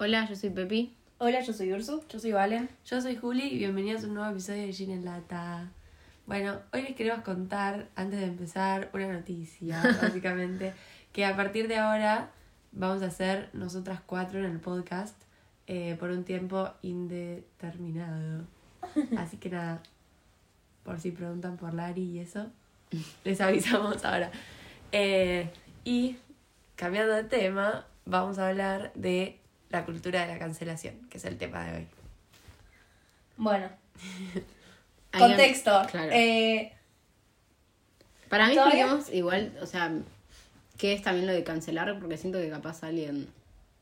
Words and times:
Hola, 0.00 0.28
yo 0.28 0.36
soy 0.36 0.50
Pepi. 0.50 0.94
Hola, 1.18 1.40
yo 1.40 1.52
soy 1.52 1.72
Ursu. 1.72 2.04
Yo 2.08 2.20
soy 2.20 2.30
Valen. 2.30 2.68
Yo 2.86 3.00
soy 3.00 3.16
Juli 3.16 3.48
y 3.48 3.58
bienvenidos 3.58 4.04
a 4.04 4.06
un 4.06 4.14
nuevo 4.14 4.30
episodio 4.30 4.62
de 4.62 4.72
Gin 4.72 4.92
en 4.92 5.04
Lata. 5.04 5.72
Bueno, 6.24 6.60
hoy 6.72 6.82
les 6.82 6.94
queremos 6.94 7.24
contar, 7.24 7.88
antes 7.96 8.20
de 8.20 8.26
empezar, 8.26 8.90
una 8.92 9.12
noticia, 9.12 9.82
básicamente, 10.00 10.72
que 11.12 11.24
a 11.24 11.34
partir 11.34 11.66
de 11.66 11.78
ahora 11.78 12.30
vamos 12.70 13.02
a 13.02 13.06
hacer 13.06 13.50
nosotras 13.54 14.00
cuatro 14.06 14.38
en 14.38 14.44
el 14.44 14.60
podcast 14.60 15.20
eh, 15.66 15.96
por 15.98 16.10
un 16.10 16.22
tiempo 16.22 16.70
indeterminado. 16.82 18.44
Así 19.18 19.36
que 19.38 19.50
nada, 19.50 19.82
por 20.84 21.00
si 21.00 21.10
preguntan 21.10 21.56
por 21.56 21.74
Lari 21.74 22.04
y 22.04 22.18
eso, 22.20 22.46
les 23.24 23.40
avisamos 23.40 24.04
ahora. 24.04 24.30
Eh, 24.92 25.50
y 25.84 26.18
cambiando 26.76 27.14
de 27.14 27.24
tema, 27.24 27.84
vamos 28.04 28.38
a 28.38 28.48
hablar 28.48 28.92
de 28.94 29.40
la 29.70 29.84
cultura 29.84 30.22
de 30.26 30.32
la 30.34 30.38
cancelación, 30.38 31.08
que 31.10 31.18
es 31.18 31.24
el 31.24 31.36
tema 31.38 31.64
de 31.66 31.76
hoy. 31.78 31.86
Bueno, 33.36 33.68
contexto. 35.18 35.82
Claro. 35.90 36.10
Eh, 36.12 36.72
Para 38.28 38.48
mí 38.48 38.54
¿Todavía? 38.54 38.84
expliquemos 38.84 39.12
igual, 39.14 39.56
o 39.62 39.66
sea, 39.66 39.92
qué 40.76 40.92
es 40.92 41.02
también 41.02 41.26
lo 41.26 41.32
de 41.32 41.44
cancelar, 41.44 41.98
porque 41.98 42.16
siento 42.16 42.38
que 42.38 42.50
capaz 42.50 42.82
alguien... 42.82 43.28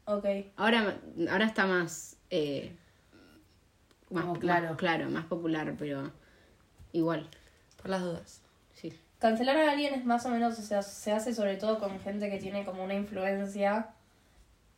ok. 0.04 0.24
Ahora, 0.56 0.96
ahora 1.30 1.44
está 1.46 1.66
más... 1.66 2.16
eh, 2.30 2.72
más 4.10 4.22
Como 4.22 4.34
más 4.34 4.40
claro. 4.40 4.76
claro, 4.76 5.10
más 5.10 5.24
popular, 5.26 5.74
pero 5.78 6.12
igual, 6.92 7.28
Por 7.80 7.90
las 7.90 8.02
dudas. 8.02 8.40
sí. 8.74 8.92
Cancelar 9.18 9.56
a 9.56 9.70
alguien 9.72 9.94
es 9.94 10.04
más 10.04 10.26
o 10.26 10.28
menos, 10.28 10.58
o 10.58 10.62
sea, 10.62 10.82
se 10.82 11.10
hace 11.10 11.34
sobre 11.34 11.56
todo 11.56 11.78
con 11.80 11.98
gente 12.00 12.30
que 12.30 12.38
tiene 12.38 12.64
como 12.66 12.84
una 12.84 12.94
influencia, 12.94 13.88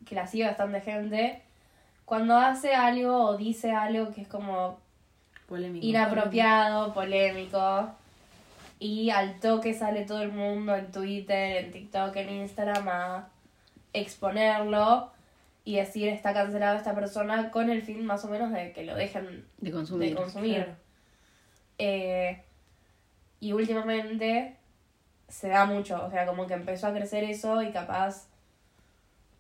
que 0.05 0.15
la 0.15 0.27
sigue 0.27 0.45
bastante 0.47 0.81
gente. 0.81 1.43
Cuando 2.05 2.37
hace 2.39 2.75
algo 2.75 3.25
o 3.25 3.37
dice 3.37 3.73
algo 3.73 4.13
que 4.13 4.23
es 4.23 4.29
como 4.29 4.79
Polémico. 5.47 5.85
inapropiado, 5.85 6.95
polémico, 6.95 7.91
y 8.79 9.11
al 9.11 9.41
toque 9.41 9.75
sale 9.75 10.05
todo 10.05 10.23
el 10.23 10.33
mundo 10.33 10.75
en 10.77 10.91
Twitter, 10.91 11.65
en 11.65 11.73
TikTok, 11.73 12.15
en 12.17 12.31
Instagram 12.31 12.89
a 12.89 13.29
exponerlo 13.93 15.11
y 15.65 15.77
decir 15.77 16.09
está 16.09 16.33
cancelado 16.33 16.77
esta 16.77 16.95
persona 16.95 17.51
con 17.51 17.69
el 17.71 17.83
fin 17.83 18.05
más 18.07 18.25
o 18.25 18.29
menos 18.29 18.53
de 18.53 18.73
que 18.73 18.85
lo 18.85 18.95
dejen 18.95 19.45
De 19.59 19.71
consumir. 19.71 20.11
de 20.11 20.15
consumir. 20.15 20.55
claro. 20.57 20.77
Eh, 21.79 22.43
y 23.41 23.53
últimamente 23.53 24.57
se 25.29 25.49
da 25.49 25.65
mucho, 25.67 26.05
o 26.05 26.11
sea, 26.11 26.27
como 26.27 26.47
que 26.47 26.55
empezó 26.55 26.87
a 26.87 26.95
crecer 26.95 27.25
eso 27.25 27.63
y 27.63 27.71
capaz 27.71 28.29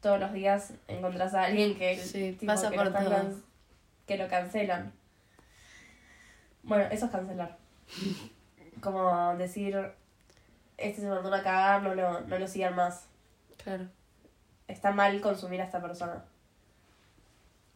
todos 0.00 0.20
los 0.20 0.32
días 0.32 0.72
encontrás 0.86 1.34
a 1.34 1.44
alguien 1.44 1.76
que, 1.76 1.96
Sí, 1.98 2.32
tipo, 2.38 2.46
pasa 2.52 2.70
que, 2.70 2.76
por 2.76 2.84
lo 2.86 2.90
están 2.90 3.04
todo. 3.04 3.14
can- 3.16 3.42
que 4.06 4.16
lo 4.18 4.28
cancelan. 4.28 4.92
Bueno, 6.62 6.84
eso 6.90 7.06
es 7.06 7.10
cancelar. 7.12 7.56
Como 8.80 9.36
decir, 9.36 9.76
este 10.76 11.00
se 11.00 11.08
mandó 11.08 11.32
a 11.34 11.42
cagar, 11.42 11.82
no 11.82 11.94
lo, 11.94 12.20
no 12.22 12.38
lo 12.38 12.46
sigan 12.46 12.74
más. 12.76 13.06
Claro. 13.62 13.86
Está 14.68 14.92
mal 14.92 15.20
consumir 15.20 15.60
a 15.60 15.64
esta 15.64 15.80
persona. 15.80 16.24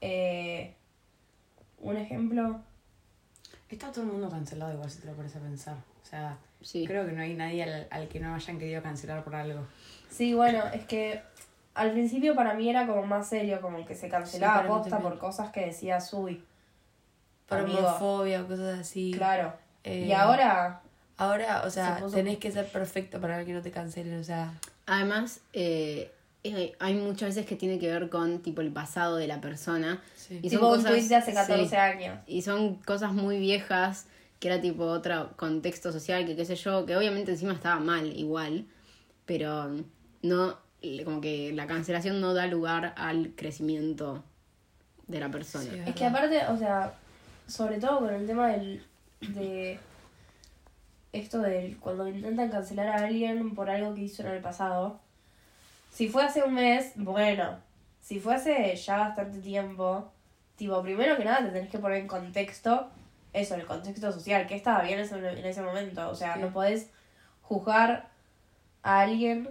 Eh, 0.00 0.74
un 1.78 1.96
ejemplo, 1.96 2.60
Está 3.68 3.90
todo 3.90 4.02
el 4.02 4.08
mundo 4.08 4.28
cancelado 4.28 4.70
igual 4.74 4.90
si 4.90 5.00
te 5.00 5.06
lo 5.06 5.14
pones 5.14 5.34
a 5.34 5.40
pensar. 5.40 5.76
O 6.02 6.04
sea, 6.06 6.36
Sí. 6.60 6.84
creo 6.86 7.06
que 7.06 7.12
no 7.12 7.22
hay 7.22 7.32
nadie 7.34 7.62
al, 7.62 7.88
al 7.90 8.06
que 8.08 8.20
no 8.20 8.34
hayan 8.34 8.58
querido 8.58 8.82
cancelar 8.82 9.24
por 9.24 9.34
algo. 9.34 9.66
Sí, 10.10 10.34
bueno, 10.34 10.62
es 10.74 10.84
que 10.84 11.22
al 11.74 11.92
principio 11.92 12.34
para 12.34 12.54
mí 12.54 12.68
era 12.68 12.86
como 12.86 13.04
más 13.06 13.28
serio, 13.28 13.60
como 13.60 13.84
que 13.86 13.94
se 13.94 14.08
cancelaba 14.08 14.66
posta 14.66 14.90
también. 14.90 15.10
por 15.12 15.18
cosas 15.18 15.50
que 15.52 15.66
decía 15.66 16.00
Sui. 16.00 16.42
Por 17.48 17.60
homofobia 17.60 18.42
o 18.42 18.46
cosas 18.46 18.80
así. 18.80 19.12
Claro. 19.16 19.52
Eh, 19.84 20.06
y 20.08 20.12
ahora, 20.12 20.80
Ahora, 21.18 21.62
o 21.66 21.70
sea, 21.70 21.96
Se 21.98 22.02
puso- 22.02 22.14
tenés 22.16 22.38
que 22.38 22.50
ser 22.50 22.66
perfecto 22.66 23.20
para 23.20 23.44
que 23.44 23.52
no 23.52 23.60
te 23.62 23.70
cancelen, 23.70 24.18
o 24.18 24.24
sea. 24.24 24.52
Además, 24.86 25.40
eh, 25.52 26.10
hay, 26.44 26.72
hay 26.80 26.94
muchas 26.94 27.28
veces 27.30 27.46
que 27.46 27.54
tiene 27.54 27.78
que 27.78 27.88
ver 27.88 28.08
con 28.08 28.40
tipo 28.40 28.60
el 28.62 28.72
pasado 28.72 29.16
de 29.16 29.26
la 29.28 29.40
persona. 29.40 30.02
Sí. 30.16 30.40
Y 30.42 30.48
son 30.48 30.58
tipo 30.58 30.68
un 30.70 30.76
cosas- 30.76 30.90
tweet 30.92 31.08
de 31.08 31.16
hace 31.16 31.34
14 31.34 31.68
sí. 31.68 31.76
años. 31.76 32.18
Y 32.26 32.42
son 32.42 32.76
cosas 32.76 33.12
muy 33.12 33.38
viejas, 33.38 34.06
que 34.40 34.48
era 34.48 34.60
tipo 34.60 34.84
otro 34.84 35.30
contexto 35.36 35.92
social, 35.92 36.26
que 36.26 36.34
qué 36.34 36.44
sé 36.44 36.56
yo, 36.56 36.86
que 36.86 36.96
obviamente 36.96 37.30
encima 37.32 37.52
estaba 37.52 37.78
mal 37.78 38.06
igual, 38.06 38.64
pero 39.26 39.70
no, 40.22 40.56
como 41.04 41.20
que 41.20 41.52
la 41.52 41.66
cancelación 41.66 42.20
no 42.20 42.34
da 42.34 42.46
lugar 42.46 42.94
al 42.96 43.32
crecimiento 43.36 44.22
de 45.06 45.20
la 45.20 45.30
persona. 45.30 45.64
Sí. 45.64 45.82
Es 45.86 45.94
que 45.94 46.04
aparte, 46.06 46.44
o 46.46 46.56
sea, 46.56 46.94
sobre 47.46 47.78
todo 47.78 48.00
con 48.00 48.10
el 48.14 48.26
tema 48.26 48.48
del, 48.48 48.84
de 49.20 49.78
esto 51.12 51.40
de 51.40 51.76
cuando 51.80 52.08
intentan 52.08 52.50
cancelar 52.50 52.88
a 52.88 53.04
alguien 53.06 53.54
por 53.54 53.68
algo 53.70 53.94
que 53.94 54.02
hizo 54.02 54.22
en 54.22 54.28
el 54.28 54.40
pasado. 54.40 54.98
Si 55.90 56.08
fue 56.08 56.24
hace 56.24 56.42
un 56.42 56.54
mes, 56.54 56.92
bueno. 56.96 57.58
Si 58.00 58.18
fue 58.18 58.34
hace 58.34 58.74
ya 58.74 58.96
bastante 58.98 59.38
tiempo, 59.38 60.10
tipo, 60.56 60.82
primero 60.82 61.16
que 61.16 61.24
nada 61.24 61.44
te 61.44 61.50
tenés 61.50 61.70
que 61.70 61.78
poner 61.78 61.98
en 61.98 62.08
contexto 62.08 62.88
eso, 63.32 63.54
el 63.54 63.64
contexto 63.66 64.10
social, 64.10 64.46
que 64.46 64.56
estaba 64.56 64.82
bien 64.82 64.98
en 64.98 65.04
ese, 65.04 65.16
en 65.16 65.46
ese 65.46 65.62
momento. 65.62 66.08
O 66.08 66.14
sea, 66.14 66.34
Sí. 66.34 66.40
no 66.40 66.52
podés 66.52 66.90
juzgar 67.42 68.08
a 68.82 69.00
alguien 69.00 69.48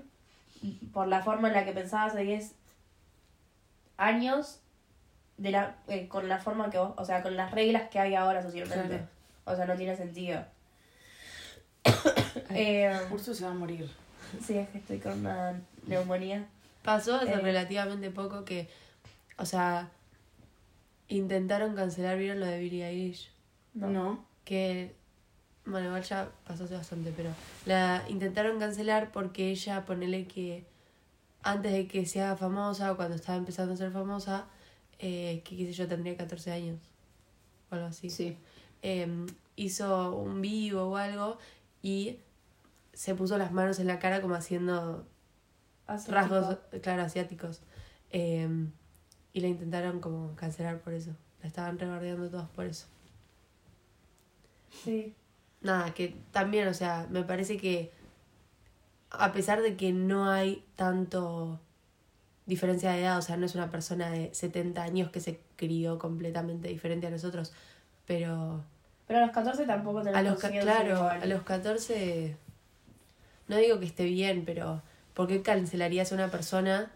por 0.94 1.07
la 1.07 1.22
forma 1.23 1.47
en 1.47 1.53
la 1.55 1.66
que 1.66 1.72
pensaba 1.72 2.05
hace 2.05 2.23
10 2.23 2.53
años 3.97 4.59
de 5.38 5.51
la, 5.51 5.75
eh, 5.88 6.07
con 6.07 6.27
la 6.29 6.38
forma 6.39 6.69
que 6.69 6.77
vos, 6.77 6.94
o 6.97 7.05
sea, 7.05 7.22
con 7.23 7.35
las 7.35 7.51
reglas 7.51 7.89
que 7.89 7.99
hay 7.99 8.16
ahora 8.16 8.41
socialmente. 8.44 8.88
Claro. 8.88 9.07
O 9.45 9.55
sea, 9.55 9.66
no 9.66 9.75
tiene 9.75 9.95
sentido. 9.97 10.45
eh, 12.50 13.00
Urso 13.11 13.33
se 13.33 13.44
va 13.45 13.51
a 13.51 13.55
morir. 13.55 13.89
sí, 14.41 14.57
es 14.57 14.69
que 14.69 14.77
estoy 14.77 15.00
con 15.00 15.19
una 15.19 15.59
neumonía. 15.88 16.45
Pasó 16.83 17.16
hace 17.16 17.33
Eh. 17.33 17.38
relativamente 17.39 18.09
poco 18.11 18.45
que, 18.45 18.69
o 19.38 19.45
sea, 19.45 19.89
intentaron 21.07 21.75
cancelar, 21.75 22.17
¿vieron 22.17 22.39
lo 22.39 22.45
de 22.45 22.59
Billie 22.59 22.85
Eilish? 22.88 23.31
No. 23.73 24.25
Que, 24.45 24.95
bueno, 25.66 25.88
igual 25.88 26.03
ya 26.03 26.29
pasó 26.45 26.63
hace 26.66 26.75
bastante, 26.75 27.13
pero 27.16 27.29
la 27.66 28.03
intentaron 28.09 28.59
cancelar 28.59 29.11
porque 29.11 29.51
ella, 29.51 29.85
ponele 29.85 30.25
que 30.27 30.66
antes 31.44 31.72
de 31.72 31.88
que 31.88 32.05
se 32.05 32.22
haga 32.22 32.35
famosa 32.35 32.91
o 32.91 32.95
cuando 32.95 33.16
estaba 33.16 33.38
empezando 33.38 33.73
a 33.73 33.77
ser 33.77 33.91
famosa, 33.91 34.45
eh, 35.00 35.41
que 35.44 35.57
qué 35.57 35.66
sé 35.66 35.73
yo, 35.73 35.88
tendría 35.88 36.16
14 36.17 36.51
años 36.51 36.79
o 37.69 37.75
algo 37.75 37.88
así. 37.88 38.09
Sí. 38.09 38.38
eh, 38.81 39.07
hizo 39.55 40.16
un 40.16 40.41
vivo 40.41 40.83
o 40.83 40.97
algo 40.97 41.38
y 41.81 42.17
se 42.94 43.16
puso 43.16 43.38
las 43.38 43.51
manos 43.51 43.79
en 43.79 43.88
la 43.88 44.00
cara 44.00 44.21
como 44.21 44.35
haciendo 44.35 45.05
rasgos, 45.88 46.57
claro, 46.81 47.03
asiáticos. 47.03 47.61
Eh, 48.11 48.47
y 49.33 49.39
la 49.39 49.47
intentaron 49.47 50.00
como 50.00 50.35
cancelar 50.35 50.79
por 50.79 50.94
eso. 50.94 51.11
La 51.41 51.47
estaban 51.47 51.79
rebardeando 51.79 52.29
todos 52.29 52.50
por 52.50 52.66
eso. 52.66 52.88
Sí. 54.83 55.13
Nada, 55.61 55.94
que 55.94 56.16
también, 56.31 56.67
o 56.67 56.73
sea, 56.73 57.07
me 57.09 57.23
parece 57.23 57.57
que 57.57 57.91
a 59.11 59.31
pesar 59.31 59.61
de 59.61 59.75
que 59.75 59.91
no 59.94 60.29
hay 60.29 60.66
tanto 60.75 61.59
diferencia 62.45 62.91
de 62.91 63.01
edad, 63.01 63.17
o 63.17 63.22
sea, 63.22 63.38
no 63.38 63.45
es 63.45 63.55
una 63.55 63.69
persona 63.69 64.09
de 64.09 64.33
70 64.33 64.83
años 64.83 65.11
que 65.11 65.19
se 65.19 65.39
crió 65.57 66.00
completamente 66.00 66.67
diferente 66.69 67.07
a 67.07 67.09
nosotros, 67.11 67.53
pero 68.07 68.63
Pero 69.07 69.19
a 69.19 69.21
los 69.23 69.31
14 69.31 69.66
tampoco 69.66 70.01
tenés 70.01 70.16
a 70.16 70.23
los 70.23 70.39
claro, 70.39 70.95
igual. 70.95 71.21
a 71.21 71.25
los 71.25 71.44
14 71.44 72.35
no 73.47 73.57
digo 73.57 73.79
que 73.79 73.85
esté 73.85 74.05
bien, 74.05 74.44
pero 74.45 74.81
¿por 75.13 75.27
qué 75.27 75.41
cancelarías 75.41 76.11
a 76.11 76.16
una 76.16 76.29
persona 76.29 76.91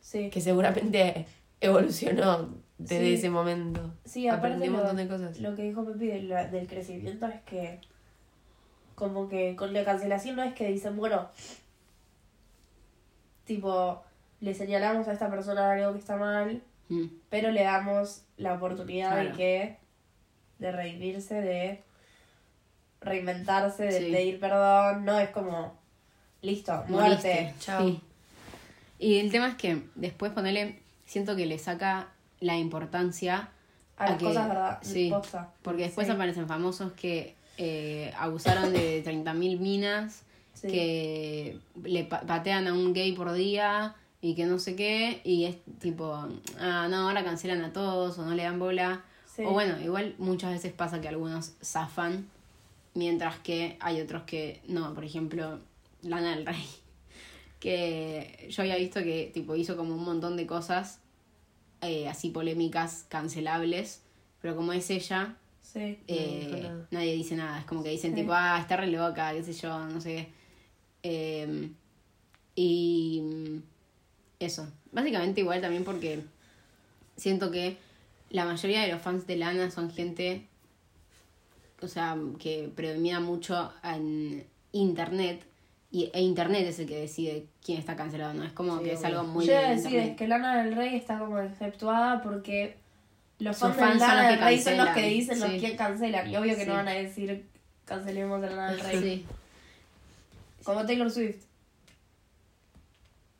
Sí. 0.00 0.30
que 0.30 0.40
seguramente 0.40 1.26
evolucionó 1.60 2.48
desde 2.78 3.00
Sí. 3.06 3.14
ese 3.14 3.30
momento? 3.30 3.94
Sí, 4.04 4.28
Aprendió 4.28 4.70
un 4.70 4.76
montón 4.78 4.96
de 4.96 5.08
cosas. 5.08 5.38
lo 5.40 5.54
que 5.54 5.62
dijo 5.62 5.84
Pepi 5.84 6.06
del, 6.06 6.28
del 6.28 6.66
crecimiento 6.66 7.26
es 7.26 7.40
que 7.42 7.80
como 8.94 9.28
que 9.28 9.56
con 9.56 9.72
la 9.72 9.84
cancelación 9.84 10.36
no 10.36 10.42
es 10.42 10.54
que 10.54 10.68
dicen, 10.68 10.96
bueno, 10.96 11.28
tipo, 13.44 14.02
le 14.40 14.54
señalamos 14.54 15.08
a 15.08 15.12
esta 15.12 15.30
persona 15.30 15.72
algo 15.72 15.92
que 15.92 15.98
está 15.98 16.16
mal, 16.16 16.62
Mm. 16.88 17.06
pero 17.30 17.50
le 17.50 17.62
damos 17.64 18.22
la 18.36 18.54
oportunidad 18.54 19.16
de 19.22 19.32
que, 19.32 19.76
de 20.58 20.72
redimirse, 20.72 21.34
de 21.40 21.82
reinventarse, 23.00 23.84
de 23.84 23.92
Sí. 23.92 24.12
pedir 24.12 24.40
perdón, 24.40 25.04
no 25.04 25.18
es 25.18 25.30
como, 25.30 25.76
listo, 26.42 26.84
muerte. 26.88 27.54
Chao. 27.58 27.84
Sí. 27.86 28.00
Y 28.98 29.18
el 29.18 29.30
tema 29.30 29.48
es 29.48 29.54
que 29.56 29.82
después 29.94 30.32
ponerle, 30.32 30.78
siento 31.06 31.36
que 31.36 31.46
le 31.46 31.58
saca 31.58 32.08
la 32.40 32.56
importancia 32.58 33.50
A 33.96 34.10
las 34.10 34.18
que- 34.18 34.24
cosas 34.26 34.48
verdad, 34.48 34.78
sí, 34.82 35.08
posta. 35.10 35.52
porque 35.62 35.84
después 35.84 36.06
Sí. 36.06 36.12
aparecen 36.12 36.46
famosos 36.48 36.92
que 36.92 37.34
eh, 37.58 38.12
abusaron 38.18 38.72
de 38.72 39.02
30.000 39.04 39.58
minas, 39.58 40.22
Sí. 40.52 40.68
que 40.68 41.58
le 41.84 42.04
pa- 42.04 42.20
patean 42.20 42.66
a 42.66 42.72
un 42.74 42.92
gay 42.92 43.12
por 43.12 43.32
día 43.32 43.94
y 44.20 44.34
que 44.34 44.44
no 44.46 44.58
sé 44.58 44.76
qué, 44.76 45.20
y 45.24 45.44
es 45.44 45.56
tipo, 45.78 46.14
ah, 46.58 46.86
no, 46.90 47.08
ahora 47.08 47.24
cancelan 47.24 47.62
a 47.64 47.72
todos 47.72 48.18
o 48.18 48.24
no 48.26 48.34
le 48.34 48.42
dan 48.42 48.58
bola. 48.58 49.02
Sí. 49.34 49.42
O 49.46 49.52
bueno, 49.52 49.80
igual 49.80 50.14
muchas 50.18 50.50
veces 50.52 50.72
pasa 50.72 51.00
que 51.00 51.08
algunos 51.08 51.52
zafan, 51.62 52.28
mientras 52.94 53.38
que 53.38 53.76
hay 53.80 54.00
otros 54.00 54.22
que 54.24 54.60
no, 54.68 54.92
por 54.94 55.04
ejemplo, 55.04 55.60
Lana 56.02 56.34
del 56.36 56.44
Rey, 56.46 56.64
que 57.60 58.46
yo 58.50 58.62
había 58.62 58.76
visto 58.76 59.00
que 59.02 59.30
tipo 59.32 59.56
hizo 59.56 59.76
como 59.76 59.94
un 59.94 60.04
montón 60.04 60.36
de 60.36 60.46
cosas 60.46 61.00
eh, 61.80 62.08
así 62.08 62.30
polémicas, 62.30 63.04
cancelables, 63.08 64.02
pero 64.40 64.56
como 64.56 64.72
es 64.72 64.88
ella, 64.90 65.36
Sí. 65.62 65.98
eh, 66.06 66.70
nadie 66.90 67.14
dice 67.14 67.36
nada. 67.36 67.58
Es 67.60 67.64
como 67.66 67.82
que 67.82 67.90
dicen 67.90 68.12
Sí. 68.14 68.20
tipo, 68.22 68.32
ah, 68.34 68.58
está 68.60 68.76
re 68.76 68.86
loca, 68.86 69.32
qué 69.32 69.42
sé 69.42 69.52
yo, 69.52 69.78
no 69.88 70.00
sé 70.00 70.14
qué. 70.14 70.32
Eh, 71.02 71.70
y 72.54 73.20
mm, 73.22 73.58
eso. 74.40 74.66
Básicamente 74.92 75.40
igual 75.42 75.60
también 75.60 75.84
porque 75.84 76.22
siento 77.16 77.50
que 77.50 77.76
la 78.30 78.44
mayoría 78.44 78.82
de 78.82 78.92
los 78.92 79.02
fans 79.02 79.26
de 79.26 79.36
Lana 79.36 79.70
son 79.70 79.90
gente, 79.90 80.46
o 81.82 81.88
sea, 81.88 82.16
que 82.38 82.70
predomina 82.74 83.20
mucho 83.20 83.72
en 83.84 84.46
internet. 84.72 85.44
Y, 85.96 86.10
e 86.12 86.20
internet 86.20 86.66
es 86.66 86.78
el 86.78 86.86
que 86.86 87.00
decide 87.00 87.46
quién 87.64 87.78
está 87.78 87.96
cancelado, 87.96 88.34
¿no? 88.34 88.44
Es 88.44 88.52
como 88.52 88.78
Sí, 88.78 88.84
que 88.84 88.92
es 88.92 89.04
algo 89.04 89.24
muy 89.24 89.46
Yo 89.46 89.52
iba 89.52 89.60
a 89.60 89.62
de 89.64 89.68
decir 89.76 89.86
internet. 89.92 90.10
es 90.10 90.16
que 90.18 90.28
Lana 90.28 90.62
del 90.62 90.76
Rey 90.76 90.94
está 90.94 91.18
como 91.18 91.38
exceptuada 91.38 92.22
porque 92.22 92.76
los 93.38 93.56
fans, 93.56 93.76
fans 93.76 93.94
de 93.94 94.06
Lana 94.06 94.28
del 94.28 94.38
que 94.38 94.44
Rey 94.44 94.60
son 94.60 94.76
los 94.76 94.88
que 94.90 95.02
dicen 95.08 95.40
los 95.40 95.50
sí. 95.50 95.58
que 95.60 95.76
cancelan. 95.76 96.28
Y 96.30 96.36
obvio 96.36 96.54
que 96.54 96.64
Sí. 96.64 96.68
no 96.68 96.74
van 96.74 96.88
a 96.88 96.92
decir 96.92 97.46
cancelemos 97.86 98.42
a 98.42 98.46
Lana 98.46 98.70
del 98.72 98.80
Rey. 98.80 99.00
Sí, 99.00 99.26
Como 100.64 100.84
Taylor 100.84 101.10
Swift. 101.10 101.42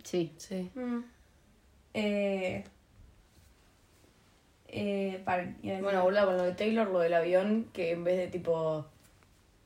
sí. 0.03 0.33
Sí. 0.39 0.71
Eh, 1.93 2.65
eh, 4.69 5.23
decir- 5.25 5.83
Bueno, 5.83 6.03
boludo, 6.05 6.27
con 6.27 6.37
lo 6.39 6.43
de 6.45 6.53
Taylor, 6.53 6.89
lo 6.89 7.01
del 7.01 7.15
avión, 7.15 7.69
que 7.73 7.91
en 7.93 8.05
vez 8.05 8.17
de 8.17 8.29
tipo. 8.29 8.87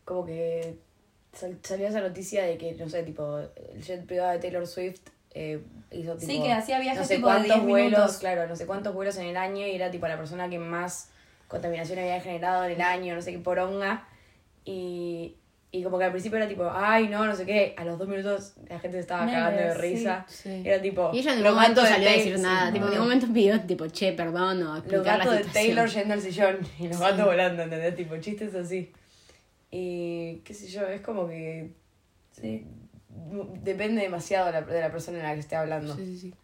Como 0.04 0.26
que 0.26 0.76
salió 1.32 1.88
esa 1.88 2.00
noticia 2.00 2.44
de 2.44 2.58
que, 2.58 2.72
no 2.74 2.88
sé, 2.88 3.02
tipo, 3.02 3.38
el 3.38 3.82
jet 3.82 4.04
privado 4.04 4.32
de 4.32 4.38
Taylor 4.38 4.66
Swift 4.66 5.00
eh, 5.32 5.60
hizo 5.92 6.16
tipo. 6.16 6.32
Sí, 6.32 6.42
que 6.42 6.52
hacía 6.52 6.80
viajes 6.80 7.00
no 7.02 7.06
sé 7.06 7.16
tipo 7.16 7.28
de 7.28 7.34
cuántos 7.34 7.56
10 7.56 7.66
vuelos, 7.68 7.90
minutos. 7.92 8.18
claro, 8.18 8.46
no 8.48 8.56
sé 8.56 8.66
cuántos 8.66 8.94
vuelos 8.94 9.16
en 9.18 9.26
el 9.26 9.36
año 9.36 9.66
y 9.66 9.74
era 9.74 9.90
tipo 9.90 10.08
la 10.08 10.16
persona 10.16 10.48
que 10.48 10.58
más 10.58 11.10
contaminación 11.48 11.98
había 11.98 12.20
generado 12.20 12.64
en 12.64 12.72
el 12.72 12.80
año, 12.80 13.14
no 13.14 13.22
sé 13.22 13.32
qué 13.32 13.38
poronga. 13.38 14.06
Y, 14.64 15.36
y 15.72 15.82
como 15.84 15.98
que 15.98 16.04
al 16.04 16.10
principio 16.10 16.36
era 16.36 16.48
tipo, 16.48 16.68
ay, 16.72 17.08
no, 17.08 17.24
no 17.24 17.34
sé 17.34 17.46
qué. 17.46 17.74
A 17.76 17.84
los 17.84 17.96
dos 17.98 18.08
minutos 18.08 18.54
la 18.68 18.80
gente 18.80 18.96
se 18.96 19.00
estaba 19.02 19.24
cagando 19.26 19.62
de 19.62 19.72
sí. 19.72 19.80
risa. 19.80 20.24
Sí. 20.28 20.62
Era 20.64 20.82
tipo. 20.82 21.10
Y 21.12 21.20
ella 21.20 21.32
en 21.32 21.42
los 21.42 21.44
ningún 21.44 21.62
momento 21.62 21.82
de 21.82 21.88
salió 21.88 22.08
a 22.08 22.12
decir 22.12 22.36
sí, 22.36 22.42
nada. 22.42 22.72
tipo, 22.72 22.84
en 22.86 22.90
ningún 22.90 23.06
momento 23.06 23.26
pidió, 23.32 23.60
tipo, 23.60 23.86
che, 23.86 24.12
perdón 24.12 24.62
o 24.62 24.70
Los 24.70 24.78
explicar 24.78 25.18
la 25.18 25.24
gatos 25.24 25.46
de. 25.46 25.52
Taylor 25.52 25.88
yendo 25.88 26.14
al 26.14 26.20
sillón 26.20 26.58
y 26.78 26.88
los 26.88 26.98
gatos 26.98 27.24
volando, 27.24 27.62
¿entendés? 27.62 27.94
Tipo, 27.94 28.16
chistes 28.16 28.54
así. 28.54 28.92
Y 29.70 30.36
qué 30.44 30.54
sé 30.54 30.68
yo, 30.68 30.86
es 30.86 31.00
como 31.00 31.28
que 31.28 31.72
Sí. 32.32 32.66
depende 33.62 34.02
demasiado 34.02 34.46
de 34.46 34.52
la, 34.52 34.60
de 34.62 34.80
la 34.80 34.90
persona 34.90 35.18
en 35.18 35.24
la 35.24 35.34
que 35.34 35.40
esté 35.40 35.56
hablando. 35.56 35.94
Sí, 35.96 36.04
sí, 36.06 36.18
sí. 36.18 36.34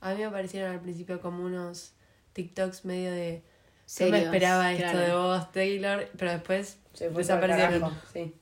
A 0.00 0.12
mí 0.12 0.18
me 0.18 0.26
aparecieron 0.26 0.70
al 0.72 0.80
principio 0.80 1.20
como 1.20 1.44
unos 1.44 1.92
TikToks 2.34 2.84
medio 2.84 3.10
de... 3.12 3.42
No 3.42 3.42
Serios, 3.86 4.12
me 4.12 4.24
esperaba 4.24 4.70
esto 4.72 4.82
claro. 4.90 4.98
de 5.00 5.12
vos, 5.14 5.52
Taylor, 5.52 6.08
pero 6.18 6.32
después 6.32 6.78
Se 6.92 7.08
desaparecieron. 7.10 7.80
carajo, 7.80 7.96
Sí. 8.12 8.34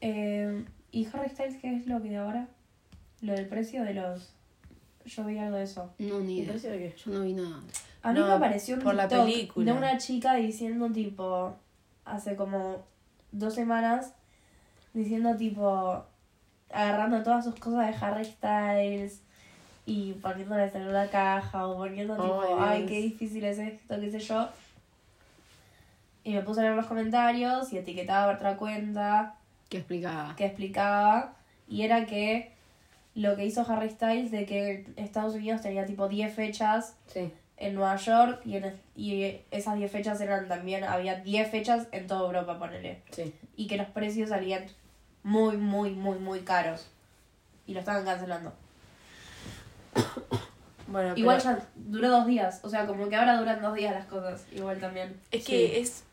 Eh, 0.00 0.64
¿Y 0.92 1.06
Harry 1.12 1.28
Styles 1.28 1.56
qué 1.60 1.74
es 1.76 1.86
lo 1.86 2.00
que 2.02 2.10
de 2.10 2.16
ahora? 2.18 2.48
Lo 3.20 3.32
del 3.32 3.46
precio 3.48 3.82
de 3.84 3.94
los... 3.94 4.32
Yo 5.04 5.24
vi 5.24 5.38
algo 5.38 5.56
de 5.56 5.64
eso. 5.64 5.92
No, 5.98 6.20
ni 6.20 6.34
¿Y 6.38 6.40
idea. 6.42 6.52
precio 6.52 6.70
de 6.70 6.78
qué? 6.78 6.94
Yo 7.04 7.10
no 7.12 7.22
vi 7.22 7.32
nada. 7.34 7.60
A 8.02 8.12
mí 8.12 8.18
No, 8.20 8.26
me 8.26 8.32
apareció 8.34 8.76
un 8.76 8.82
por 8.82 8.94
la 8.94 9.08
TikTok 9.08 9.26
película. 9.26 9.72
de 9.72 9.78
una 9.78 9.98
chica 9.98 10.34
diciendo 10.36 10.90
tipo, 10.90 11.56
hace 12.06 12.36
como 12.36 12.84
dos 13.32 13.54
semanas, 13.54 14.14
diciendo 14.94 15.36
tipo, 15.36 16.04
agarrando 16.72 17.22
todas 17.22 17.44
sus 17.44 17.56
cosas 17.56 17.86
de 17.88 18.04
Harry 18.06 18.24
Styles 18.24 19.20
y 19.84 20.14
poniéndoles 20.14 20.74
en 20.74 20.88
una 20.88 21.08
caja 21.08 21.66
o 21.66 21.76
poniendo 21.76 22.16
tipo, 22.16 22.42
Ay, 22.58 22.86
qué 22.86 23.02
difícil 23.02 23.44
es 23.44 23.58
esto, 23.58 24.00
qué 24.00 24.10
sé 24.10 24.20
yo. 24.20 24.48
Y 26.24 26.32
me 26.32 26.42
puse 26.42 26.60
a 26.60 26.64
leer 26.64 26.74
los 26.76 26.86
comentarios 26.86 27.72
y 27.72 27.78
etiquetaba 27.78 28.32
otra 28.34 28.56
cuenta 28.56 29.36
¿Qué 29.68 29.78
explicaba? 29.78 30.34
que 30.36 30.46
explicaba 30.46 31.34
y 31.68 31.82
era 31.82 32.06
que 32.06 32.52
lo 33.14 33.36
que 33.36 33.46
hizo 33.46 33.64
Harry 33.70 33.90
Styles 33.90 34.30
de 34.30 34.44
que 34.44 34.86
Estados 34.96 35.34
Unidos 35.34 35.60
tenía 35.62 35.86
tipo 35.86 36.08
10 36.08 36.34
fechas 36.34 36.96
Sí. 37.06 37.32
En 37.56 37.74
Nueva 37.74 37.96
York 37.96 38.40
y, 38.44 38.56
en, 38.56 38.80
y 38.94 39.40
esas 39.50 39.76
10 39.76 39.90
fechas 39.90 40.20
eran 40.20 40.48
también, 40.48 40.84
había 40.84 41.16
10 41.16 41.50
fechas 41.50 41.88
en 41.92 42.06
toda 42.06 42.26
Europa, 42.26 42.58
ponele. 42.58 43.02
Sí. 43.10 43.34
Y 43.56 43.66
que 43.66 43.76
los 43.76 43.86
precios 43.88 44.28
salían 44.28 44.66
muy, 45.22 45.56
muy, 45.56 45.90
muy, 45.90 46.18
muy 46.18 46.40
caros. 46.40 46.86
Y 47.66 47.74
lo 47.74 47.80
estaban 47.80 48.04
cancelando. 48.04 48.52
Bueno, 50.88 51.14
Igual 51.16 51.40
pero 51.42 51.58
ya 51.58 51.66
duró 51.74 52.10
dos 52.10 52.26
días, 52.28 52.60
o 52.62 52.68
sea, 52.68 52.86
como 52.86 53.08
que 53.08 53.16
ahora 53.16 53.36
duran 53.38 53.60
dos 53.60 53.74
días 53.74 53.92
las 53.92 54.06
cosas, 54.06 54.46
igual 54.52 54.78
también. 54.78 55.20
es 55.32 55.44
que 55.44 55.80
es... 55.80 56.04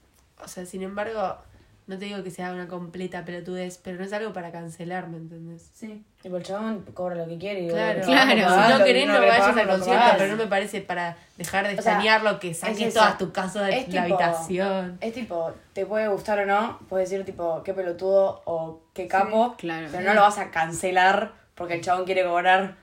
O 0.44 0.48
sea, 0.48 0.66
sin 0.66 0.82
embargo, 0.82 1.38
no 1.86 2.00
te 2.00 2.06
digo 2.06 2.24
que 2.24 2.32
sea 2.32 2.52
una 2.52 2.68
completa 2.68 3.24
pelotudez, 3.24 3.80
pero 3.84 4.00
no 4.00 4.04
es 4.04 4.14
algo 4.14 4.34
para 4.34 4.52
cancelar, 4.52 5.10
¿me 5.10 5.18
entendés? 5.18 5.70
Sí. 5.76 6.04
Tipo, 6.24 6.38
el 6.38 6.44
chabón 6.44 6.86
cobra 6.94 7.16
lo 7.16 7.28
que 7.28 7.38
quiere 7.38 7.64
y 7.64 7.68
Claro, 7.68 8.02
claro. 8.02 8.32
Si 8.32 8.72
no 8.72 8.78
lo 8.80 8.86
querés, 8.86 9.08
no 9.08 9.20
vayas 9.20 9.42
al 9.58 9.68
lo 9.68 9.74
concierto, 9.74 10.06
pero 10.18 10.32
no 10.32 10.38
me 10.38 10.48
parece 10.48 10.80
para 10.80 11.18
dejar 11.38 11.68
de 11.68 11.74
O 11.78 11.82
sea, 11.82 11.92
extrañarlo 11.96 12.40
que 12.40 12.52
es 12.52 12.60
saques 12.60 12.80
eso. 12.80 13.00
todas 13.00 13.18
tus 13.18 13.30
cosas 13.32 13.68
de 13.68 13.78
Es 13.80 13.94
la 13.94 14.06
tipo- 14.06 14.16
habitación. 14.16 14.98
Es 15.02 15.14
tipo, 15.14 15.52
te 15.74 15.86
puede 15.86 16.08
gustar 16.08 16.40
o 16.40 16.46
no, 16.46 16.80
puedes 16.88 17.10
decir 17.10 17.26
tipo, 17.26 17.62
qué 17.64 17.74
pelotudo 17.74 18.42
o 18.46 18.80
qué 18.94 19.08
capo, 19.10 19.56
claro. 19.58 19.90
pero 19.92 20.02
no 20.06 20.14
lo 20.14 20.22
vas 20.22 20.38
a 20.38 20.50
cancelar 20.50 21.34
porque 21.56 21.74
el 21.76 21.82
chabón 21.82 22.06
quiere 22.06 22.24
cobrar 22.24 22.76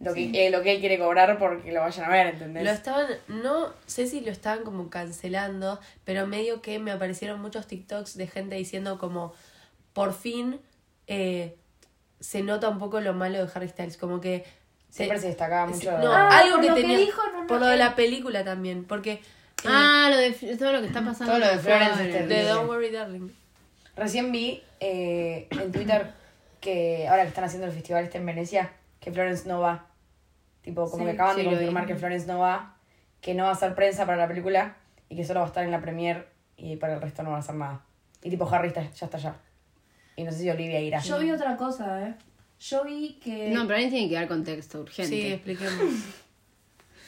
lo 0.00 0.12
que, 0.12 0.46
eh, 0.46 0.50
lo 0.50 0.62
que 0.62 0.72
él 0.72 0.80
quiere 0.80 0.98
cobrar 0.98 1.38
porque 1.38 1.70
lo 1.70 1.82
vayan 1.82 2.06
a 2.06 2.08
ver, 2.08 2.26
¿entendés? 2.28 2.64
Lo 2.64 2.70
estaban, 2.70 3.06
no 3.28 3.68
sé 3.86 4.08
si 4.08 4.20
lo 4.22 4.32
estaban 4.32 4.64
como 4.64 4.90
cancelando, 4.90 5.78
pero 6.04 6.26
medio 6.26 6.60
que 6.60 6.80
me 6.80 6.90
aparecieron 6.90 7.40
muchos 7.40 7.68
TikToks 7.68 8.16
de 8.16 8.26
gente 8.26 8.56
diciendo 8.56 8.98
como, 8.98 9.32
por 9.92 10.12
fin 10.12 10.58
eh, 11.06 11.56
se 12.20 12.42
nota 12.42 12.68
un 12.68 12.78
poco 12.78 13.00
lo 13.00 13.14
malo 13.14 13.44
de 13.44 13.50
Harry 13.54 13.68
Styles, 13.68 13.96
como 13.96 14.20
que... 14.20 14.44
Siempre 14.88 15.18
se 15.20 15.28
destacaba 15.28 15.66
mucho. 15.66 15.90
No, 15.98 16.12
Ah, 16.12 16.38
algo 16.40 16.60
que 16.60 16.68
lo 16.68 16.74
que 16.74 16.80
tenía... 16.82 16.98
dijo 16.98 17.22
por 17.48 17.60
lo 17.60 17.66
de 17.66 17.76
la 17.76 17.94
película 17.94 18.44
también, 18.44 18.84
porque... 18.84 19.12
eh, 19.12 19.20
Ah, 19.66 20.08
lo 20.10 20.16
de 20.16 20.32
todo 20.58 20.72
lo 20.72 20.80
que 20.80 20.86
está 20.88 21.04
pasando. 21.04 21.32
Todo 21.32 21.38
lo 21.38 21.48
de 21.50 21.58
Florence 21.58 22.26
de. 22.26 22.42
Don't 22.44 22.68
Worry 22.68 22.90
Darling. 22.90 23.28
Recién 23.96 24.32
vi 24.32 24.62
eh, 24.80 25.46
en 25.50 25.70
Twitter 25.72 26.12
que 26.60 27.06
ahora 27.08 27.22
que 27.22 27.28
están 27.28 27.44
haciendo 27.44 27.66
el 27.66 27.72
festival 27.72 28.04
este 28.04 28.18
en 28.18 28.26
Venecia, 28.26 28.72
que 29.00 29.12
Florence 29.12 29.48
no 29.48 29.60
va. 29.60 29.86
Tipo, 30.62 30.90
como 30.90 31.04
Sí, 31.04 31.10
que 31.10 31.10
acaban 31.14 31.36
sí, 31.36 31.42
de 31.42 31.48
confirmar 31.50 31.86
que 31.86 31.96
Florence 31.96 32.26
no 32.26 32.38
va, 32.40 32.74
que 33.20 33.34
no 33.34 33.44
va 33.44 33.50
a 33.50 33.52
hacer 33.52 33.74
prensa 33.74 34.04
para 34.06 34.18
la 34.18 34.28
película 34.28 34.76
y 35.08 35.16
que 35.16 35.24
solo 35.24 35.40
va 35.40 35.46
a 35.46 35.48
estar 35.48 35.64
en 35.64 35.70
la 35.70 35.80
premiere 35.80 36.26
y 36.56 36.76
para 36.76 36.94
el 36.94 37.00
resto 37.00 37.22
no 37.22 37.30
va 37.30 37.36
a 37.36 37.40
hacer 37.40 37.54
nada. 37.54 37.80
Y 38.22 38.28
tipo, 38.30 38.48
Harry 38.52 38.68
está, 38.68 38.82
ya 38.82 39.06
está 39.06 39.16
allá. 39.16 39.34
Y 40.16 40.24
no 40.24 40.32
sé 40.32 40.38
si 40.38 40.50
Olivia 40.50 40.80
irá. 40.80 41.00
Yo 41.00 41.18
vi 41.18 41.30
otra 41.30 41.56
cosa, 41.56 42.08
¿eh? 42.08 42.14
Yo 42.60 42.84
vi 42.84 43.14
que... 43.22 43.48
No, 43.50 43.62
pero 43.62 43.74
alguien 43.76 43.90
tiene 43.90 44.08
que 44.08 44.14
dar 44.16 44.28
contexto 44.28 44.80
urgente. 44.80 45.10
Sí, 45.16 45.26
expliquemos. 45.32 45.94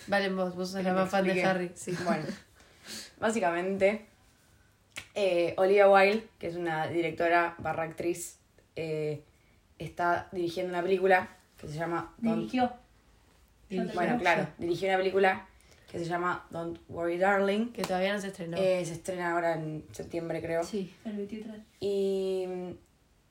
Valen 0.06 0.36
vos, 0.36 0.54
vos 0.56 0.70
sos 0.70 0.82
la 0.82 0.92
más 0.94 1.10
fan 1.10 1.24
de. 1.26 1.44
Harry. 1.44 1.70
Sí. 1.74 1.94
Bueno, 2.04 2.24
básicamente, 3.20 4.06
eh, 5.14 5.54
Olivia 5.58 5.88
Wilde, 5.90 6.26
que 6.38 6.48
es 6.48 6.56
una 6.56 6.86
directora 6.88 7.54
barra 7.58 7.84
actriz, 7.84 8.38
eh, 8.76 9.22
está 9.78 10.28
dirigiendo 10.32 10.72
una 10.72 10.82
película 10.82 11.36
que 11.58 11.68
se 11.68 11.74
llama 11.74 12.12
Don't- 12.20 12.36
dirigió. 12.36 12.72
Dirigió. 13.68 13.94
Bueno, 13.94 14.18
claro, 14.18 14.48
dirigió 14.58 14.88
una 14.88 14.98
película 14.98 15.46
que 15.90 15.98
se 15.98 16.06
llama 16.06 16.46
Don't 16.50 16.80
Worry 16.88 17.18
Darling. 17.18 17.66
Que 17.72 17.82
todavía 17.82 18.12
no 18.14 18.20
se 18.20 18.28
estrenó. 18.28 18.56
Eh, 18.56 18.84
se 18.84 18.94
estrena 18.94 19.32
ahora 19.32 19.54
en 19.54 19.84
septiembre, 19.92 20.40
creo. 20.40 20.64
Sí. 20.64 20.92
El 21.04 21.16
23. 21.16 21.56
Y 21.80 22.46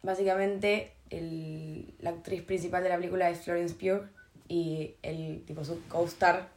básicamente 0.04 0.94
el, 1.10 1.94
la 2.00 2.12
actriz 2.12 2.42
principal 2.44 2.84
de 2.84 2.90
la 2.90 2.98
película 2.98 3.30
es 3.30 3.42
Florence 3.42 3.76
Pugh 3.76 4.08
y 4.48 4.96
el 5.02 5.44
tipo 5.46 5.64
su 5.64 5.82
co-star 5.88 6.48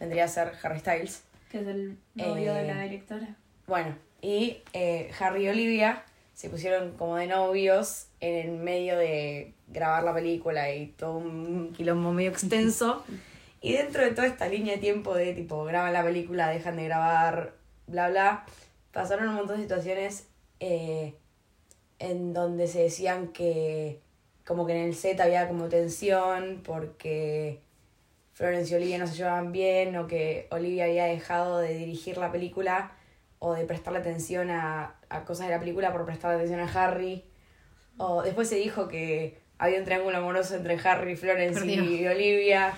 vendría 0.00 0.24
a 0.24 0.28
ser 0.28 0.52
Harry 0.62 0.80
Styles. 0.80 1.22
Que 1.50 1.60
es 1.60 1.66
el 1.66 1.98
novio 2.14 2.54
de 2.54 2.62
Eh, 2.64 2.74
la 2.74 2.82
directora. 2.82 3.36
Bueno, 3.66 3.96
y 4.20 4.58
eh, 4.72 5.10
Harry 5.18 5.44
y 5.44 5.48
Olivia 5.48 6.04
se 6.34 6.48
pusieron 6.48 6.92
como 6.96 7.16
de 7.16 7.26
novios 7.26 8.06
en 8.20 8.50
el 8.50 8.56
medio 8.58 8.96
de 8.96 9.54
grabar 9.68 10.02
la 10.02 10.14
película 10.14 10.72
y 10.74 10.86
todo 10.88 11.18
un 11.18 11.72
quilombo 11.76 12.12
medio 12.12 12.30
extenso. 12.30 13.04
Y 13.64 13.74
dentro 13.74 14.02
de 14.02 14.10
toda 14.10 14.26
esta 14.26 14.48
línea 14.48 14.74
de 14.74 14.80
tiempo 14.80 15.14
de 15.14 15.34
tipo, 15.34 15.62
graban 15.62 15.92
la 15.92 16.02
película, 16.02 16.48
dejan 16.48 16.74
de 16.74 16.82
grabar, 16.82 17.54
bla, 17.86 18.08
bla, 18.08 18.44
pasaron 18.90 19.28
un 19.28 19.36
montón 19.36 19.58
de 19.58 19.62
situaciones 19.62 20.26
eh, 20.58 21.14
en 22.02 22.32
donde 22.32 22.66
se 22.66 22.82
decían 22.82 23.28
que 23.28 24.00
como 24.44 24.66
que 24.66 24.72
en 24.72 24.88
el 24.88 24.94
set 24.94 25.20
había 25.20 25.46
como 25.46 25.68
tensión 25.68 26.60
porque 26.64 27.60
Florence 28.32 28.72
y 28.72 28.76
Olivia 28.76 28.98
no 28.98 29.06
se 29.06 29.14
llevaban 29.14 29.52
bien 29.52 29.96
o 29.96 30.08
que 30.08 30.48
Olivia 30.50 30.84
había 30.84 31.04
dejado 31.04 31.58
de 31.58 31.74
dirigir 31.74 32.16
la 32.16 32.32
película 32.32 32.92
o 33.38 33.54
de 33.54 33.64
prestarle 33.64 34.00
atención 34.00 34.50
a, 34.50 34.96
a 35.08 35.24
cosas 35.24 35.46
de 35.46 35.54
la 35.54 35.60
película 35.60 35.92
por 35.92 36.04
prestarle 36.04 36.36
atención 36.36 36.60
a 36.60 36.72
Harry. 36.72 37.24
O 37.98 38.22
después 38.22 38.48
se 38.48 38.56
dijo 38.56 38.88
que 38.88 39.40
había 39.58 39.78
un 39.78 39.84
triángulo 39.84 40.18
amoroso 40.18 40.56
entre 40.56 40.76
Harry, 40.82 41.14
Florence 41.14 41.64
y. 41.64 42.06
Olivia. 42.06 42.72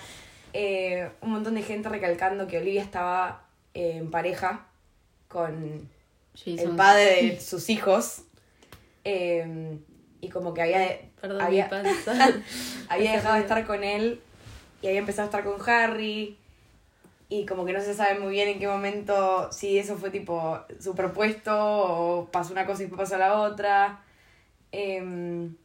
Eh, 0.53 1.09
un 1.21 1.31
montón 1.31 1.55
de 1.55 1.63
gente 1.63 1.89
recalcando 1.89 2.47
que 2.47 2.59
Olivia 2.59 2.83
estaba 2.83 3.43
eh, 3.73 3.97
en 3.97 4.11
pareja 4.11 4.67
con 5.27 5.89
el 6.45 6.75
padre 6.75 7.23
de 7.23 7.41
sus 7.41 7.69
hijos. 7.69 8.24
Eh, 9.05 9.77
y 10.21 10.29
como 10.29 10.53
que 10.53 10.61
había, 10.63 10.99
Perdón, 11.21 11.41
había, 11.41 11.69
había 12.89 13.11
dejado 13.13 13.35
de 13.35 13.41
estar 13.41 13.65
con 13.65 13.83
él 13.83 14.19
y 14.81 14.87
había 14.87 14.99
empezado 14.99 15.23
a 15.23 15.29
estar 15.29 15.43
con 15.43 15.69
Harry. 15.69 16.37
Y 17.29 17.45
como 17.45 17.65
que 17.65 17.73
no 17.73 17.81
se 17.81 17.93
sabe 17.93 18.19
muy 18.19 18.31
bien 18.31 18.47
en 18.49 18.59
qué 18.59 18.67
momento, 18.67 19.51
si 19.51 19.79
eso 19.79 19.97
fue 19.97 20.11
tipo 20.11 20.59
superpuesto 20.79 21.51
o 21.57 22.25
pasó 22.25 22.51
una 22.53 22.65
cosa 22.67 22.81
y 22.83 22.85
después 22.85 23.09
pasó 23.09 23.17
la 23.17 23.39
otra. 23.41 23.99
Em, 24.71 25.55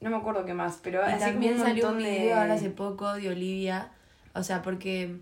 no 0.00 0.10
me 0.10 0.16
acuerdo 0.16 0.44
qué 0.44 0.52
más, 0.54 0.78
pero 0.82 1.02
así 1.02 1.18
también 1.20 1.58
salió 1.58 1.88
un 1.90 1.98
de- 1.98 2.10
video 2.10 2.36
ahora 2.40 2.54
hace 2.54 2.70
poco 2.70 3.12
de 3.14 3.28
Olivia. 3.28 3.90
O 4.34 4.42
sea, 4.42 4.60
porque 4.62 5.16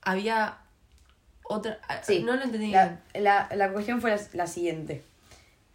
había 0.00 0.58
otra. 1.42 1.78
Sí, 2.02 2.22
No 2.22 2.36
lo 2.36 2.42
entendí 2.42 2.70
La, 2.70 3.00
la, 3.14 3.48
la 3.54 3.72
cuestión 3.72 4.00
fue 4.00 4.10
la, 4.16 4.20
la 4.32 4.46
siguiente. 4.46 5.02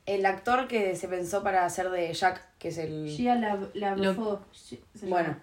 El 0.08 0.26
actor 0.26 0.68
que 0.68 0.96
se 0.96 1.08
pensó 1.08 1.44
para 1.44 1.66
hacer 1.66 1.90
de 1.92 2.12
Jack, 2.14 2.42
que 2.58 2.70
es 2.70 2.78
el... 2.80 3.08
Gia 3.10 3.36
la, 3.36 3.60
la 3.76 3.96
Lo-. 3.96 4.42
Bueno, 5.04 5.38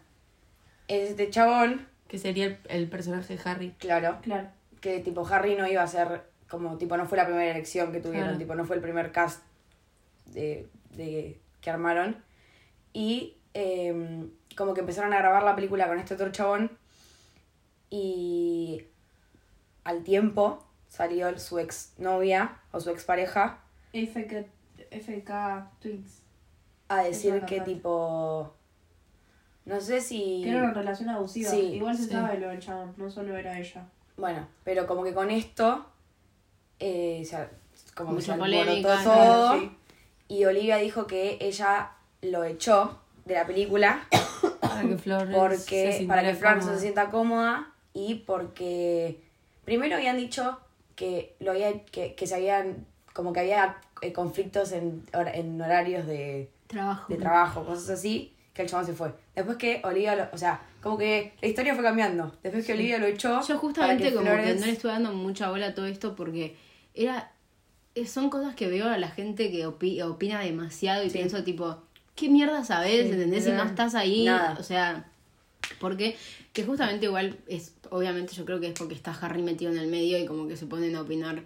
este 0.89 1.31
chabón, 1.31 1.87
Que 2.09 2.19
sería 2.19 2.47
el, 2.47 2.59
el 2.69 2.89
personaje 2.89 3.37
de 3.37 3.43
Harry. 3.49 3.71
claro, 3.79 4.19
Claro. 4.23 4.49
que 4.81 4.99
tipo 5.01 5.25
Harry 5.27 5.55
no 5.55 5.69
iba 5.69 5.83
a 5.83 5.87
ser 5.87 6.23
como 6.49 6.77
tipo 6.79 6.97
no 6.97 7.07
fue 7.07 7.19
la 7.19 7.25
primera 7.27 7.51
elección 7.51 7.93
que 7.93 8.01
tuvieron, 8.01 8.25
Claro. 8.31 8.39
tipo 8.39 8.55
no 8.55 8.65
fue 8.65 8.77
el 8.77 8.83
primer 8.83 9.13
cast 9.13 9.43
de, 10.27 10.67
de 10.91 11.39
que 11.61 11.71
armaron 11.71 12.23
y 12.93 13.37
em, 13.55 14.31
como 14.57 14.73
que 14.75 14.81
empezaron 14.81 15.13
a 15.13 15.19
grabar 15.19 15.43
la 15.43 15.55
película 15.57 15.87
con 15.89 15.99
este 15.99 16.15
otro 16.15 16.31
chabón 16.33 16.71
y 17.91 18.85
al 19.85 20.03
tiempo 20.05 20.65
salió 20.89 21.37
su 21.39 21.59
ex 21.59 21.93
novia 21.99 22.57
o 22.73 22.81
su 22.81 22.91
ex 22.91 23.05
pareja 23.05 23.61
FK, 23.95 24.47
FK 24.91 25.71
Twins. 25.81 26.23
a 26.89 27.03
decir 27.05 27.43
que 27.47 27.61
tipo 27.61 28.53
no 29.65 29.81
sé 29.81 30.01
si 30.01 30.43
Que 30.45 30.51
era 30.51 30.65
una 30.65 30.75
relación 30.75 31.09
abusiva. 31.09 31.51
Sí, 31.51 31.61
Igual 31.77 31.97
se 31.97 32.05
sí. 32.05 32.11
sabe 32.11 32.39
lo 32.39 32.49
del 32.49 32.61
chabón, 32.61 32.93
no 32.99 33.11
solo 33.11 33.37
era 33.37 33.59
ella. 33.59 33.87
Bueno, 34.17 34.47
pero 34.63 34.87
como 34.87 35.03
que 35.05 35.15
con 35.15 35.31
esto, 35.31 35.87
eh, 36.79 37.21
o 37.23 37.25
sea, 37.25 37.51
como 37.95 38.15
que 38.17 38.23
se 38.23 38.35
polémica, 38.35 39.01
claro, 39.03 39.05
todo. 39.05 39.61
sí. 39.61 39.71
Y 40.29 40.45
Olivia 40.45 40.77
dijo 40.77 41.07
que 41.07 41.39
ella 41.41 41.93
lo 42.23 42.45
echó 42.45 42.99
de 43.25 43.35
la 43.35 43.47
película 43.47 44.07
Para 44.61 44.83
que 44.83 44.99
Florence. 44.99 45.33
se 45.33 45.39
porque 45.39 46.05
para 46.09 46.23
que 46.23 46.35
Florence 46.35 46.61
cómoda. 46.67 46.75
se 46.75 46.81
sienta 46.81 47.11
cómoda 47.11 47.73
y 47.95 48.15
porque 48.27 49.21
primero 49.65 49.97
habían 49.97 50.17
dicho 50.19 50.59
que 50.97 51.37
lo 51.41 51.53
había 51.53 51.85
que, 51.87 52.15
que 52.15 52.27
se 52.27 52.35
habían 52.35 52.87
como 53.15 53.33
que 53.33 53.41
había 53.41 53.79
eh, 54.03 54.13
conflictos 54.13 54.73
en, 54.73 55.03
hor- 55.13 55.31
en 55.33 55.59
horarios 55.63 56.07
de, 56.07 56.51
Trabajo. 56.67 57.11
de 57.11 57.19
trabajo, 57.19 57.65
cosas 57.65 57.89
así, 57.89 58.35
que 58.53 58.63
el 58.63 58.69
chabón 58.69 58.85
se 58.85 58.93
fue. 58.93 59.13
Después 59.35 59.57
que 59.57 59.81
Olivia, 59.85 60.15
lo- 60.17 60.29
o 60.33 60.37
sea, 60.37 60.61
como 60.83 60.99
que 60.99 61.33
la 61.41 61.49
historia 61.49 61.75
fue 61.75 61.83
cambiando. 61.83 62.31
Después 62.43 62.67
que 62.67 62.75
Olivia 62.75 62.99
lo 62.99 63.07
echó. 63.07 63.41
Yo 63.47 63.57
justamente 63.59 64.13
como 64.13 64.25
que 64.27 64.31
Florence- 64.31 64.61
no 64.61 64.67
le 64.67 64.73
estuve 64.73 64.93
dando 64.93 65.13
mucha 65.13 65.49
bola 65.49 65.69
a 65.69 65.75
todo 65.75 65.87
esto 65.87 66.15
porque 66.15 66.57
era 66.95 67.31
eh, 67.95 68.07
son 68.07 68.29
cosas 68.29 68.55
que 68.57 68.67
veo 68.69 68.89
a 68.89 68.99
la 68.99 69.09
gente 69.09 69.51
que 69.53 69.67
opi- 69.67 70.03
opina 70.03 70.41
demasiado 70.41 71.05
y 71.05 71.11
Sí. 71.11 71.19
pienso 71.19 71.45
tipo, 71.45 71.79
¿qué 72.17 72.29
mierda 72.29 72.65
sabes? 72.65 73.07
Sí, 73.07 73.13
¿Entendés? 73.13 73.45
Si 73.45 73.51
no 73.53 73.63
estás 73.63 73.95
ahí, 73.95 74.25
Nada. 74.25 74.57
o 74.59 74.63
sea, 74.65 75.05
porque 75.79 76.17
que 76.53 76.65
justamente 76.65 77.07
igual 77.07 77.37
es 77.47 77.73
obviamente 77.91 78.35
yo 78.35 78.45
creo 78.45 78.59
que 78.61 78.69
es 78.69 78.73
porque 78.79 78.95
está 78.95 79.13
Harry 79.21 79.43
metido 79.43 79.71
en 79.73 79.79
el 79.79 79.87
medio 79.87 80.19
y 80.19 80.27
como 80.27 80.49
que 80.49 80.57
se 80.57 80.67
ponen 80.67 80.95
a 80.97 81.03
opinar 81.03 81.43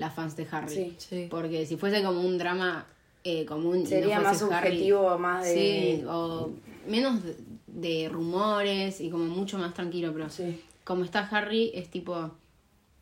las 0.00 0.14
fans 0.14 0.34
de 0.36 0.46
Harry. 0.50 0.74
Sí. 0.74 0.94
Sí. 0.98 1.26
Porque 1.30 1.66
si 1.66 1.76
fuese 1.76 2.02
como 2.02 2.20
un 2.22 2.38
drama 2.38 2.86
eh, 3.22 3.44
común 3.44 3.82
no 3.82 3.86
Sería 3.88 4.18
más 4.20 4.42
Harry- 4.42 4.70
subjetivo, 4.70 5.18
más 5.18 5.44
de. 5.44 5.98
Sí, 6.00 6.04
o 6.08 6.50
menos 6.88 7.22
de, 7.22 7.36
de 7.66 8.08
rumores 8.08 9.00
y 9.00 9.10
como 9.10 9.24
mucho 9.26 9.58
más 9.58 9.74
tranquilo, 9.74 10.12
pero 10.12 10.28
Sí. 10.30 10.60
como 10.84 11.04
está 11.04 11.20
Harry, 11.28 11.70
es 11.74 11.88
tipo 11.90 12.30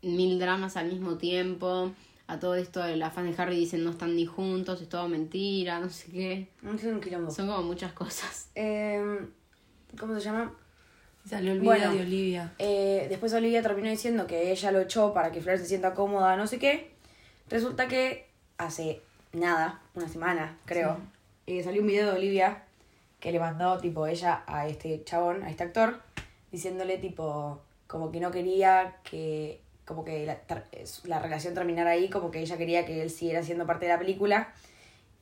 mil 0.03 0.39
dramas 0.39 0.77
al 0.77 0.89
mismo 0.93 1.17
tiempo. 1.17 1.93
A 2.27 2.39
todo 2.39 2.57
esto, 2.57 2.85
las 2.97 3.15
fans 3.15 3.35
de 3.35 3.43
Harry 3.43 3.57
dicen 3.57 3.85
no 3.85 3.91
están 3.91 4.15
ni 4.15 4.27
juntos, 4.27 4.83
es 4.83 4.89
todo 4.91 5.09
mentira, 5.09 5.81
no 5.81 5.89
sé 5.89 6.11
qué. 6.13 6.49
Un 6.63 7.01
quilombo. 7.01 7.31
Son 7.31 7.47
como 7.47 7.63
muchas 7.63 7.93
cosas. 7.93 8.51
Eh, 8.55 9.21
¿Cómo 9.99 10.15
se 10.15 10.21
llama? 10.21 10.53
Salió 11.29 11.53
el 11.53 11.61
video 11.61 11.75
Bueno. 11.75 11.95
de 11.95 12.01
Olivia. 12.01 12.53
Eh, 12.59 13.07
después 13.11 13.35
Olivia 13.35 13.61
terminó 13.61 13.91
diciendo 13.91 14.27
que 14.27 14.51
ella 14.51 14.73
lo 14.73 14.81
echó 14.81 15.13
para 15.13 15.31
que 15.31 15.43
Flor 15.43 15.59
se 15.59 15.67
sienta 15.67 15.93
cómoda, 15.93 16.37
no 16.37 16.47
sé 16.47 16.59
qué. 16.59 16.91
Resulta 17.51 17.87
que 17.87 18.27
hace 18.57 19.03
nada, 19.33 19.83
una 19.95 20.09
semana, 20.09 20.57
creo, 20.65 20.97
eh, 21.47 21.63
salió 21.63 21.83
un 21.83 21.89
video 21.89 22.07
de 22.07 22.13
Olivia 22.13 22.63
que 23.21 23.31
le 23.31 23.41
mandó, 23.41 23.79
tipo, 23.79 24.07
ella 24.07 24.43
a 24.47 24.69
este 24.69 25.05
chabón, 25.05 25.43
a 25.43 25.51
este 25.51 25.65
actor, 25.65 26.01
diciéndole, 26.51 26.97
tipo, 26.97 27.61
como 27.87 28.11
que 28.11 28.21
no 28.21 28.31
quería 28.31 28.97
que, 29.03 29.61
como 29.85 30.05
que 30.05 30.25
la, 30.25 30.39
la 31.05 31.19
relación 31.19 31.53
terminara 31.53 31.91
ahí, 31.91 32.09
como 32.09 32.31
que 32.31 32.41
ella 32.41 32.57
quería 32.57 32.87
que 32.87 33.03
él 33.03 33.11
siguiera 33.11 33.43
siendo 33.43 33.67
parte 33.67 33.85
de 33.85 33.93
la 33.93 33.99
película 33.99 34.49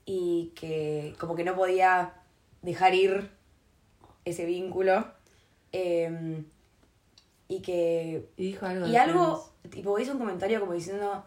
y 0.04 0.52
que, 0.54 1.14
como 1.18 1.34
que 1.34 1.42
no 1.42 1.56
podía 1.56 2.12
dejar 2.62 2.94
ir 2.94 3.30
ese 4.24 4.44
vínculo. 4.44 5.15
Em, 5.76 6.44
y 7.48 7.60
que 7.60 8.28
Y 8.36 8.46
dijo 8.52 8.66
algo. 8.66 8.86
y 8.86 8.90
de 8.92 8.98
algo, 8.98 9.52
tipo, 9.70 9.98
hizo 9.98 10.12
un 10.12 10.18
comentario 10.18 10.60
como 10.60 10.72
diciendo, 10.72 11.24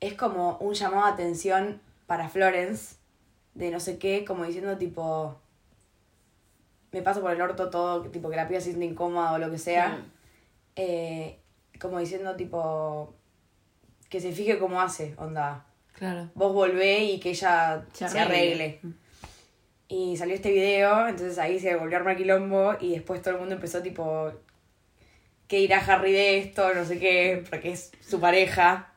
es 0.00 0.14
como 0.14 0.56
un 0.58 0.74
llamado 0.74 1.04
a 1.04 1.08
atención 1.10 1.80
para 2.06 2.28
Florence, 2.28 2.96
de 3.54 3.70
no 3.70 3.80
sé 3.80 3.98
qué, 3.98 4.24
como 4.24 4.44
diciendo, 4.44 4.76
tipo, 4.78 5.36
me 6.92 7.02
paso 7.02 7.20
por 7.20 7.32
el 7.32 7.40
orto 7.40 7.70
todo, 7.70 8.02
tipo, 8.10 8.30
que 8.30 8.36
la 8.36 8.46
piba 8.48 8.60
se 8.60 8.66
siente 8.70 8.86
incómoda 8.86 9.32
o 9.32 9.38
lo 9.38 9.50
que 9.50 9.58
sea. 9.58 10.04
Eh, 10.76 11.40
como 11.80 11.98
diciendo, 11.98 12.36
tipo, 12.36 13.14
que 14.08 14.20
se 14.20 14.32
fije 14.32 14.58
cómo 14.58 14.80
hace, 14.80 15.14
onda. 15.18 15.66
Claro. 15.94 16.30
Vos 16.34 16.52
volvé 16.54 17.04
y 17.04 17.18
que 17.20 17.30
ella 17.30 17.84
Se 17.92 18.08
se, 18.08 18.20
arregle. 18.20 18.80
Y 19.88 20.16
salió 20.16 20.34
este 20.34 20.52
video, 20.52 21.08
entonces 21.08 21.38
ahí 21.38 21.58
se 21.58 21.74
volvió 21.76 21.96
a 21.96 22.00
armar 22.00 22.16
quilombo 22.16 22.76
y 22.80 22.92
después 22.92 23.22
todo 23.22 23.34
el 23.34 23.40
mundo 23.40 23.54
empezó 23.54 23.82
tipo, 23.82 24.30
¿qué 25.46 25.58
dirá 25.58 25.78
Harry 25.78 26.12
de 26.12 26.38
esto? 26.38 26.74
No 26.74 26.84
sé 26.84 26.98
qué, 26.98 27.44
porque 27.48 27.72
es 27.72 27.90
su 28.00 28.20
pareja. 28.20 28.92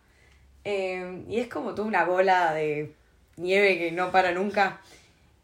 Eh, 0.65 1.23
y 1.27 1.39
es 1.39 1.47
como 1.47 1.73
toda 1.73 1.87
una 1.87 2.05
bola 2.05 2.53
de 2.53 2.93
nieve 3.37 3.77
que 3.77 3.91
no 3.91 4.11
para 4.11 4.31
nunca. 4.33 4.81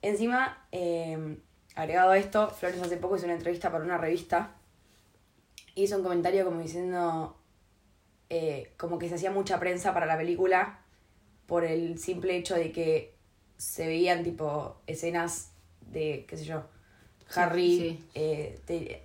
Encima, 0.02 0.66
eh, 0.72 1.38
agregado 1.76 2.12
a 2.12 2.18
esto, 2.18 2.50
Flores 2.50 2.82
hace 2.82 2.98
poco 2.98 3.16
hizo 3.16 3.26
una 3.26 3.36
entrevista 3.36 3.72
para 3.72 3.84
una 3.84 3.98
revista 3.98 4.54
hizo 5.84 5.98
un 5.98 6.04
comentario 6.04 6.44
como 6.44 6.62
diciendo 6.62 7.38
eh, 8.30 8.74
como 8.78 8.98
que 8.98 9.10
se 9.10 9.16
hacía 9.16 9.32
mucha 9.32 9.60
prensa 9.60 9.94
para 9.94 10.06
la 10.06 10.18
película 10.18 10.80
por 11.46 11.64
el 11.64 12.00
simple 12.00 12.36
hecho 12.36 12.56
de 12.56 12.72
que 12.72 13.14
se 13.58 13.88
veían 13.88 14.24
tipo 14.24 14.78
escenas 14.88 15.52
de, 15.92 16.26
qué 16.28 16.38
sé 16.38 16.46
yo, 16.46 16.64
Harry 17.36 17.78
sí. 17.78 18.06
eh, 18.16 18.60
te- 18.66 19.04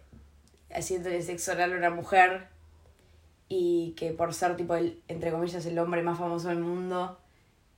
haciéndole 0.74 1.22
sexo 1.22 1.52
oral 1.52 1.72
a 1.72 1.76
una 1.76 1.90
mujer 1.90 2.48
y 3.48 3.94
que 3.96 4.12
por 4.12 4.32
ser 4.34 4.56
tipo 4.56 4.74
el, 4.74 5.00
entre 5.08 5.30
comillas, 5.30 5.64
el 5.66 5.78
hombre 5.78 6.02
más 6.02 6.18
famoso 6.18 6.48
del 6.48 6.60
mundo 6.60 7.18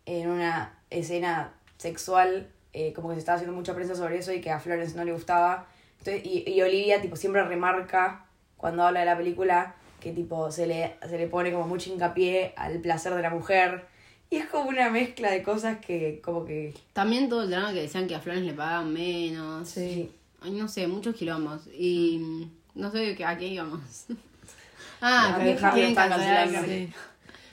en 0.07 0.31
una 0.31 0.79
escena 0.91 1.55
sexual, 1.79 2.49
eh, 2.73 2.93
como 2.93 3.09
que 3.09 3.15
se 3.15 3.21
estaba 3.21 3.37
haciendo 3.37 3.57
mucha 3.57 3.75
prensa 3.75 3.95
sobre 3.95 4.19
eso 4.19 4.33
y 4.33 4.41
que 4.41 4.51
a 4.51 4.61
Florence 4.61 4.97
no 4.97 5.05
le 5.05 5.13
gustaba. 5.13 5.67
Entonces, 5.99 6.23
y, 6.25 6.49
y 6.49 6.61
Olivia 6.63 7.01
tipo 7.01 7.17
siempre 7.17 7.43
remarca 7.43 8.27
cuando 8.57 8.85
habla 8.85 9.01
de 9.01 9.07
la 9.07 9.17
película 9.17 9.75
que 10.01 10.13
tipo 10.13 10.51
se 10.53 10.67
le, 10.67 10.97
se 11.09 11.17
le 11.19 11.27
pone 11.27 11.51
como 11.53 11.67
mucho 11.67 11.91
hincapié 11.91 12.53
al 12.57 12.79
placer 12.81 13.15
de 13.15 13.23
la 13.23 13.31
mujer. 13.31 13.87
Y 14.31 14.37
es 14.37 14.47
como 14.47 14.69
una 14.69 14.91
mezcla 14.91 15.31
de 15.31 15.43
cosas 15.43 15.79
que 15.79 16.21
como 16.23 16.45
que... 16.45 16.75
También 16.93 17.29
todo 17.29 17.43
el 17.43 17.51
drama 17.51 17.73
que 17.73 17.83
decían 17.83 18.07
que 18.07 18.15
a 18.15 18.21
Flores 18.21 18.43
le 18.43 18.53
pagaban 18.53 18.93
menos. 18.93 19.69
Sí. 19.69 20.11
Ay, 20.41 20.53
no 20.53 20.69
sé, 20.69 20.87
muchos 20.87 21.15
quilombos. 21.15 21.69
Y 21.79 22.19
mm, 22.19 22.51
no 22.75 22.91
sé 22.91 23.17
a 23.25 23.39
qué 23.39 23.47
íbamos. 23.49 23.81
ah, 25.01 25.37
A 25.37 25.39
que 25.39 25.57
quieren 25.57 25.91
está 25.91 26.09
cancelar. 26.09 26.65
Sí. 26.65 26.93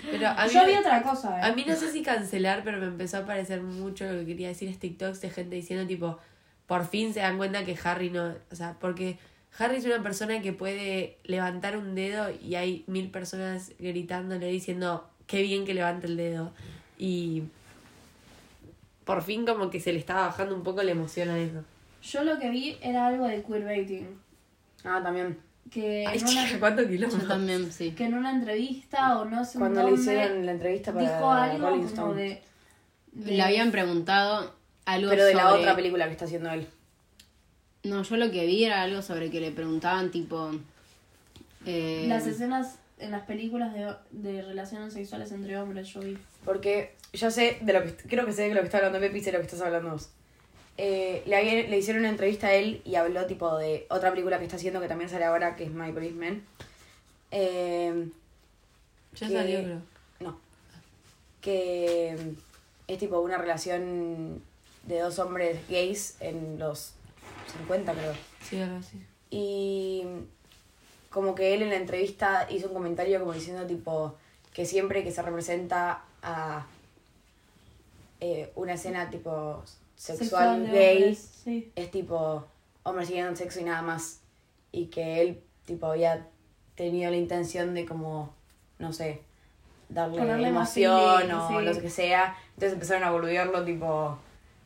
Pero 0.09 0.27
a 0.27 0.45
mí, 0.45 0.53
Yo 0.53 0.65
vi 0.65 0.73
otra 0.73 1.03
cosa, 1.03 1.39
eh. 1.39 1.43
a 1.43 1.53
mí 1.53 1.63
no 1.67 1.75
sé 1.75 1.91
si 1.91 2.01
cancelar, 2.01 2.63
pero 2.63 2.79
me 2.79 2.87
empezó 2.87 3.17
a 3.17 3.25
parecer 3.25 3.61
mucho 3.61 4.05
lo 4.05 4.19
que 4.19 4.25
quería 4.25 4.47
decir 4.47 4.67
es 4.67 4.79
TikToks 4.79 5.21
de 5.21 5.29
gente 5.29 5.55
diciendo 5.55 5.85
tipo, 5.85 6.17
por 6.65 6.87
fin 6.87 7.13
se 7.13 7.19
dan 7.19 7.37
cuenta 7.37 7.63
que 7.65 7.77
Harry 7.83 8.09
no, 8.09 8.33
o 8.51 8.55
sea, 8.55 8.77
porque 8.79 9.19
Harry 9.59 9.77
es 9.77 9.85
una 9.85 10.01
persona 10.01 10.41
que 10.41 10.53
puede 10.53 11.17
levantar 11.23 11.77
un 11.77 11.93
dedo 11.93 12.29
y 12.41 12.55
hay 12.55 12.83
mil 12.87 13.11
personas 13.11 13.73
gritándole 13.77 14.47
diciendo 14.47 15.07
qué 15.31 15.41
bien 15.41 15.65
que 15.65 15.73
levanta 15.73 16.05
el 16.07 16.17
dedo 16.17 16.51
y 16.99 17.43
por 19.05 19.23
fin 19.23 19.45
como 19.45 19.69
que 19.69 19.79
se 19.79 19.93
le 19.93 19.99
estaba 19.99 20.27
bajando 20.27 20.53
un 20.55 20.63
poco 20.63 20.83
la 20.83 20.91
emoción 20.91 21.29
a 21.29 21.39
eso. 21.39 21.63
Yo 22.03 22.23
lo 22.23 22.37
que 22.37 22.49
vi 22.49 22.77
era 22.81 23.07
algo 23.07 23.25
de 23.27 23.41
queerbaiting. 23.43 24.07
Ah, 24.83 24.99
también. 25.01 25.37
Que, 25.69 26.05
Ay, 26.05 26.17
en 26.19 26.27
una, 26.27 26.45
chica, 26.45 26.59
cuánto 26.59 26.81
Yo 26.83 26.89
kilómetros. 26.89 27.27
también, 27.27 27.71
sí. 27.71 27.91
que 27.91 28.03
en 28.05 28.15
una 28.15 28.31
entrevista 28.31 29.19
o 29.19 29.25
no 29.25 29.45
sé 29.45 29.57
Cuando 29.57 29.83
le 29.83 29.93
hicieron 29.93 30.45
la 30.45 30.51
entrevista 30.51 30.91
para 30.91 31.03
dijo 31.15 31.31
algo 31.31 31.67
Rolling 31.69 31.79
como 31.83 31.87
Stone. 31.89 32.21
de, 32.21 32.41
de- 33.13 33.31
Le 33.31 33.41
habían 33.41 33.71
preguntado 33.71 34.53
algo 34.85 35.09
Pero 35.11 35.23
de 35.25 35.33
la 35.33 35.53
otra 35.53 35.75
película 35.75 36.05
que 36.07 36.11
está 36.13 36.25
haciendo 36.25 36.49
él. 36.51 36.67
No, 37.83 38.03
yo 38.03 38.17
lo 38.17 38.31
que 38.31 38.45
vi 38.45 38.65
era 38.65 38.81
algo 38.81 39.01
sobre 39.01 39.31
que 39.31 39.39
le 39.39 39.51
preguntaban 39.51 40.11
tipo... 40.11 40.51
eh, 41.65 42.05
las 42.07 42.27
escenas 42.27 42.75
en 43.01 43.11
las 43.11 43.23
películas 43.23 43.73
de, 43.73 43.93
de 44.11 44.41
relaciones 44.41 44.93
sexuales 44.93 45.31
entre 45.31 45.57
hombres, 45.57 45.87
yo 45.89 45.99
vi. 46.01 46.17
Porque 46.45 46.95
ya 47.13 47.29
sé 47.31 47.57
de 47.61 47.73
lo 47.73 47.83
que 47.83 47.95
creo 47.95 48.25
que 48.25 48.31
sé 48.31 48.43
de 48.43 48.53
lo 48.53 48.61
que 48.61 48.67
está 48.67 48.77
hablando 48.77 48.99
Pepe 48.99 49.17
y 49.17 49.21
sé 49.21 49.27
de 49.27 49.33
lo 49.33 49.39
que 49.39 49.45
estás 49.47 49.61
hablando 49.61 49.91
vos. 49.91 50.09
Eh, 50.77 51.23
le, 51.25 51.77
hicieron 51.77 52.01
una 52.01 52.09
entrevista 52.09 52.47
a 52.47 52.53
él 52.53 52.81
y 52.85 52.95
habló 52.95 53.25
tipo 53.25 53.57
de 53.57 53.85
otra 53.89 54.09
película 54.09 54.37
que 54.39 54.45
está 54.45 54.55
haciendo 54.55 54.79
que 54.79 54.87
también 54.87 55.09
sale 55.09 55.25
ahora, 55.25 55.55
que 55.55 55.65
es 55.65 55.71
My 55.71 55.91
Policeman. 55.91 56.43
Eh, 57.31 58.07
Ya 59.15 59.27
que- 59.27 59.33
salió, 59.33 59.63
creo. 59.63 59.81
No. 60.21 60.39
Que 61.41 62.15
es 62.87 62.97
tipo 62.99 63.19
una 63.19 63.37
relación 63.37 64.41
de 64.87 64.99
dos 64.99 65.19
hombres 65.19 65.59
gays 65.69 66.15
en 66.19 66.57
los 66.57 66.93
50 67.57 67.93
creo. 67.93 68.13
Sí, 68.41 68.59
algo 68.61 68.77
así. 68.77 69.01
Y 69.29 70.03
como 71.11 71.35
que 71.35 71.53
él 71.53 71.61
en 71.61 71.69
la 71.69 71.75
entrevista 71.75 72.47
hizo 72.49 72.69
un 72.69 72.73
comentario 72.73 73.19
como 73.19 73.33
diciendo 73.33 73.67
tipo 73.67 74.15
que 74.53 74.65
siempre 74.65 75.03
que 75.03 75.11
se 75.11 75.21
representa 75.21 76.03
a 76.23 76.65
eh, 78.19 78.51
una 78.55 78.73
escena 78.73 79.09
tipo 79.09 79.61
sexual, 79.95 80.67
gay 80.71 80.97
hombres, 80.97 81.31
sí. 81.43 81.71
es 81.75 81.91
tipo 81.91 82.45
hombres 82.83 83.07
siguiendo 83.07 83.35
sexo 83.35 83.59
y 83.59 83.63
nada 83.65 83.81
más 83.81 84.21
y 84.71 84.85
que 84.85 85.21
él 85.21 85.43
tipo 85.65 85.87
había 85.87 86.27
tenido 86.75 87.11
la 87.11 87.17
intención 87.17 87.73
de 87.73 87.85
como 87.85 88.33
no 88.79 88.93
sé 88.93 89.21
darle 89.89 90.17
Ponerle 90.17 90.47
emoción 90.47 91.19
feeling, 91.19 91.33
o 91.33 91.47
sí. 91.47 91.65
lo 91.65 91.81
que 91.81 91.89
sea 91.89 92.37
entonces 92.53 92.73
empezaron 92.73 93.03
a 93.03 93.11
boludearlo 93.11 93.65
tipo 93.65 94.17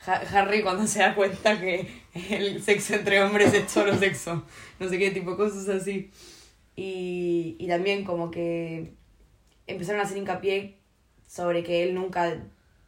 Harry 0.08 0.62
cuando 0.62 0.86
se 0.88 1.00
da 1.00 1.16
cuenta 1.16 1.60
que 1.60 1.88
el 2.14 2.62
sexo 2.62 2.96
entre 2.96 3.22
hombres 3.24 3.54
es 3.54 3.72
solo 3.72 3.96
sexo 3.98 4.44
no 4.80 4.90
sé 4.90 4.98
qué 4.98 5.12
tipo 5.12 5.36
cosas 5.36 5.68
así 5.70 6.12
y, 6.76 7.56
y 7.58 7.68
también 7.68 8.04
como 8.04 8.32
que 8.32 8.94
empezaron 9.68 10.02
a 10.02 10.04
hacer 10.04 10.18
hincapié 10.18 10.78
sobre 11.28 11.64
que 11.64 11.84
él 11.84 11.96
nunca 11.96 12.38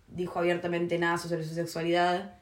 dijo 0.08 0.40
abiertamente 0.40 0.98
nada 0.98 1.18
sobre 1.18 1.44
su 1.44 1.54
sexualidad 1.54 2.36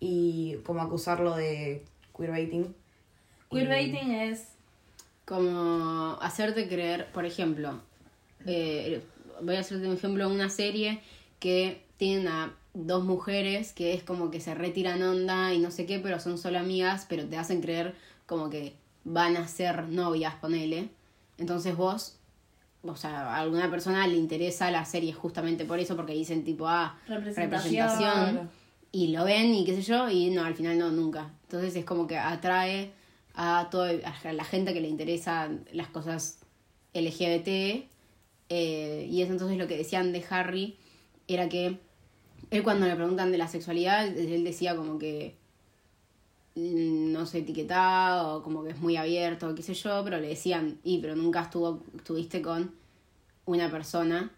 y 0.00 0.56
como 0.64 0.82
acusarlo 0.82 1.36
de 1.36 1.84
queerbaiting. 2.16 2.74
Queerbaiting 3.50 4.12
es 4.12 4.48
como 5.24 6.18
hacerte 6.20 6.68
creer, 6.68 7.10
por 7.12 7.24
ejemplo, 7.24 7.80
eh, 8.46 9.02
voy 9.40 9.56
a 9.56 9.60
hacerte 9.60 9.86
un 9.86 9.94
ejemplo 9.94 10.28
una 10.28 10.48
serie 10.48 11.00
que 11.38 11.82
tiene 11.96 12.28
a 12.28 12.52
dos 12.74 13.04
mujeres 13.04 13.72
que 13.72 13.94
es 13.94 14.02
como 14.02 14.30
que 14.30 14.40
se 14.40 14.54
retiran 14.54 15.02
onda 15.02 15.52
y 15.52 15.58
no 15.58 15.70
sé 15.70 15.86
qué, 15.86 15.98
pero 15.98 16.18
son 16.20 16.38
solo 16.38 16.58
amigas, 16.58 17.06
pero 17.08 17.26
te 17.26 17.36
hacen 17.36 17.60
creer 17.60 17.94
como 18.26 18.48
que 18.50 18.74
van 19.04 19.36
a 19.36 19.46
ser 19.48 19.88
novias, 19.88 20.34
ponele. 20.36 20.88
Entonces 21.38 21.76
vos, 21.76 22.18
o 22.82 22.96
sea, 22.96 23.34
a 23.34 23.40
alguna 23.40 23.70
persona 23.70 24.06
le 24.06 24.16
interesa 24.16 24.70
la 24.70 24.84
serie 24.84 25.12
justamente 25.12 25.64
por 25.64 25.78
eso, 25.80 25.96
porque 25.96 26.14
dicen 26.14 26.44
tipo, 26.44 26.66
ah, 26.66 26.98
Representación. 27.08 27.50
representación 27.84 28.50
y 28.90 29.08
lo 29.08 29.24
ven 29.24 29.54
y 29.54 29.64
qué 29.64 29.74
sé 29.74 29.82
yo, 29.82 30.08
y 30.10 30.30
no, 30.30 30.44
al 30.44 30.54
final 30.54 30.78
no, 30.78 30.90
nunca. 30.90 31.30
Entonces 31.44 31.74
es 31.76 31.84
como 31.84 32.06
que 32.06 32.16
atrae 32.18 32.92
a 33.34 33.68
toda 33.70 33.90
a 34.24 34.32
la 34.32 34.44
gente 34.44 34.74
que 34.74 34.80
le 34.80 34.88
interesan 34.88 35.64
las 35.72 35.88
cosas 35.88 36.38
LGBT. 36.94 37.86
eh, 38.48 39.08
y 39.10 39.22
es 39.22 39.30
entonces 39.30 39.56
lo 39.56 39.66
que 39.66 39.76
decían 39.78 40.12
de 40.12 40.24
Harry, 40.28 40.76
era 41.26 41.48
que 41.48 41.78
él 42.52 42.62
cuando 42.62 42.86
le 42.86 42.94
preguntan 42.94 43.32
de 43.32 43.38
la 43.38 43.48
sexualidad, 43.48 44.06
él 44.06 44.44
decía 44.44 44.76
como 44.76 44.98
que 44.98 45.34
mm, 46.54 47.10
no 47.10 47.24
se 47.24 47.38
etiquetaba 47.38 48.36
o 48.36 48.42
como 48.42 48.62
que 48.62 48.70
es 48.70 48.78
muy 48.78 48.96
abierto, 48.96 49.54
qué 49.54 49.62
sé 49.62 49.72
yo, 49.72 50.02
pero 50.04 50.20
le 50.20 50.28
decían, 50.28 50.78
y 50.84 50.98
pero 50.98 51.16
nunca 51.16 51.40
estuvo, 51.40 51.82
estuviste 51.96 52.42
con 52.42 52.74
una 53.46 53.70
persona 53.70 54.30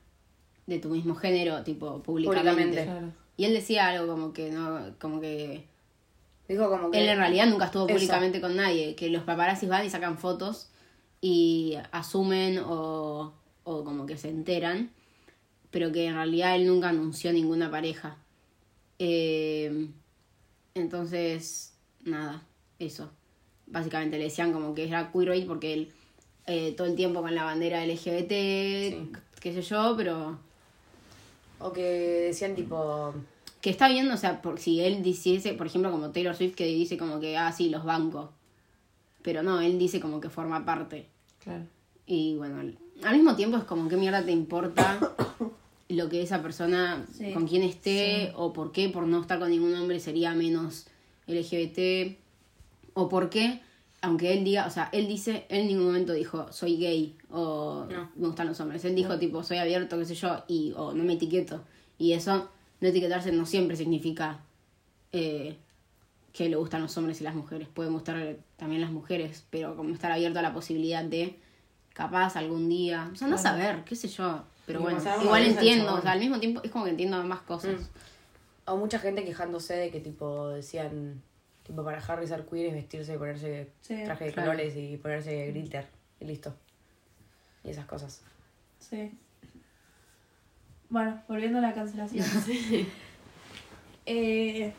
de 0.66 0.78
tu 0.78 0.90
mismo 0.90 1.16
género, 1.16 1.64
tipo 1.64 2.04
públicamente. 2.04 2.42
Públicamente. 2.42 2.84
Claro. 2.84 3.12
Y 3.36 3.46
él 3.46 3.52
decía 3.52 3.88
algo 3.88 4.06
como 4.06 4.32
que 4.32 4.52
no, 4.52 4.94
como 5.00 5.20
que 5.20 5.66
Dijo 6.48 6.70
como 6.70 6.92
que... 6.92 7.02
él 7.02 7.08
en 7.08 7.18
realidad 7.18 7.48
nunca 7.48 7.64
estuvo 7.64 7.86
Eso. 7.86 7.94
públicamente 7.94 8.40
con 8.40 8.54
nadie, 8.54 8.94
que 8.94 9.10
los 9.10 9.24
paparazzis 9.24 9.68
van 9.68 9.84
y 9.84 9.90
sacan 9.90 10.18
fotos 10.18 10.70
y 11.20 11.76
asumen 11.90 12.58
o, 12.64 13.32
o 13.64 13.84
como 13.84 14.06
que 14.06 14.16
se 14.16 14.28
enteran, 14.28 14.92
pero 15.74 15.90
que 15.90 16.06
en 16.06 16.14
realidad 16.14 16.54
él 16.54 16.68
nunca 16.68 16.90
anunció 16.90 17.32
ninguna 17.32 17.68
pareja. 17.68 18.16
Eh, 19.00 19.88
entonces, 20.72 21.74
nada, 22.04 22.44
eso. 22.78 23.10
Básicamente 23.66 24.16
le 24.16 24.26
decían 24.26 24.52
como 24.52 24.72
que 24.72 24.86
era 24.86 25.10
queerbait 25.10 25.48
porque 25.48 25.74
él 25.74 25.92
eh, 26.46 26.74
todo 26.76 26.86
el 26.86 26.94
tiempo 26.94 27.22
con 27.22 27.34
la 27.34 27.42
bandera 27.42 27.84
LGBT, 27.84 28.28
qué 29.40 29.52
sé 29.52 29.62
yo, 29.62 29.94
pero 29.96 30.38
O 31.58 31.72
que 31.72 31.82
decían 32.28 32.54
tipo... 32.54 33.12
que 33.60 33.70
está 33.70 33.88
bien, 33.88 34.08
o 34.12 34.16
sea, 34.16 34.42
por, 34.42 34.60
si 34.60 34.80
él 34.80 35.02
diciese, 35.02 35.54
por 35.54 35.66
ejemplo, 35.66 35.90
como 35.90 36.12
Taylor 36.12 36.36
Swift 36.36 36.54
que 36.54 36.66
dice 36.66 36.96
como 36.96 37.18
que, 37.18 37.36
ah, 37.36 37.50
sí, 37.50 37.68
los 37.68 37.82
bancos. 37.82 38.30
Pero 39.22 39.42
no, 39.42 39.60
él 39.60 39.76
dice 39.76 39.98
como 39.98 40.20
que 40.20 40.28
forma 40.28 40.64
parte. 40.64 41.08
Claro. 41.42 41.64
Y 42.06 42.36
bueno, 42.36 42.60
al, 42.60 42.78
al 43.02 43.16
mismo 43.16 43.34
tiempo 43.34 43.56
es 43.56 43.64
como, 43.64 43.88
¿qué 43.88 43.96
mierda 43.96 44.24
te 44.24 44.30
importa 44.30 45.00
lo 45.88 46.08
que 46.08 46.22
esa 46.22 46.42
persona, 46.42 47.04
Sí. 47.12 47.32
con 47.32 47.46
quién 47.46 47.62
esté, 47.62 48.32
o 48.36 48.52
por 48.52 48.72
qué 48.72 48.88
por 48.88 49.06
no 49.06 49.20
estar 49.20 49.38
con 49.38 49.50
ningún 49.50 49.74
hombre 49.74 50.00
sería 50.00 50.34
menos 50.34 50.86
LGBT? 51.26 52.18
O 52.94 53.08
por 53.08 53.28
qué, 53.30 53.60
aunque 54.02 54.32
él 54.32 54.44
diga, 54.44 54.66
o 54.66 54.70
sea, 54.70 54.88
él 54.92 55.08
dice, 55.08 55.46
él 55.48 55.62
en 55.62 55.66
ningún 55.68 55.86
momento 55.86 56.12
dijo, 56.12 56.52
soy 56.52 56.76
gay, 56.76 57.16
o 57.30 57.86
No. 57.90 58.10
me 58.16 58.26
gustan 58.28 58.46
los 58.46 58.60
hombres. 58.60 58.84
Él 58.84 58.94
dijo, 58.94 59.18
tipo, 59.18 59.42
soy 59.42 59.58
abierto, 59.58 59.98
qué 59.98 60.04
sé 60.04 60.14
yo, 60.14 60.44
y, 60.48 60.72
o 60.76 60.92
no 60.94 61.04
me 61.04 61.14
etiqueto. 61.14 61.62
Y 61.98 62.12
eso, 62.12 62.48
no 62.80 62.88
etiquetarse 62.88 63.32
no 63.32 63.46
siempre 63.46 63.76
significa 63.76 64.40
eh, 65.12 65.56
que 66.32 66.48
le 66.48 66.56
gustan 66.56 66.82
los 66.82 66.96
hombres 66.98 67.20
y 67.20 67.24
las 67.24 67.34
mujeres. 67.34 67.68
Pueden 67.72 67.92
gustar 67.92 68.36
también 68.56 68.80
las 68.80 68.90
mujeres, 68.90 69.44
pero 69.50 69.76
como 69.76 69.94
estar 69.94 70.10
abierto 70.12 70.38
a 70.38 70.42
la 70.42 70.52
posibilidad 70.52 71.04
de, 71.04 71.36
capaz, 71.92 72.36
algún 72.36 72.68
día. 72.68 73.08
O 73.12 73.16
sea, 73.16 73.28
no 73.28 73.38
saber, 73.38 73.84
qué 73.84 73.94
sé 73.96 74.08
yo. 74.08 74.42
Pero 74.66 74.80
Y 74.80 74.82
bueno, 74.82 75.00
igual 75.22 75.44
entiendo. 75.44 75.94
O 75.94 76.00
sea, 76.00 76.12
al 76.12 76.20
mismo 76.20 76.40
tiempo 76.40 76.60
es 76.62 76.70
como 76.70 76.84
que 76.84 76.90
entiendo 76.90 77.22
más 77.24 77.40
cosas. 77.40 77.90
O 78.66 78.76
mucha 78.76 78.98
gente 78.98 79.24
quejándose 79.24 79.74
de 79.74 79.90
que 79.90 80.00
tipo 80.00 80.48
decían... 80.48 81.22
Tipo, 81.64 81.82
para 81.82 81.98
Harry 81.98 82.26
ser 82.26 82.44
queer 82.44 82.66
es 82.66 82.74
vestirse 82.74 83.14
y 83.14 83.16
ponerse 83.16 83.70
Sí, 83.80 84.02
traje 84.04 84.26
de 84.26 84.32
claro. 84.32 84.50
colores 84.50 84.76
y 84.76 84.98
ponerse 84.98 85.50
glitter. 85.50 85.86
Y 86.20 86.26
listo. 86.26 86.54
Y 87.62 87.70
esas 87.70 87.86
cosas. 87.86 88.22
Sí. 88.78 89.12
Bueno, 90.90 91.22
volviendo 91.26 91.58
a 91.58 91.62
la 91.62 91.72
cancelación. 91.72 92.24
Eh, 94.06 94.70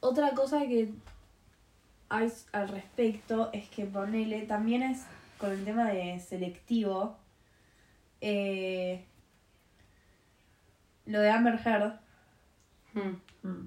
otra 0.00 0.32
cosa 0.32 0.60
que 0.66 0.90
hay 2.10 2.30
al 2.52 2.68
respecto 2.68 3.48
es 3.54 3.66
que 3.70 3.86
ponele, 3.86 4.42
también 4.42 4.82
es 4.82 5.04
con 5.38 5.50
el 5.52 5.64
tema 5.64 5.88
de 5.90 6.20
selectivo, 6.20 7.16
eh, 8.20 9.04
lo 11.06 11.20
de 11.20 11.30
Amber 11.30 11.58
Heard, 11.64 12.00
Mm. 13.42 13.66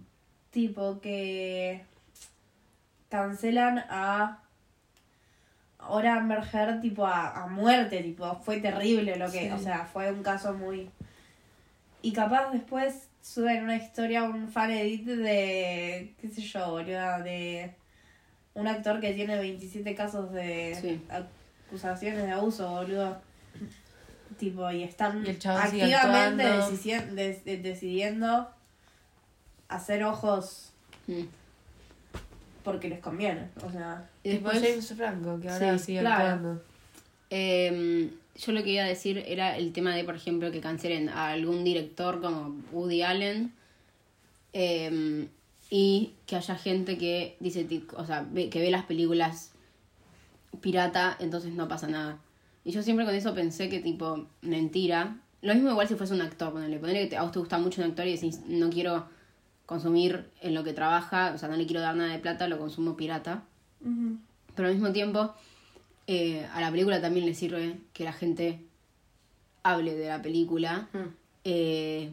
tipo 0.51 0.99
que 1.01 1.83
cancelan 3.09 3.79
a 3.89 4.41
ahora 5.79 6.15
Amber 6.15 6.43
Heard 6.51 6.81
tipo 6.81 7.05
a, 7.05 7.43
a 7.43 7.47
muerte, 7.47 8.01
tipo 8.01 8.35
fue 8.41 8.59
terrible 8.59 9.15
lo 9.17 9.29
que, 9.31 9.41
Sí. 9.47 9.51
o 9.51 9.57
sea, 9.59 9.85
fue 9.85 10.11
un 10.11 10.23
caso 10.23 10.53
muy 10.53 10.89
y 12.01 12.13
capaz 12.13 12.51
después 12.51 13.09
suben 13.21 13.63
una 13.63 13.75
historia, 13.75 14.23
un 14.23 14.47
fan 14.49 14.71
edit 14.71 15.05
de 15.05 16.15
qué 16.21 16.29
sé 16.29 16.41
yo, 16.41 16.71
boluda, 16.71 17.19
de 17.21 17.73
un 18.53 18.67
actor 18.67 18.99
que 19.01 19.13
tiene 19.13 19.37
27 19.37 19.93
casos 19.93 20.31
de 20.31 20.75
Sí. 20.79 21.01
acusaciones 21.67 22.23
de 22.23 22.31
abuso, 22.31 22.69
boludo. 22.69 23.21
Tipo, 24.37 24.69
y 24.71 24.83
están 24.83 25.25
Y 25.25 25.29
activamente 25.31 26.43
de- 26.43 27.41
de- 27.45 27.57
decidiendo 27.57 28.47
hacer 29.69 30.03
ojos 30.03 30.71
Mm. 31.07 31.23
Porque 32.63 32.89
les 32.89 32.99
conviene. 32.99 33.47
O 33.65 33.71
sea, 33.71 34.09
Y 34.23 34.29
después, 34.31 34.61
James 34.61 34.93
Franco, 34.93 35.39
que 35.39 35.49
ahora 35.49 35.77
Sí, 35.77 35.85
sigue 35.85 35.99
claro. 36.01 36.25
actuando. 36.25 36.63
eh, 37.29 38.09
yo 38.35 38.51
lo 38.51 38.61
que 38.63 38.71
iba 38.71 38.83
a 38.83 38.87
decir 38.87 39.23
era 39.25 39.57
el 39.57 39.71
tema 39.73 39.95
de, 39.95 40.03
por 40.03 40.15
ejemplo, 40.15 40.51
que 40.51 40.59
cancelen 40.61 41.07
a 41.09 41.29
algún 41.29 41.63
director 41.63 42.21
como 42.21 42.55
Woody 42.73 43.01
Allen 43.03 43.53
eh, 44.53 45.27
y 45.69 46.13
que 46.25 46.35
haya 46.35 46.55
gente 46.55 46.97
que 46.97 47.37
dice, 47.39 47.65
o 47.95 48.05
sea, 48.05 48.25
ve- 48.29 48.49
que 48.49 48.59
ve 48.59 48.69
las 48.71 48.83
películas 48.85 49.51
pirata, 50.61 51.15
entonces 51.19 51.53
no 51.53 51.67
pasa 51.67 51.87
nada. 51.87 52.17
Y 52.67 52.71
yo 52.71 52.83
siempre 52.83 53.05
con 53.05 53.15
eso 53.15 53.33
pensé 53.33 53.69
que, 53.69 53.79
tipo, 53.79 54.27
mentira. 54.41 55.21
Lo 55.41 55.53
mismo 55.53 55.69
igual 55.69 55.87
si 55.87 55.95
fuese 55.95 56.13
un 56.13 56.19
actor, 56.19 56.51
ponele, 56.51 56.79
ponele 56.79 57.07
que 57.07 57.15
a 57.15 57.23
vos 57.23 57.31
te 57.31 57.39
gusta 57.39 57.57
mucho 57.57 57.81
un 57.81 57.91
actor 57.91 58.05
y 58.05 58.11
decís, 58.11 58.41
no 58.45 58.69
quiero 58.69 59.05
consumir 59.65 60.29
en 60.41 60.53
lo 60.53 60.65
que 60.65 60.73
trabaja, 60.73 61.31
o 61.33 61.37
sea, 61.37 61.47
no 61.47 61.55
le 61.55 61.65
quiero 61.65 61.79
dar 61.79 61.95
nada 61.95 62.11
de 62.11 62.19
plata, 62.19 62.49
lo 62.49 62.59
consumo 62.59 62.97
pirata. 62.97 63.45
Pero 64.53 64.67
al 64.67 64.73
mismo 64.73 64.91
tiempo, 64.91 65.33
eh, 66.07 66.45
a 66.53 66.59
la 66.59 66.69
película 66.69 66.99
también 66.99 67.25
le 67.25 67.35
sirve 67.35 67.79
que 67.93 68.03
la 68.03 68.11
gente 68.11 68.59
hable 69.63 69.95
de 69.95 70.09
la 70.09 70.21
película, 70.21 70.89
eh, 71.45 72.11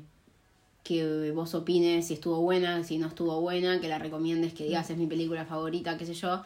que 0.84 1.32
vos 1.32 1.52
opines 1.56 2.06
si 2.06 2.14
estuvo 2.14 2.40
buena, 2.42 2.84
si 2.84 2.98
no 2.98 3.08
estuvo 3.08 3.40
buena, 3.40 3.80
que 3.80 3.88
la 3.88 3.98
recomiendes, 3.98 4.54
que 4.54 4.66
digas 4.66 4.88
es 4.88 4.98
mi 4.98 5.08
película 5.08 5.46
favorita, 5.46 5.98
qué 5.98 6.06
sé 6.06 6.14
yo, 6.14 6.44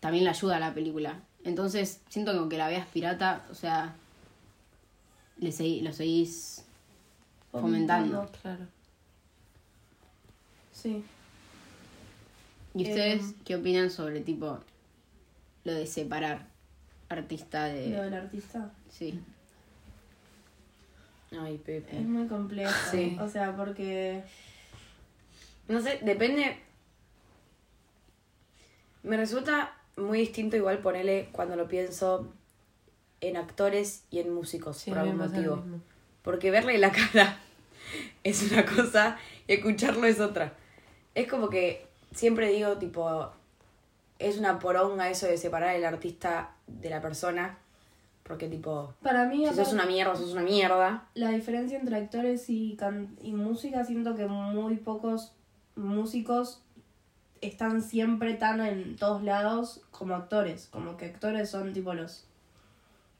también 0.00 0.24
le 0.24 0.30
ayuda 0.30 0.56
a 0.56 0.60
la 0.60 0.74
película. 0.74 1.22
Entonces, 1.46 2.00
siento 2.08 2.32
que 2.32 2.38
aunque 2.38 2.58
la 2.58 2.68
veas 2.68 2.86
pirata, 2.88 3.46
o 3.50 3.54
sea, 3.54 3.94
le 5.38 5.50
segui- 5.50 5.80
lo 5.82 5.92
seguís 5.92 6.64
fomentando. 7.52 8.28
Claro. 8.42 8.66
sí. 10.72 11.04
¿Y 12.74 12.82
ustedes 12.82 13.22
Em. 13.22 13.34
qué 13.44 13.56
opinan 13.56 13.90
sobre, 13.90 14.20
tipo, 14.20 14.58
lo 15.64 15.72
de 15.72 15.86
separar 15.86 16.46
artista 17.08 17.68
Lo 17.68 17.74
de... 17.74 17.90
del 18.02 18.14
artista. 18.14 18.70
Sí. 18.90 19.18
Ay, 21.40 21.56
Pepe. 21.58 21.96
Es 21.98 22.04
muy 22.06 22.26
complejo. 22.26 22.70
Sí. 22.90 23.16
O 23.20 23.28
sea, 23.28 23.56
porque. 23.56 24.22
No 25.68 25.80
sé, 25.80 26.00
depende. 26.02 26.58
Me 29.04 29.16
resulta 29.16 29.75
muy 29.96 30.18
distinto 30.20 30.56
igual 30.56 30.78
ponerle 30.78 31.28
cuando 31.32 31.56
lo 31.56 31.68
pienso 31.68 32.32
en 33.20 33.36
actores 33.36 34.04
y 34.10 34.20
en 34.20 34.32
músicos 34.34 34.76
Sí, 34.78 34.90
por 34.90 34.98
algún 34.98 35.18
motivo. 35.18 35.64
Porque 36.22 36.50
verle 36.50 36.78
la 36.78 36.92
cara 36.92 37.38
es 38.24 38.50
una 38.52 38.64
cosa 38.66 39.16
y 39.46 39.54
escucharlo 39.54 40.06
es 40.06 40.20
otra. 40.20 40.52
Es 41.14 41.28
como 41.28 41.48
que 41.48 41.86
siempre 42.14 42.50
digo, 42.52 42.76
tipo, 42.78 43.30
es 44.18 44.38
una 44.38 44.58
poronga 44.58 45.08
eso 45.10 45.26
de 45.26 45.38
separar 45.38 45.74
el 45.76 45.84
artista 45.84 46.52
de 46.66 46.90
la 46.90 47.00
persona. 47.00 47.58
Porque, 48.22 48.48
tipo, 48.48 48.92
Para 49.02 49.24
mí, 49.26 49.46
si 49.48 49.54
sos 49.54 49.72
una 49.72 49.86
mierda, 49.86 50.16
sos 50.16 50.32
una 50.32 50.42
mierda. 50.42 51.06
la 51.14 51.30
diferencia 51.30 51.78
entre 51.78 51.94
actores 51.96 52.50
y, 52.50 52.74
can- 52.76 53.16
y 53.22 53.32
música, 53.32 53.84
siento 53.84 54.16
que 54.16 54.26
muy 54.26 54.76
pocos 54.76 55.32
músicos 55.76 56.60
están 57.48 57.82
siempre 57.82 58.34
tan 58.34 58.60
en 58.60 58.96
todos 58.96 59.22
lados 59.22 59.82
como 59.90 60.14
actores. 60.14 60.68
Como 60.70 60.96
que 60.96 61.06
actores 61.06 61.50
son 61.50 61.72
tipo 61.72 61.94
los, 61.94 62.26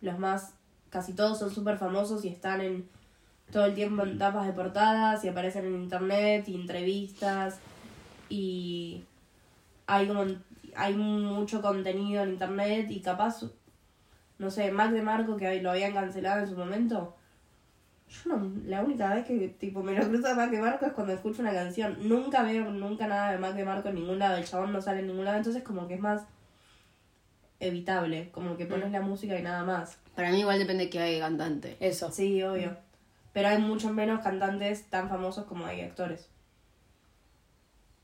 los 0.01 0.19
más, 0.19 0.55
casi 0.91 1.13
todos 1.13 1.39
son 1.39 1.51
súper 1.51 1.79
famosos 1.79 2.25
y 2.25 2.29
están 2.29 2.61
en 2.61 2.89
todo 3.51 3.67
el 3.67 3.75
tiempo 3.75 4.03
en 4.03 4.19
tapas 4.19 4.47
de 4.47 4.53
portadas 4.53 5.25
y 5.25 5.29
aparecen 5.29 5.67
en 5.67 5.83
internet 5.83 6.49
y 6.49 6.55
entrevistas 6.55 7.61
y 8.29 9.05
hay 9.87 10.09
como 10.09 10.25
hay 10.75 10.95
mucho 10.95 11.63
contenido 11.63 12.23
en 12.23 12.31
internet 12.31 12.91
y 12.91 13.01
capaz 13.01 13.45
no 14.39 14.51
sé, 14.51 14.71
Mac 14.71 14.91
de 14.91 15.03
Marco 15.03 15.37
que 15.37 15.63
lo 15.63 15.71
habían 15.71 15.95
cancelado 15.95 16.41
en 16.41 16.49
su 16.49 16.57
momento. 16.57 17.16
Yo 18.09 18.37
no, 18.37 18.53
la 18.67 18.83
única 18.83 19.13
vez 19.15 19.27
que 19.27 19.49
tipo 19.49 19.83
me 19.83 19.93
lo 19.95 20.07
cruzo 20.09 20.29
a 20.29 20.35
Mac 20.35 20.51
de 20.51 20.61
Marco 20.61 20.87
es 20.87 20.93
cuando 20.93 21.13
escucho 21.13 21.43
una 21.43 21.53
canción. 21.53 21.97
Nunca 22.09 22.43
veo 22.45 22.71
nunca 22.71 23.07
nada 23.09 23.33
de 23.33 23.39
Mac 23.39 23.55
de 23.55 23.65
Marco 23.65 23.89
en 23.89 23.97
ningún 23.97 24.19
lado, 24.19 24.37
el 24.37 24.45
chabón 24.45 24.73
no 24.73 24.81
sale 24.81 25.01
en 25.01 25.09
ningún 25.09 25.25
lado, 25.25 25.39
entonces 25.39 25.63
como 25.65 25.89
que 25.89 25.95
es 25.95 26.01
más 26.01 26.23
evitable, 27.59 28.31
como 28.33 28.57
que 28.57 28.67
pones 28.67 28.93
la 28.93 29.01
música 29.01 29.39
y 29.39 29.43
nada 29.43 29.65
más. 29.65 29.99
Para 30.15 30.31
mí 30.31 30.41
igual 30.41 30.59
depende 30.59 30.85
de 30.85 30.91
que 30.91 31.01
hay 31.01 31.19
cantante. 31.19 31.77
Eso. 31.81 32.11
Sí, 32.13 32.43
obvio. 32.43 32.77
Pero 33.33 33.49
hay 33.49 33.59
muchos 33.59 33.93
menos 33.93 34.21
cantantes 34.23 34.89
tan 34.89 35.09
famosos 35.09 35.45
como 35.47 35.67
hay 35.67 35.81
actores. 35.83 36.29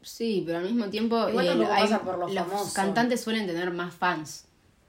Sí, 0.03 0.43
pero 0.45 0.59
al 0.59 0.65
mismo 0.65 0.91
tiempo 0.91 1.29
Igual 1.29 1.47
eh, 1.63 1.67
hay- 1.71 1.83
pasa 1.85 2.01
por 2.03 2.19
lo 2.19 2.27
los 2.29 2.35
famoso. 2.35 2.75
cantantes 2.75 3.21
suelen 3.21 3.47
tener 3.47 3.71
más 3.71 3.95
fans 3.95 4.47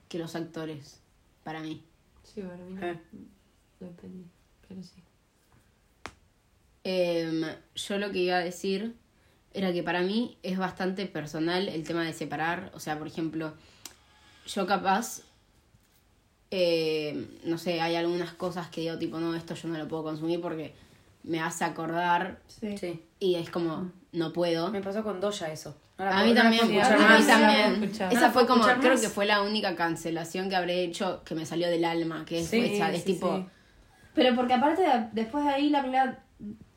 que 0.10 0.18
los 0.18 0.36
actores, 0.36 1.00
para 1.44 1.60
mí. 1.60 1.84
Sí, 2.24 2.42
para 2.42 2.58
mí 2.58 2.74
no. 2.74 2.86
Eh. 2.88 3.00
Depende. 3.80 4.26
Pero 4.74 4.84
sí. 4.84 5.02
Em, 6.84 7.44
yo 7.76 7.98
lo 7.98 8.12
que 8.12 8.20
iba 8.20 8.36
a 8.38 8.40
decir 8.44 8.96
era 9.54 9.72
que 9.72 9.84
para 9.84 10.02
mí 10.02 10.38
es 10.44 10.58
bastante 10.58 11.06
personal 11.06 11.70
el 11.70 11.84
tema 11.86 12.04
de 12.04 12.14
separar. 12.14 12.72
O 12.74 12.80
sea, 12.80 12.98
por 12.98 13.08
ejemplo, 13.08 13.54
yo 14.48 14.66
capaz, 14.68 15.22
eh, 16.52 17.26
no 17.46 17.58
sé, 17.58 17.82
hay 17.82 17.96
algunas 17.96 18.34
cosas 18.34 18.68
que 18.70 18.82
digo 18.82 18.98
tipo, 18.98 19.20
no, 19.20 19.36
esto 19.36 19.54
yo 19.56 19.70
no 19.70 19.78
lo 19.78 19.88
puedo 19.88 20.04
consumir 20.04 20.42
porque 20.42 20.74
me 21.24 21.40
hace 21.40 21.64
acordar 21.64 22.40
Sí. 22.48 22.78
Sí. 22.78 23.02
y 23.20 23.36
es 23.36 23.50
como, 23.50 23.92
no 24.12 24.34
puedo. 24.34 24.70
Me 24.72 24.82
pasó 24.82 25.04
con 25.04 25.22
Doya 25.22 25.52
eso. 25.54 25.76
No 25.98 26.06
A 26.06 26.24
mí 26.24 26.34
también, 26.34 26.64
a 26.64 26.66
mí 26.68 26.76
más. 26.76 27.28
también. 27.28 27.80
No 27.98 28.10
Esa 28.10 28.32
fue 28.32 28.46
como, 28.48 28.64
creo 28.64 28.94
más. 28.94 29.02
que 29.02 29.10
fue 29.10 29.26
la 29.26 29.42
única 29.44 29.76
cancelación 29.76 30.50
que 30.50 30.56
habré 30.56 30.84
hecho 30.84 31.22
que 31.24 31.36
me 31.36 31.46
salió 31.46 31.70
del 31.70 31.86
alma, 31.86 32.26
que 32.26 32.40
es 32.40 32.48
Sí, 32.48 32.60
esa, 32.76 32.92
es 32.92 33.04
sí, 33.04 33.14
tipo, 33.14 33.38
sí. 33.38 33.46
Pero 34.14 34.36
porque 34.36 34.54
aparte 34.54 34.82
de- 34.84 35.08
después 35.14 35.44
de 35.46 35.52
ahí 35.52 35.70
la 35.70 35.82
mina 35.84 36.20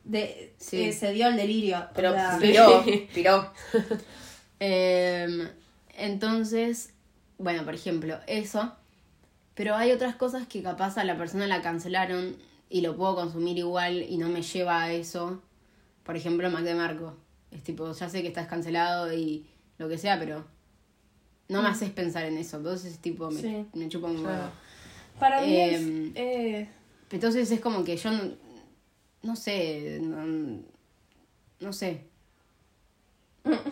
de, 0.05 0.55
Sí. 0.59 0.83
eh, 0.85 0.93
se 0.93 1.13
dio 1.13 1.27
el 1.29 1.37
delirio. 1.37 1.79
o 1.79 1.95
Pero 1.95 2.13
sea, 2.13 2.39
piró, 2.41 2.85
piró. 3.15 3.53
Em, 4.59 5.49
entonces, 5.97 6.93
bueno, 7.39 7.65
por 7.65 7.75
ejemplo, 7.75 8.19
eso. 8.27 8.73
Pero 9.55 9.75
hay 9.75 9.93
otras 9.93 10.17
cosas 10.17 10.47
que 10.47 10.63
capaz 10.63 10.99
a 10.99 11.05
la 11.05 11.17
persona 11.17 11.47
la 11.47 11.63
cancelaron 11.63 12.37
y 12.69 12.81
lo 12.83 12.97
puedo 12.97 13.15
consumir 13.15 13.57
igual 13.59 14.03
y 14.03 14.17
no 14.19 14.29
me 14.29 14.43
lleva 14.43 14.83
a 14.83 14.93
eso. 14.93 15.43
Por 16.05 16.17
ejemplo, 16.17 16.51
Mac 16.51 16.63
de 16.63 16.75
Marco. 16.75 17.17
Es 17.51 17.63
tipo, 17.63 17.91
ya 17.93 18.09
sé 18.09 18.23
que 18.23 18.29
estás 18.29 18.49
cancelado 18.49 19.13
y 19.13 19.47
lo 19.79 19.89
que 19.89 19.99
sea, 19.99 20.19
pero 20.19 20.45
no 21.49 21.63
me 21.63 21.69
haces 21.69 21.91
pensar 21.91 22.25
en 22.25 22.37
eso. 22.39 22.59
Entonces, 22.59 22.99
tipo, 22.99 23.31
me, 23.31 23.41
Sí. 23.41 23.67
me 23.75 23.89
chupa 23.89 24.09
un 24.09 24.25
huevo. 24.25 24.51
Para 25.19 25.41
mí 25.41 25.57
es, 25.59 25.81
Em, 25.81 26.13
eh, 26.15 26.69
Entonces 27.11 27.51
es 27.51 27.61
como 27.61 27.85
que 27.85 27.97
yo 27.97 28.11
no, 28.11 28.23
no 29.23 29.37
sé, 29.37 30.01
no, 30.03 30.63
no 31.61 31.73
sé. 31.73 32.05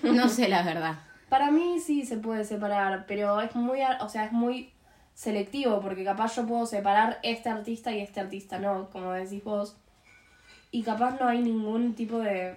No 0.02 0.28
sé 0.28 0.48
la 0.48 0.62
verdad. 0.62 0.98
para 1.28 1.50
mí 1.50 1.80
sí 1.80 2.04
se 2.06 2.18
puede 2.18 2.44
separar, 2.44 3.06
pero 3.06 3.40
es 3.40 3.54
muy, 3.56 3.80
o 4.00 4.08
sea, 4.08 4.24
es 4.26 4.32
muy 4.32 4.72
selectivo, 5.14 5.80
porque 5.80 6.04
capaz 6.04 6.36
yo 6.36 6.46
puedo 6.46 6.64
separar 6.66 7.18
este 7.22 7.48
artista 7.48 7.92
y 7.92 8.00
este 8.00 8.20
artista 8.20 8.58
no, 8.58 8.88
como 8.90 9.12
decís 9.12 9.42
vos. 9.42 9.76
Y 10.70 10.82
capaz 10.82 11.18
no 11.20 11.26
hay 11.28 11.40
ningún 11.40 11.94
tipo 11.94 12.18
de, 12.18 12.56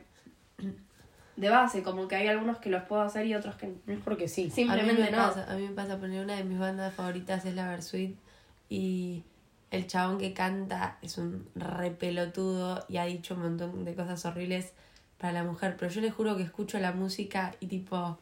de 1.36 1.50
base, 1.50 1.84
como 1.84 2.08
que 2.08 2.16
hay 2.16 2.28
algunos 2.28 2.58
que 2.58 2.70
los 2.70 2.84
puedo 2.84 3.02
hacer 3.02 3.26
y 3.28 3.36
otros 3.36 3.56
que 3.56 3.74
Es 3.88 4.00
porque 4.04 4.28
sí. 4.28 4.44
A 4.44 4.46
mí, 4.46 4.52
simplemente 4.52 5.04
me 5.04 5.12
no. 5.12 5.18
pasa, 5.18 5.52
a 5.52 5.56
mí 5.56 5.68
me 5.68 5.74
pasa 5.74 6.00
poner 6.00 6.24
una 6.24 6.36
de 6.36 6.44
mis 6.44 6.58
bandas 6.60 6.94
favoritas 6.94 7.46
es 7.46 7.56
la 7.56 7.68
Versuit 7.70 8.16
y 8.70 9.24
el 9.72 9.88
chabón 9.88 10.18
que 10.18 10.34
canta 10.34 10.98
es 11.02 11.18
un 11.18 11.48
repelotudo 11.56 12.86
y 12.88 12.98
ha 12.98 13.06
dicho 13.06 13.36
un 13.36 13.42
montón 13.42 13.86
de 13.86 13.96
cosas 13.96 14.26
horribles 14.26 14.74
para 15.18 15.34
la 15.34 15.44
mujer, 15.44 15.76
pero 15.78 15.92
yo 15.92 16.02
le 16.02 16.12
juro 16.12 16.38
que 16.38 16.44
escucho 16.44 16.80
la 16.80 16.92
música 16.92 17.56
y 17.60 17.68
tipo 17.68 18.18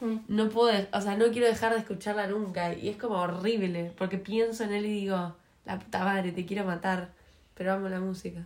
Mm. 0.00 0.16
no 0.28 0.48
puedo, 0.48 0.72
o 0.92 1.00
sea, 1.00 1.16
no 1.16 1.30
quiero 1.30 1.46
dejar 1.46 1.74
de 1.74 1.80
escucharla 1.80 2.26
nunca 2.26 2.72
y 2.72 2.88
es 2.88 2.96
como 2.96 3.16
horrible 3.16 3.92
porque 3.98 4.16
pienso 4.16 4.64
en 4.64 4.72
él 4.72 4.86
y 4.86 5.00
digo, 5.00 5.34
la 5.66 5.78
puta 5.78 6.04
madre, 6.04 6.32
te 6.32 6.46
quiero 6.46 6.64
matar, 6.64 7.10
pero 7.54 7.74
amo 7.74 7.88
la 7.88 8.00
música. 8.00 8.40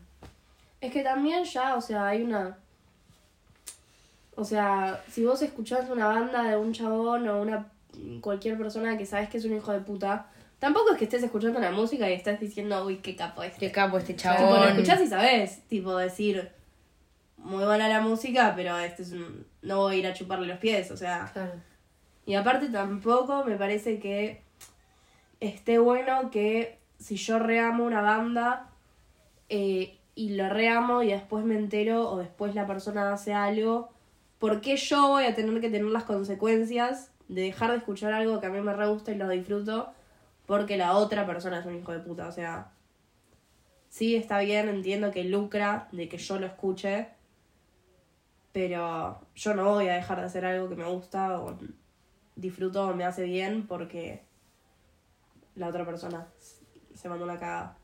Es 0.81 0.93
que 0.93 1.03
también 1.03 1.45
ya, 1.45 1.77
o 1.77 1.81
sea, 1.81 2.09
hay 2.09 2.23
una... 2.23 2.59
O 4.37 4.45
sea, 4.45 5.05
si 5.09 5.25
vos 5.25 5.41
escuchás 5.43 5.89
una 5.89 6.09
banda 6.09 6.43
de 6.43 6.57
un 6.57 6.73
chabón 6.73 7.29
o 7.29 7.41
una 7.41 7.69
cualquier 8.21 8.59
persona 8.59 8.99
que 8.99 9.07
sabes 9.07 9.29
que 9.29 9.39
es 9.39 9.45
un 9.45 9.55
hijo 9.55 9.71
de 9.71 9.79
puta, 9.79 10.27
tampoco 10.59 10.93
es 10.93 10.99
que 10.99 11.05
estés 11.05 11.23
escuchando 11.23 11.61
la 11.61 11.71
música 11.71 12.09
y 12.09 12.15
estés 12.15 12.41
diciendo, 12.41 12.85
uy, 12.85 12.97
qué 12.97 13.17
capo 13.17 13.43
este. 13.43 13.59
Qué 13.59 13.73
capo 13.73 13.99
este 13.99 14.15
Tipo, 14.15 14.29
lo 14.31 14.37
chabón. 14.37 14.69
escuchás 14.69 15.01
y 15.01 15.07
sabes, 15.07 15.63
tipo, 15.69 15.97
decir, 15.97 16.51
muy 17.37 17.65
buena 17.65 17.89
la 17.89 18.01
música, 18.01 18.53
pero 18.57 18.79
este 18.79 19.03
es 19.03 19.13
un... 19.13 19.47
no 19.63 19.79
voy 19.79 19.97
a 19.97 19.99
ir 19.99 20.07
a 20.07 20.15
chuparle 20.15 20.47
los 20.47 20.59
pies, 20.59 20.91
o 20.91 20.97
sea... 20.97 21.31
Claro. 21.33 21.53
Y 22.27 22.35
aparte 22.35 22.69
tampoco 22.69 23.45
me 23.45 23.57
parece 23.57 23.99
que 23.99 24.41
esté 25.41 25.79
bueno 25.79 26.31
que 26.31 26.79
si 26.99 27.17
yo 27.17 27.39
reamo 27.39 27.85
una 27.85 28.01
banda 28.01 28.71
eh, 29.51 29.99
y 30.15 30.31
lo 30.31 30.49
reamo 30.49 31.03
y 31.03 31.09
después 31.09 31.45
me 31.45 31.57
entero 31.57 32.11
o 32.11 32.17
después 32.17 32.55
la 32.55 32.67
persona 32.67 33.13
hace 33.13 33.35
algo, 33.35 33.91
¿por 34.39 34.63
qué 34.63 34.77
yo 34.77 35.09
voy 35.09 35.25
a 35.25 35.35
tener 35.35 35.61
que 35.61 35.69
tener 35.69 35.91
las 35.91 36.05
consecuencias 36.05 37.11
de 37.29 37.43
dejar 37.43 37.73
de 37.73 37.79
escuchar 37.79 38.15
algo 38.15 38.41
que 38.41 38.47
a 38.47 38.51
mí 38.51 38.61
me 38.61 38.73
re 38.73 38.87
gusta 38.87 39.13
y 39.13 39.17
lo 39.17 39.29
disfruto 39.29 39.91
porque 40.47 40.77
la 40.77 40.97
otra 40.97 41.27
persona 41.27 41.59
es 41.61 41.67
un 41.67 41.77
hijo 41.77 41.93
de 41.93 42.01
puta? 42.01 42.29
O 42.29 42.33
sea, 42.33 42.71
sí 43.89 44.17
está 44.17 44.41
bien, 44.41 44.69
entiendo 44.69 45.11
que 45.11 45.25
lucra 45.25 45.89
de 45.93 46.09
que 46.09 46.19
yo 46.19 46.39
lo 46.39 46.47
escuche, 46.47 47.09
pero 48.53 49.21
yo 49.35 49.55
no 49.55 49.71
voy 49.75 49.89
a 49.89 49.95
dejar 49.95 50.21
de 50.21 50.27
hacer 50.27 50.45
algo 50.45 50.69
que 50.69 50.77
me 50.77 50.85
gusta 50.85 51.41
o 51.41 51.59
disfruto 52.37 52.89
o 52.89 52.95
me 52.95 53.05
hace 53.05 53.25
bien 53.25 53.67
porque 53.67 54.23
la 55.57 55.69
otra 55.69 55.85
persona 55.85 56.27
se 56.95 57.09
mandó 57.09 57.25
una 57.25 57.39
cagada. 57.39 57.77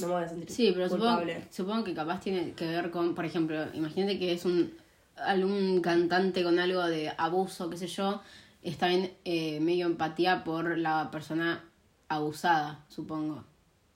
No 0.00 0.06
me 0.08 0.12
voy 0.14 0.22
a 0.24 0.28
sentir 0.28 0.50
Sí, 0.50 0.70
pero 0.72 0.88
supongo, 0.88 1.16
culpable. 1.16 1.44
supongo 1.50 1.84
que 1.84 1.94
capaz 1.94 2.20
tiene 2.20 2.52
que 2.52 2.66
ver 2.66 2.90
con, 2.90 3.14
por 3.14 3.24
ejemplo, 3.24 3.56
imagínate 3.74 4.18
que 4.18 4.32
es 4.32 4.44
un 4.44 4.72
algún 5.16 5.80
cantante 5.80 6.44
con 6.44 6.60
algo 6.60 6.84
de 6.84 7.12
abuso, 7.16 7.68
qué 7.68 7.76
sé 7.76 7.88
yo, 7.88 8.20
está 8.62 8.88
bien 8.88 9.12
eh, 9.24 9.60
medio 9.60 9.86
empatía 9.86 10.44
por 10.44 10.76
la 10.78 11.10
persona 11.10 11.64
abusada, 12.08 12.84
supongo. 12.88 13.44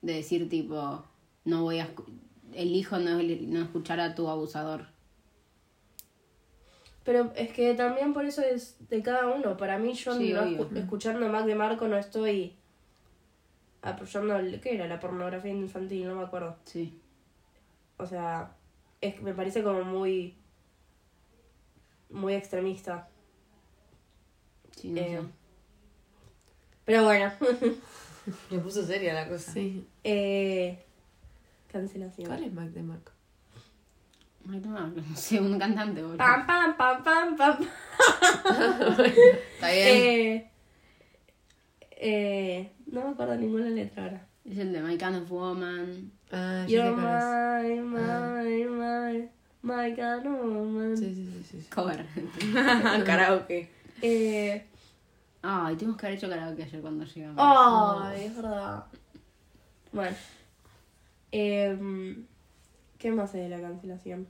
De 0.01 0.13
decir 0.15 0.49
tipo, 0.49 1.03
no 1.45 1.63
voy 1.63 1.79
a 1.79 1.89
elijo 2.53 2.99
no, 2.99 3.21
no 3.21 3.61
escuchar 3.61 3.99
a 3.99 4.15
tu 4.15 4.29
abusador. 4.29 4.87
Pero 7.03 7.31
es 7.35 7.51
que 7.51 7.73
también 7.73 8.13
por 8.13 8.25
eso 8.25 8.41
es 8.41 8.77
de 8.89 9.01
cada 9.01 9.27
uno. 9.27 9.57
Para 9.57 9.77
mí, 9.77 9.93
yo 9.93 10.15
Sí, 10.15 10.31
no 10.33 10.41
obvio. 10.43 10.69
escuchando 10.75 11.25
a 11.25 11.29
Mac 11.29 11.45
de 11.45 11.55
Marco 11.55 11.87
no 11.87 11.97
estoy 11.97 12.55
apoyando, 13.81 14.37
el, 14.37 14.61
¿qué 14.61 14.75
era? 14.75 14.87
La 14.87 14.99
pornografía 14.99 15.51
infantil, 15.51 16.07
no 16.07 16.15
me 16.15 16.23
acuerdo. 16.23 16.55
Sí. 16.63 16.97
O 17.97 18.05
sea, 18.05 18.55
es, 19.01 19.21
me 19.21 19.33
parece 19.33 19.63
como 19.63 19.83
muy, 19.83 20.35
muy 22.09 22.35
extremista. 22.35 23.09
Sí, 24.79 24.89
no 24.89 25.01
Eh, 25.01 25.19
sé. 25.21 25.27
Pero 26.85 27.03
bueno, 27.05 27.31
Me 28.51 28.59
puso 28.59 28.85
seria 28.85 29.13
la 29.13 29.27
cosa. 29.27 29.51
Sí. 29.51 29.85
eh, 30.03 30.83
cancelación. 31.71 32.27
¿Cuál 32.27 32.43
es 32.43 32.53
Mac 32.53 32.69
de 32.69 32.83
Marco? 32.83 33.11
Ay, 34.49 34.59
no, 34.65 34.87
no 34.87 35.15
sé, 35.15 35.39
un 35.39 35.57
cantante, 35.57 36.01
boludo. 36.01 36.17
Pam, 36.17 36.45
pam, 36.45 36.75
pam, 36.75 37.03
pam, 37.03 37.35
pam. 37.37 37.57
Está 38.43 39.71
bien. 39.71 39.87
Eh, 39.87 40.51
eh, 41.91 42.71
no 42.87 43.03
me 43.05 43.09
acuerdo 43.11 43.35
ninguna 43.35 43.69
letra 43.69 44.03
ahora. 44.03 44.27
Es 44.45 44.57
el 44.57 44.73
de 44.73 44.81
My 44.81 44.97
Kind 44.97 45.15
of 45.15 45.31
Woman. 45.31 46.11
Ah, 46.31 46.65
You're 46.67 46.91
my, 46.91 47.79
my, 47.79 48.65
my, 48.65 49.29
my 49.61 49.95
kind 49.95 50.27
of 50.27 50.43
woman. 50.43 50.97
Sí, 50.97 51.13
sí, 51.15 51.25
sí, 51.25 51.43
sí, 51.49 51.61
sí. 51.61 51.69
Cover. 51.69 52.05
Karaoke. 53.05 53.69
Eh, 54.05 54.67
Ay, 55.41 55.75
tuvimos 55.77 55.97
que 55.97 56.05
haber 56.05 56.17
hecho 56.17 56.29
karaoke 56.29 56.63
ayer 56.63 56.81
cuando 56.81 57.05
llegamos. 57.05 57.37
ay, 58.05 58.25
es 58.25 58.35
verdad. 58.35 58.85
Bueno. 59.91 60.15
Em, 61.31 62.25
¿Qué 62.97 63.11
más 63.11 63.33
hay 63.33 63.41
de 63.41 63.49
la 63.49 63.59
cancelación? 63.61 64.27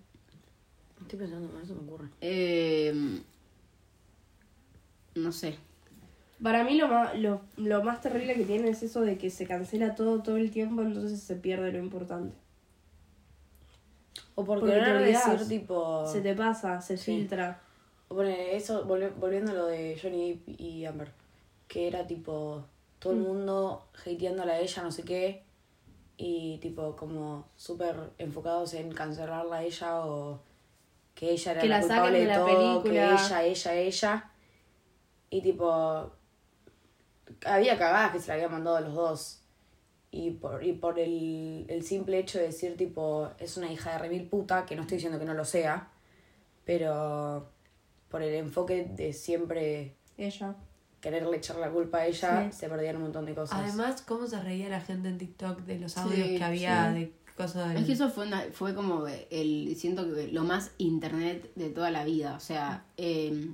Estoy 1.01 1.19
pensando, 1.19 1.51
no 1.51 1.65
se 1.65 1.73
me 1.73 1.81
ocurre. 1.81 2.07
Eh, 2.21 3.21
no 5.15 5.31
sé. 5.31 5.57
Para 6.41 6.63
mí 6.63 6.75
lo 6.77 6.87
más, 6.87 7.15
lo, 7.17 7.41
lo 7.57 7.83
más 7.83 8.01
terrible 8.01 8.35
que 8.35 8.45
tiene 8.45 8.69
es 8.69 8.83
eso 8.83 9.01
de 9.01 9.17
que 9.17 9.29
se 9.29 9.45
cancela 9.45 9.95
todo 9.95 10.21
todo 10.23 10.37
el 10.37 10.49
tiempo, 10.51 10.81
entonces 10.81 11.21
se 11.21 11.35
pierde 11.35 11.71
lo 11.71 11.79
importante. 11.79 12.35
O 14.35 14.43
por 14.43 14.59
Porque 14.59 14.73
te 14.75 14.79
querer 14.81 14.95
olvidás. 14.97 15.39
decir, 15.39 15.59
tipo. 15.61 16.05
Se 16.07 16.21
te 16.21 16.33
pasa, 16.35 16.81
se 16.81 16.97
Sí. 16.97 17.17
filtra. 17.17 17.61
O 18.09 18.15
pone 18.15 18.55
eso, 18.55 18.85
volvi- 18.87 19.13
volviendo 19.19 19.51
a 19.51 19.55
lo 19.55 19.65
de 19.67 19.97
Johnny 20.01 20.33
Depp 20.33 20.59
y 20.59 20.85
Amber. 20.85 21.11
Que 21.67 21.87
era 21.87 22.05
tipo. 22.05 22.65
Todo 22.99 23.13
el 23.13 23.19
mundo 23.19 23.87
hateándola 24.05 24.53
a 24.53 24.59
ella, 24.59 24.83
no 24.83 24.91
sé 24.91 25.03
qué. 25.03 25.43
Y 26.17 26.57
tipo, 26.59 26.95
como 26.95 27.47
súper 27.55 27.95
enfocados 28.17 28.73
en 28.75 28.91
cancelarla 28.93 29.57
a 29.57 29.63
ella 29.63 30.05
o 30.05 30.39
que 31.15 31.31
ella 31.31 31.51
era 31.53 31.61
Que 31.61 31.67
la, 31.67 31.75
la 31.77 31.81
culpable 31.81 32.19
de 32.19 32.25
de, 32.25 32.27
la 32.31 32.35
todo, 32.37 32.83
película. 32.83 33.17
que 33.17 33.23
ella, 33.25 33.43
ella, 33.43 33.73
ella. 33.75 34.31
Y 35.29 35.41
tipo. 35.41 36.11
Había 37.45 37.77
cagadas 37.77 38.11
que 38.11 38.19
se 38.19 38.27
la 38.27 38.33
habían 38.35 38.51
mandado 38.51 38.77
a 38.77 38.81
los 38.81 38.93
dos. 38.93 39.39
Y 40.11 40.29
por, 40.31 40.63
y 40.63 40.73
por 40.73 40.99
el, 40.99 41.65
el 41.67 41.83
simple 41.83 42.19
hecho 42.19 42.37
de 42.37 42.45
decir, 42.45 42.77
tipo, 42.77 43.29
es 43.39 43.57
una 43.57 43.71
hija 43.71 43.93
de 43.93 43.97
remil 43.97 44.27
puta, 44.29 44.65
que 44.65 44.75
no 44.75 44.83
estoy 44.83 44.97
diciendo 44.97 45.17
que 45.17 45.25
no 45.25 45.33
lo 45.33 45.43
sea, 45.43 45.89
pero 46.65 47.49
por 48.13 48.21
el 48.21 48.35
enfoque 48.35 48.85
de 48.95 49.11
siempre 49.11 49.95
Ella. 50.19 50.55
quererle 51.01 51.37
echar 51.37 51.55
la 51.57 51.71
culpa 51.71 51.97
a 51.97 52.05
ella, 52.05 52.51
Sí. 52.51 52.59
se 52.59 52.69
perdían 52.69 52.97
un 52.97 53.01
montón 53.01 53.25
de 53.25 53.33
cosas. 53.33 53.57
Además, 53.59 54.03
cómo 54.03 54.27
se 54.27 54.39
reía 54.39 54.69
la 54.69 54.81
gente 54.81 55.09
en 55.09 55.17
TikTok 55.17 55.61
de 55.61 55.79
los 55.79 55.97
audios 55.97 56.27
Sí, 56.27 56.37
que 56.37 56.43
había 56.43 56.93
sí. 56.93 56.99
de 56.99 57.13
cosas 57.35 57.69
del... 57.69 57.77
Es 57.79 57.85
que 57.87 57.93
eso 57.93 58.11
fue, 58.11 58.27
una- 58.27 58.45
fue 58.51 58.75
como 58.75 59.07
el, 59.07 59.75
siento 59.77 60.13
que 60.13 60.27
lo 60.27 60.43
más 60.43 60.73
internet 60.77 61.51
de 61.55 61.71
toda 61.71 61.89
la 61.89 62.05
vida, 62.05 62.35
o 62.35 62.39
sea, 62.39 62.85
eh, 62.97 63.49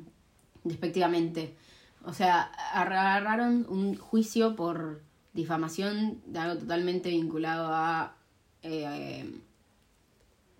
despectivamente. 0.66 1.56
O 2.04 2.12
sea, 2.12 2.42
agarraron 2.74 3.66
un 3.70 3.96
juicio 3.96 4.58
por 4.58 5.02
difamación 5.34 6.22
de 6.26 6.40
algo 6.40 6.60
totalmente 6.60 7.08
vinculado 7.12 7.70
a 7.72 8.18
eh, 8.62 9.40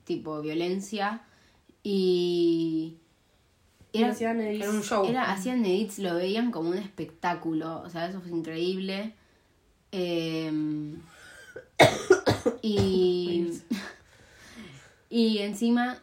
tipo 0.06 0.42
violencia 0.42 1.24
y 1.84 2.99
era, 3.94 4.10
Hacían 4.10 4.40
edits. 4.42 4.64
Era 4.64 4.72
un 4.72 4.84
show. 4.84 5.06
era, 5.06 5.32
hacían 5.32 5.66
edits, 5.66 6.00
lo 6.00 6.16
veían 6.16 6.52
como 6.52 6.70
un 6.70 6.78
espectáculo. 6.78 7.82
O 7.82 7.90
sea, 7.90 8.08
eso 8.08 8.22
fue 8.22 8.32
increíble. 8.32 9.14
Eh, 9.92 10.52
y, 12.62 13.48
y 15.10 15.38
encima, 15.40 15.98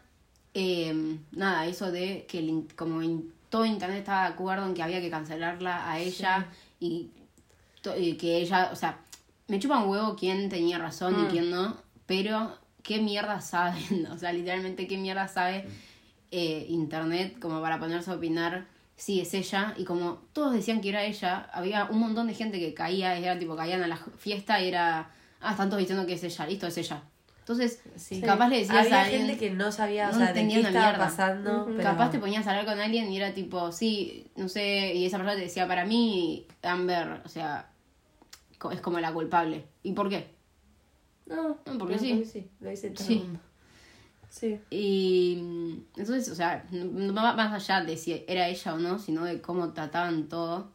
eh, 0.54 1.18
nada, 1.32 1.66
eso 1.66 1.90
de 1.92 2.26
que 2.28 2.38
el 2.38 2.66
como 2.76 3.02
in- 3.02 3.32
todo 3.50 3.64
internet 3.64 3.98
estaba 4.00 4.22
de 4.28 4.34
acuerdo 4.34 4.66
en 4.66 4.74
que 4.74 4.82
había 4.82 5.00
que 5.00 5.10
cancelarla 5.10 5.90
a 5.90 6.00
ella 6.00 6.48
y, 6.80 7.10
to- 7.82 7.96
y 7.96 8.14
que 8.16 8.38
ella, 8.38 8.70
o 8.72 8.76
sea, 8.76 8.98
me 9.48 9.58
chupa 9.60 9.78
un 9.82 9.88
huevo 9.90 10.16
quién 10.16 10.48
tenía 10.48 10.78
razón 10.78 11.26
y 11.26 11.30
quién 11.30 11.50
no, 11.50 11.76
pero 12.06 12.56
qué 12.82 13.00
mierda 13.00 13.40
saben, 13.40 14.06
o 14.10 14.18
sea, 14.18 14.32
literalmente 14.32 14.86
qué 14.86 14.98
mierda 14.98 15.28
sabe 15.28 15.66
eh, 16.30 16.66
internet 16.68 17.38
como 17.40 17.60
para 17.60 17.78
ponerse 17.78 18.10
a 18.10 18.14
opinar 18.14 18.66
si 18.96 19.20
es 19.20 19.34
ella 19.34 19.74
y 19.76 19.84
como 19.84 20.22
todos 20.32 20.52
decían 20.54 20.80
que 20.80 20.88
era 20.88 21.04
ella, 21.04 21.48
había 21.52 21.84
un 21.84 21.98
montón 21.98 22.26
de 22.28 22.34
gente 22.34 22.58
que 22.58 22.72
caía, 22.74 23.16
era 23.18 23.38
tipo 23.38 23.54
caían 23.56 23.82
a 23.82 23.86
la 23.88 23.96
fiesta 23.96 24.60
y 24.60 24.68
era, 24.68 25.10
ah, 25.40 25.50
están 25.50 25.68
todos 25.68 25.80
diciendo 25.80 26.06
que 26.06 26.14
es 26.14 26.24
ella, 26.24 26.46
listo, 26.46 26.66
es 26.66 26.78
ella. 26.78 27.02
Entonces, 27.40 27.80
Sí. 27.94 28.20
capaz 28.22 28.48
le 28.48 28.58
decías 28.58 28.86
Había 28.86 28.96
a 28.98 29.02
alguien, 29.04 29.26
gente 29.26 29.38
que 29.38 29.50
no 29.50 29.70
sabía, 29.70 30.08
o 30.08 30.12
no 30.12 30.18
sea, 30.18 30.32
de 30.32 30.48
qué 30.48 30.56
estaba 30.60 30.86
mierda. 30.86 30.98
pasando. 30.98 31.66
pero- 31.66 31.82
capaz 31.82 32.10
te 32.10 32.18
ponías 32.18 32.44
a 32.46 32.50
hablar 32.50 32.64
con 32.66 32.80
alguien 32.80 33.12
y 33.12 33.16
era 33.18 33.34
tipo, 33.34 33.70
sí, 33.70 34.26
no 34.34 34.48
sé, 34.48 34.94
y 34.94 35.04
esa 35.06 35.18
persona 35.18 35.36
te 35.36 35.42
decía, 35.42 35.68
para 35.68 35.84
mí, 35.84 36.46
Amber, 36.62 37.20
o 37.24 37.28
sea, 37.28 37.70
es 38.72 38.80
como 38.80 38.98
la 38.98 39.12
culpable. 39.12 39.66
¿Y 39.84 39.92
por 39.92 40.08
qué? 40.08 40.34
No, 41.26 41.58
No, 41.66 41.78
porque 41.78 41.98
sí. 41.98 42.48
Lo 42.60 42.70
dice 42.70 42.90
todo 42.90 43.04
Sí. 43.06 43.12
el 43.14 43.22
mundo. 43.24 43.40
Sí. 44.36 44.60
Y 44.70 45.38
mm, 45.42 45.98
entonces, 45.98 46.28
o 46.30 46.34
sea, 46.34 46.66
no 46.70 47.14
va 47.14 47.34
más 47.34 47.52
allá 47.52 47.84
de 47.84 47.96
si 47.96 48.24
era 48.28 48.48
ella 48.48 48.74
o 48.74 48.78
no, 48.78 48.98
sino 48.98 49.24
de 49.24 49.40
cómo 49.40 49.72
trataban 49.72 50.28
todo. 50.28 50.70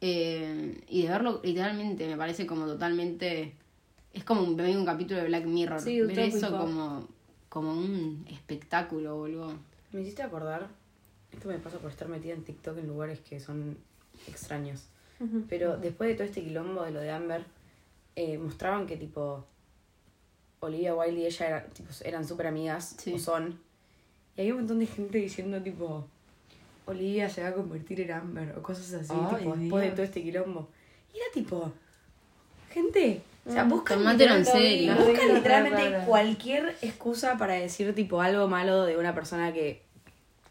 Eh, 0.00 0.84
y 0.88 1.02
de 1.02 1.08
verlo 1.08 1.40
literalmente 1.42 2.06
me 2.06 2.16
parece 2.16 2.46
como 2.46 2.66
totalmente... 2.66 3.54
Es 4.12 4.22
como 4.22 4.42
un, 4.42 4.60
un 4.60 4.84
capítulo 4.84 5.20
de 5.20 5.26
Black 5.26 5.46
Mirror. 5.46 5.80
Sí, 5.80 6.00
Ver 6.00 6.18
eso 6.18 6.56
como, 6.56 7.08
como 7.48 7.72
un 7.72 8.24
espectáculo, 8.30 9.16
boludo. 9.16 9.52
Me 9.92 10.02
hiciste 10.02 10.22
acordar, 10.22 10.68
esto 11.32 11.48
me 11.48 11.58
pasa 11.58 11.78
por 11.78 11.90
estar 11.90 12.08
metida 12.08 12.34
en 12.34 12.44
TikTok 12.44 12.78
en 12.78 12.86
lugares 12.86 13.20
que 13.20 13.40
son 13.40 13.76
extraños. 14.28 14.84
Pero 15.48 15.78
después 15.78 16.08
de 16.10 16.14
todo 16.14 16.26
este 16.26 16.42
quilombo 16.42 16.82
de 16.82 16.90
lo 16.90 17.00
de 17.00 17.10
Amber, 17.10 17.44
eh, 18.14 18.36
mostraban 18.38 18.86
que 18.86 18.96
tipo 18.96 19.46
Olivia 20.66 20.94
Wilde 20.94 21.20
y 21.20 21.26
ella 21.26 21.46
era- 21.46 21.64
tipo, 21.66 21.90
eran 22.04 22.26
súper 22.26 22.46
amigas, 22.48 22.96
Sí. 22.98 23.12
o 23.14 23.18
son. 23.18 23.58
Y 24.36 24.40
había 24.40 24.54
un 24.54 24.60
montón 24.60 24.78
de 24.80 24.86
gente 24.86 25.18
diciendo 25.18 25.60
tipo 25.62 26.06
Olivia 26.86 27.28
se 27.30 27.42
va 27.42 27.48
a 27.48 27.54
convertir 27.54 28.00
en 28.02 28.12
Amber 28.12 28.54
o 28.58 28.62
cosas 28.62 28.92
así, 28.92 29.14
tipo, 29.38 29.56
después 29.56 29.84
de 29.84 29.90
todo 29.92 30.02
este 30.02 30.22
quilombo. 30.22 30.68
Y 31.14 31.16
era 31.16 31.26
tipo, 31.32 31.72
gente, 32.72 33.22
o 33.46 33.52
sea, 33.52 33.64
buscan, 33.64 33.98
Tomátelo 33.98 34.34
en 34.34 34.38
literalmente- 34.40 34.76
serio. 34.76 34.94
buscan 35.06 35.34
literalmente 35.34 35.98
cualquier 36.06 36.76
excusa 36.82 37.38
para 37.38 37.54
decir 37.54 37.94
tipo 37.94 38.20
algo 38.20 38.48
malo 38.48 38.84
de 38.84 38.96
una 38.98 39.14
persona 39.14 39.52
que 39.52 39.82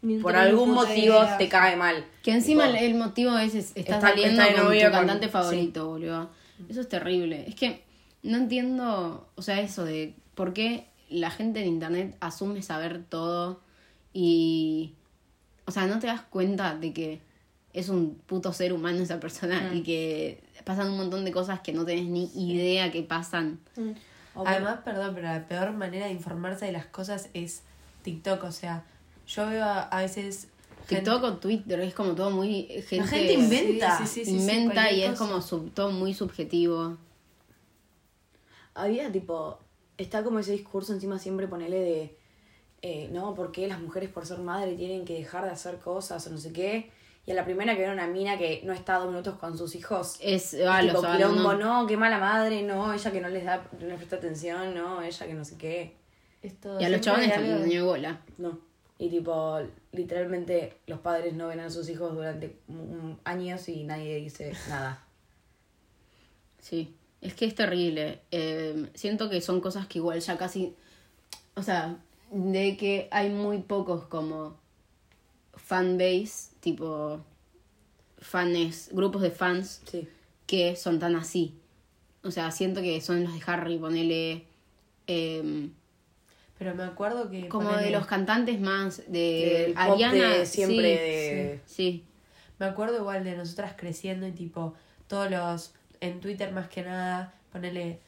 Ni 0.02 0.18
por 0.18 0.34
algún 0.36 0.70
motivo 0.72 1.22
idea. 1.22 1.38
te 1.38 1.48
cae 1.48 1.76
mal. 1.76 2.04
Que 2.22 2.32
encima 2.32 2.66
Tipo, 2.66 2.78
el, 2.78 2.94
motivo 2.94 3.38
es, 3.38 3.54
es- 3.54 3.72
está, 3.76 3.94
Está- 3.96 4.00
saliendo 4.08 4.42
está 4.42 4.54
con 4.62 4.72
tu 4.72 4.80
con- 4.80 4.90
cantante 4.92 5.26
sí. 5.26 5.32
favorito, 5.32 5.86
boludo. 5.88 6.30
Eso 6.68 6.80
es 6.80 6.88
terrible. 6.88 7.44
Es 7.48 7.54
que 7.54 7.83
no 8.24 8.36
entiendo, 8.38 9.28
o 9.36 9.42
sea, 9.42 9.60
eso 9.60 9.84
de 9.84 10.14
por 10.34 10.52
qué 10.52 10.88
la 11.08 11.30
gente 11.30 11.60
en 11.60 11.68
internet 11.68 12.16
asume 12.20 12.62
saber 12.62 13.04
todo 13.08 13.60
Y. 14.12 14.94
O 15.66 15.70
sea, 15.70 15.86
no 15.86 15.98
te 15.98 16.06
das 16.08 16.20
cuenta 16.22 16.74
de 16.74 16.92
que 16.92 17.20
es 17.72 17.88
un 17.88 18.14
puto 18.26 18.52
ser 18.52 18.72
humano 18.72 18.98
esa 19.02 19.18
persona 19.20 19.72
y 19.74 19.82
que 19.82 20.42
pasan 20.64 20.90
un 20.90 20.96
montón 20.96 21.24
de 21.24 21.32
cosas 21.32 21.60
que 21.60 21.72
no 21.72 21.84
tenés 21.84 22.06
ni 22.06 22.30
idea 22.34 22.90
que 22.92 23.02
pasan. 23.02 23.58
Además, 24.46 24.80
perdón, 24.84 25.12
pero 25.14 25.28
la 25.28 25.46
peor 25.48 25.72
manera 25.72 26.06
de 26.06 26.12
informarse 26.12 26.66
de 26.66 26.72
las 26.72 26.86
cosas 26.86 27.28
es 27.34 27.62
TikTok. 28.02 28.44
O 28.44 28.52
sea, 28.52 28.84
yo 29.26 29.46
veo 29.48 29.64
a, 29.64 29.82
a 29.82 30.00
veces. 30.02 30.48
gente- 30.88 31.02
TikTok 31.04 31.22
o 31.24 31.32
Twitter 31.38 31.80
es 31.80 31.94
como 31.94 32.14
todo 32.14 32.30
muy. 32.30 32.64
Gente, 32.88 32.96
La 32.98 33.06
gente 33.06 33.32
inventa. 33.34 33.98
Sí, 33.98 34.06
sí, 34.06 34.24
sí, 34.24 34.30
inventa 34.36 34.90
y 34.92 35.02
es 35.02 35.18
como 35.18 35.40
sub- 35.40 35.72
todo 35.72 35.90
muy 35.92 36.14
subjetivo. 36.14 36.98
Había 38.74 39.10
tipo, 39.12 39.58
está 39.98 40.22
como 40.24 40.38
ese 40.40 40.52
discurso 40.52 40.92
encima 40.92 41.18
siempre 41.18 41.46
ponele 41.48 41.78
de, 41.80 42.18
eh, 42.82 43.08
no, 43.12 43.34
¿por 43.34 43.52
qué 43.52 43.66
las 43.68 43.80
mujeres 43.80 44.10
por 44.10 44.26
ser 44.26 44.38
madre 44.38 44.74
tienen 44.74 45.04
que 45.04 45.14
dejar 45.14 45.44
de 45.44 45.50
hacer 45.50 45.78
cosas 45.78 46.26
o 46.26 46.30
no 46.30 46.38
sé 46.38 46.52
qué? 46.52 46.90
Y 47.26 47.30
a 47.30 47.34
la 47.34 47.44
primera 47.44 47.74
que 47.74 47.82
ve 47.86 47.90
una 47.92 48.06
mina 48.06 48.36
que 48.36 48.60
no 48.64 48.72
está 48.74 48.98
dos 48.98 49.08
minutos 49.08 49.38
con 49.38 49.56
sus 49.56 49.74
hijos, 49.76 50.16
Es. 50.20 50.52
es 50.52 50.66
Ah, 50.68 50.80
tipo 50.82 50.92
los 51.00 51.06
quilombo, 51.06 51.54
no. 51.54 51.82
no, 51.82 51.86
qué 51.86 51.96
mala 51.96 52.18
madre, 52.18 52.62
no, 52.62 52.92
ella 52.92 53.10
que 53.12 53.20
no 53.20 53.28
les 53.30 53.44
da, 53.46 53.66
no 53.80 53.86
les 53.86 53.96
presta 53.96 54.16
atención, 54.16 54.74
no, 54.74 55.00
ella 55.02 55.26
que 55.26 55.32
no 55.34 55.44
sé 55.44 55.56
qué, 55.56 55.96
es 56.42 56.60
todo- 56.60 56.78
Y 56.80 56.84
a 56.84 56.88
los 56.90 57.00
chavales 57.00 57.32
también 57.32 57.64
dio 57.68 57.86
bola. 57.86 58.20
no. 58.38 58.58
Y 58.96 59.08
tipo, 59.10 59.58
literalmente 59.92 60.78
los 60.86 61.00
padres 61.00 61.34
no 61.34 61.48
ven 61.48 61.58
a 61.60 61.68
sus 61.68 61.88
hijos 61.88 62.14
durante 62.14 62.60
años 63.24 63.68
y 63.68 63.82
nadie 63.84 64.16
dice 64.16 64.52
nada. 64.68 65.04
Sí, 66.60 66.94
es 67.24 67.34
que 67.34 67.46
es 67.46 67.54
terrible. 67.54 68.20
Eh, 68.30 68.88
siento 68.94 69.28
que 69.30 69.40
son 69.40 69.60
cosas 69.60 69.86
que 69.86 69.98
igual 69.98 70.20
ya 70.20 70.36
casi, 70.36 70.74
o 71.54 71.62
sea, 71.62 71.96
de 72.30 72.76
que 72.76 73.08
hay 73.10 73.30
muy 73.30 73.58
pocos 73.58 74.04
como 74.04 74.56
fanbase, 75.56 76.50
tipo 76.60 77.20
fans, 78.18 78.90
grupos 78.92 79.22
de 79.22 79.30
fans 79.30 79.82
Sí. 79.90 80.06
que 80.46 80.76
son 80.76 80.98
tan 80.98 81.16
así. 81.16 81.54
O 82.22 82.30
sea, 82.30 82.50
siento 82.50 82.82
que 82.82 83.00
son 83.00 83.24
los 83.24 83.32
de 83.34 83.40
Harry, 83.46 83.78
ponele, 83.78 84.44
eh, 85.06 85.68
Pero 86.58 86.74
me 86.74 86.84
acuerdo 86.84 87.30
que. 87.30 87.48
como 87.48 87.72
de 87.72 87.90
los 87.90 88.06
cantantes 88.06 88.60
más, 88.60 89.02
de 89.10 89.72
Ariana, 89.76 90.28
de 90.38 90.46
siempre 90.46 90.76
sí, 90.76 90.84
de... 90.84 91.60
sí, 91.66 92.04
Me 92.58 92.66
acuerdo 92.66 92.98
igual 92.98 93.24
de 93.24 93.36
nosotras 93.36 93.74
creciendo 93.76 94.26
y 94.26 94.32
tipo, 94.32 94.74
todos 95.08 95.30
los, 95.30 95.74
en 96.04 96.20
Twitter 96.20 96.52
más 96.52 96.68
que 96.68 96.82
nada, 96.82 97.34
ponerle 97.52 98.00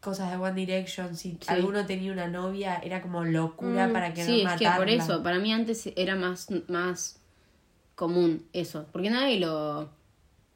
cosas 0.00 0.30
de 0.30 0.36
One 0.36 0.54
Direction, 0.54 1.16
si 1.16 1.38
alguno 1.48 1.84
tenía 1.84 2.12
una 2.12 2.28
novia, 2.28 2.76
era 2.78 3.02
como 3.02 3.24
locura 3.24 3.88
Mm, 3.88 3.92
para 3.92 4.14
que 4.14 4.24
sí, 4.24 4.44
no 4.44 4.50
es 4.50 4.58
que 4.58 4.64
matarla. 4.64 4.76
por 4.76 4.88
eso, 4.88 5.22
para 5.22 5.38
mí 5.38 5.52
antes 5.52 5.90
era 5.96 6.14
más, 6.16 6.48
más 6.68 7.20
común 7.94 8.44
eso, 8.52 8.86
porque 8.92 9.10
nadie 9.10 9.40
lo... 9.40 9.90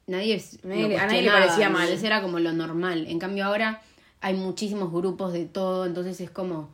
Nadie, 0.07 0.43
Nadie 0.65 0.89
lo 0.89 0.99
a 0.99 1.07
nadie 1.07 1.23
le 1.23 1.31
parecía 1.31 1.69
mal. 1.71 1.83
entonces 1.85 2.05
era 2.05 2.23
como 2.23 2.39
lo 2.39 2.53
normal. 2.53 3.07
En 3.07 3.19
cambio 3.19 3.45
ahora 3.45 3.83
hay 4.21 4.35
muchísimos 4.35 4.93
grupos 4.93 5.33
de 5.33 5.47
todo, 5.47 5.87
entonces 5.87 6.21
es 6.21 6.31
como... 6.31 6.71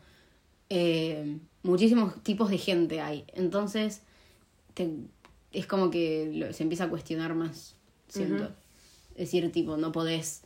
eh, 0.71 1.39
muchísimos 1.63 2.23
tipos 2.23 2.51
de 2.51 2.59
gente 2.59 3.01
hay. 3.01 3.25
Entonces 3.35 4.03
te- 4.75 4.91
es 5.53 5.67
como 5.67 5.91
que 5.91 6.31
lo- 6.35 6.53
se 6.53 6.63
empieza 6.63 6.85
a 6.85 6.89
cuestionar 6.89 7.35
más, 7.35 7.77
siento. 8.09 8.51
Decir, 9.19 9.51
tipo, 9.53 9.77
no 9.77 9.93
podés, 9.93 10.43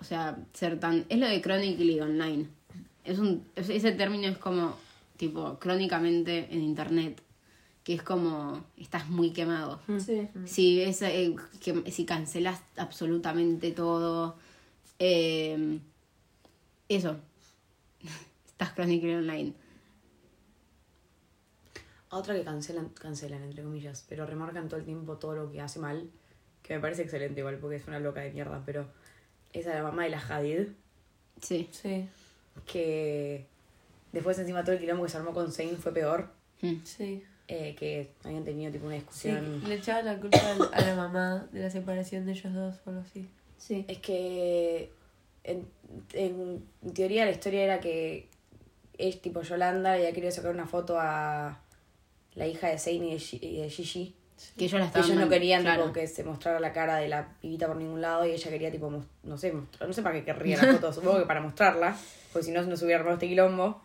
o 0.00 0.04
sea, 0.04 0.38
ser 0.54 0.80
tan... 0.80 1.04
Es 1.08 1.18
lo 1.18 1.26
de 1.28 1.40
chronically 1.40 2.00
online. 2.00 2.48
Es 3.04 3.18
un, 3.20 3.44
es- 3.54 3.68
ese 3.68 3.92
término 3.92 4.26
es 4.26 4.38
como, 4.38 4.74
tipo, 5.18 5.58
crónicamente 5.60 6.48
en 6.50 6.62
internet. 6.62 7.20
Que 7.84 7.92
es 7.92 8.02
como, 8.02 8.64
estás 8.78 9.10
muy 9.10 9.30
quemado. 9.32 9.78
Sí. 9.98 10.26
Si, 10.46 10.80
es, 10.80 11.02
eh, 11.02 11.36
que, 11.60 11.92
si 11.92 12.06
cancelas 12.06 12.62
absolutamente 12.78 13.72
todo, 13.72 14.36
eh, 14.98 15.78
eso, 16.88 17.16
estás 18.46 18.74
chronically 18.74 19.14
online. 19.14 19.52
A 22.08 22.16
otra 22.16 22.34
que 22.34 22.42
cancelan, 22.44 22.88
cancelan, 22.90 23.42
entre 23.42 23.62
comillas, 23.62 24.04
pero 24.08 24.24
remarcan 24.24 24.68
todo 24.68 24.78
el 24.80 24.86
tiempo 24.86 25.16
todo 25.18 25.34
lo 25.34 25.50
que 25.52 25.60
hace 25.60 25.78
mal, 25.80 26.08
que 26.64 26.74
me 26.74 26.80
parece 26.80 27.02
excelente 27.02 27.38
igual, 27.40 27.58
porque 27.58 27.76
es 27.76 27.86
una 27.86 28.00
loca 28.00 28.22
de 28.22 28.32
mierda, 28.32 28.60
pero 28.66 28.86
esa 29.52 29.70
es 29.70 29.76
la 29.76 29.82
mamá 29.84 30.02
de 30.04 30.10
la 30.10 30.18
Hadid, 30.18 30.68
Sí. 31.40 31.68
Sí, 31.70 32.08
que 32.66 33.46
después 34.12 34.38
encima 34.38 34.62
todo 34.64 34.72
el 34.72 34.80
quilombo 34.80 35.04
que 35.04 35.10
se 35.10 35.16
armó 35.18 35.32
con 35.32 35.52
Zayn 35.52 35.76
fue 35.76 35.92
peor, 35.92 36.30
Mm. 36.62 36.74
sí. 36.84 37.22
eh, 37.48 37.74
que 37.78 38.10
habían 38.24 38.44
tenido 38.44 38.72
tipo 38.72 38.86
una 38.86 38.94
Sí, 38.94 39.00
discusión. 39.02 39.62
le 39.68 39.74
echaban 39.74 40.06
la 40.06 40.18
culpa 40.18 40.38
a 40.72 40.80
la 40.80 40.94
mamá 40.96 41.46
de 41.52 41.60
la 41.60 41.70
separación 41.70 42.24
de 42.24 42.32
ellos 42.32 42.54
dos 42.54 42.76
o 42.86 42.90
algo 42.90 43.02
así. 43.02 43.28
Sí. 43.58 43.84
Es 43.88 43.98
que 43.98 44.90
en, 45.44 45.66
en 46.14 46.64
teoría 46.94 47.26
la 47.26 47.32
historia 47.32 47.64
era 47.64 47.80
que 47.80 48.28
es 48.96 49.20
tipo 49.20 49.42
Yolanda 49.42 49.90
le 49.92 49.98
había 49.98 50.12
querido 50.14 50.32
sacar 50.32 50.52
una 50.54 50.66
foto 50.66 50.96
a 50.98 51.60
la 52.34 52.46
hija 52.46 52.68
de 52.68 52.78
Zayn 52.78 53.04
y 53.04 53.10
de, 53.12 53.18
Gi- 53.18 53.38
y 53.42 53.56
de 53.60 53.68
Gigi. 53.68 54.14
Que 54.56 54.64
ellos 54.66 54.80
la 54.80 54.86
Que 54.86 54.98
estaban 55.00 55.10
ellos 55.10 55.24
no 55.24 55.28
querían 55.28 55.62
claro. 55.62 55.82
tipo, 55.82 55.92
que 55.94 56.06
se 56.06 56.24
mostrara 56.24 56.60
la 56.60 56.72
cara 56.72 56.96
de 56.96 57.08
la 57.08 57.28
pibita 57.40 57.66
por 57.66 57.76
ningún 57.76 58.00
lado 58.00 58.26
y 58.26 58.30
ella 58.32 58.50
quería 58.50 58.70
tipo 58.70 58.92
no 59.22 59.38
sé 59.38 59.52
mostrar, 59.52 59.88
no 59.88 59.92
sé 59.94 60.02
para 60.02 60.14
qué 60.16 60.24
querría 60.24 60.56
la 60.62 60.72
foto 60.74 60.92
supongo 60.92 61.18
que 61.18 61.26
para 61.26 61.40
mostrarla 61.40 61.96
porque 62.32 62.46
si 62.46 62.52
no 62.52 62.62
no 62.62 62.76
se 62.76 62.84
hubiera 62.84 63.00
armado 63.00 63.14
este 63.16 63.28
quilombo 63.28 63.80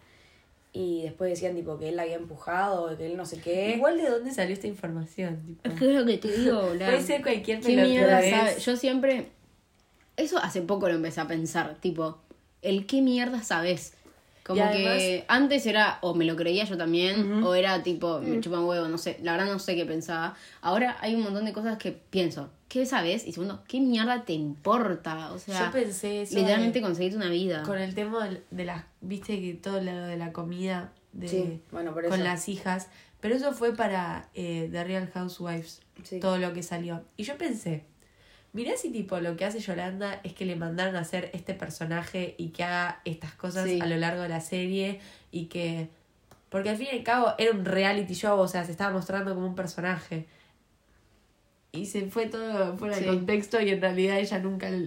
y 0.72 1.02
después 1.04 1.32
decían 1.32 1.56
tipo 1.56 1.80
que 1.80 1.90
él 1.90 1.96
la 1.96 2.04
había 2.04 2.16
empujado 2.16 2.96
que 2.96 3.06
él 3.08 3.18
no 3.18 3.26
sé 3.26 3.40
qué 3.42 3.76
Igual 3.76 3.98
de 3.98 4.10
dónde 4.10 4.32
salió 4.32 4.54
esta 4.54 4.68
información, 4.68 5.42
tipo. 5.48 5.62
Es 5.68 5.74
que 5.80 5.90
es 5.90 6.00
lo 6.00 6.06
que 6.06 6.18
te 6.20 6.28
digo, 6.32 6.62
boludo. 6.62 6.86
Puede 6.86 7.02
ser 7.02 7.24
cualquier 7.24 7.60
¿Qué 7.60 7.76
mierda 7.76 8.20
pelotudez. 8.20 8.50
sabe? 8.54 8.60
Yo 8.60 8.76
siempre. 8.78 9.28
Eso 10.16 10.38
hace 10.38 10.62
poco 10.62 10.88
lo 10.88 10.94
empecé 10.96 11.22
a 11.22 11.28
pensar. 11.28 11.78
Tipo, 11.80 12.20
el 12.62 12.86
qué 12.86 13.02
mierda 13.02 13.42
sabes. 13.42 13.94
Como 14.50 14.64
además- 14.64 14.98
que 14.98 15.26
antes 15.28 15.66
era, 15.68 16.00
o 16.02 16.16
me 16.16 16.26
lo 16.26 16.36
creía 16.36 16.64
yo 16.64 16.76
también, 16.76 17.44
o 17.44 17.54
era 17.54 17.84
tipo, 17.84 18.20
Mm. 18.20 18.26
me 18.30 18.40
chupan 18.42 18.64
huevo, 18.66 18.88
no 18.88 18.98
sé. 18.98 19.20
La 19.22 19.34
verdad 19.34 19.46
no 19.52 19.60
sé 19.60 19.76
qué 19.76 19.86
pensaba. 19.86 20.36
Ahora 20.62 20.98
hay 21.02 21.14
un 21.14 21.22
montón 21.22 21.46
de 21.46 21.54
cosas 21.54 21.78
que 21.78 21.92
pienso. 21.92 22.50
¿Qué 22.68 22.86
sabes? 22.88 23.28
Y 23.28 23.32
segundo, 23.32 23.64
¿qué 23.68 23.80
mierda 23.80 24.26
te 24.26 24.34
importa? 24.34 25.32
O 25.34 25.40
sea, 25.40 25.66
Yo 25.68 25.72
pensé 25.72 26.24
eso. 26.24 26.36
literalmente 26.36 26.82
conseguirte 26.82 27.18
una 27.18 27.30
vida. 27.30 27.62
con 27.64 27.78
el 27.78 27.94
tema 27.94 28.28
de 28.50 28.66
las. 28.66 28.84
Viste 29.02 29.40
que 29.40 29.54
todo 29.54 29.82
lo 29.82 29.92
de 30.08 30.18
la 30.18 30.32
comida 30.34 30.92
de, 31.14 31.28
Sí, 31.28 31.62
bueno, 31.72 31.94
por 31.94 32.06
eso. 32.06 32.10
con 32.12 32.24
las 32.24 32.50
hijas. 32.50 32.88
Pero 33.22 33.36
eso 33.36 33.52
fue 33.54 33.76
para 33.76 34.30
eh, 34.34 34.68
The 34.72 34.84
Real 34.84 35.10
Housewives. 35.14 35.82
Sí. 36.04 36.20
Todo 36.20 36.38
lo 36.38 36.54
que 36.54 36.64
salió. 36.64 37.04
Y 37.18 37.24
yo 37.24 37.38
pensé. 37.38 37.84
Mirá 38.54 38.76
si 38.78 38.90
tipo 38.92 39.20
lo 39.20 39.36
que 39.38 39.46
hace 39.46 39.60
Yolanda 39.60 40.20
es 40.24 40.34
que 40.34 40.44
le 40.46 40.56
mandaron 40.56 40.96
a 40.96 41.02
hacer 41.02 41.30
este 41.34 41.54
personaje 41.54 42.34
y 42.38 42.50
que 42.50 42.64
haga 42.64 43.00
estas 43.06 43.34
cosas 43.34 43.66
Sí. 43.70 43.80
a 43.80 43.86
lo 43.86 43.96
largo 43.98 44.22
de 44.24 44.30
la 44.30 44.42
serie 44.42 45.00
y 45.32 45.46
que... 45.46 45.88
Porque 46.50 46.70
al 46.70 46.78
fin 46.78 46.88
y 46.92 46.98
al 46.98 47.04
cabo 47.04 47.34
era 47.38 47.52
un 47.52 47.64
reality 47.64 48.16
show, 48.16 48.40
o 48.40 48.48
sea, 48.48 48.66
se 48.66 48.72
estaba 48.72 48.92
mostrando 48.92 49.36
como 49.36 49.46
un 49.46 49.54
personaje. 49.56 50.26
Y 51.72 51.86
se 51.86 52.08
fue 52.10 52.26
todo 52.26 52.76
fuera 52.78 52.96
de 52.96 53.04
Sí. 53.04 53.08
contexto 53.08 53.62
y 53.62 53.70
en 53.70 53.80
realidad 53.82 54.18
ella 54.18 54.40
nunca 54.40 54.70
las 54.72 54.84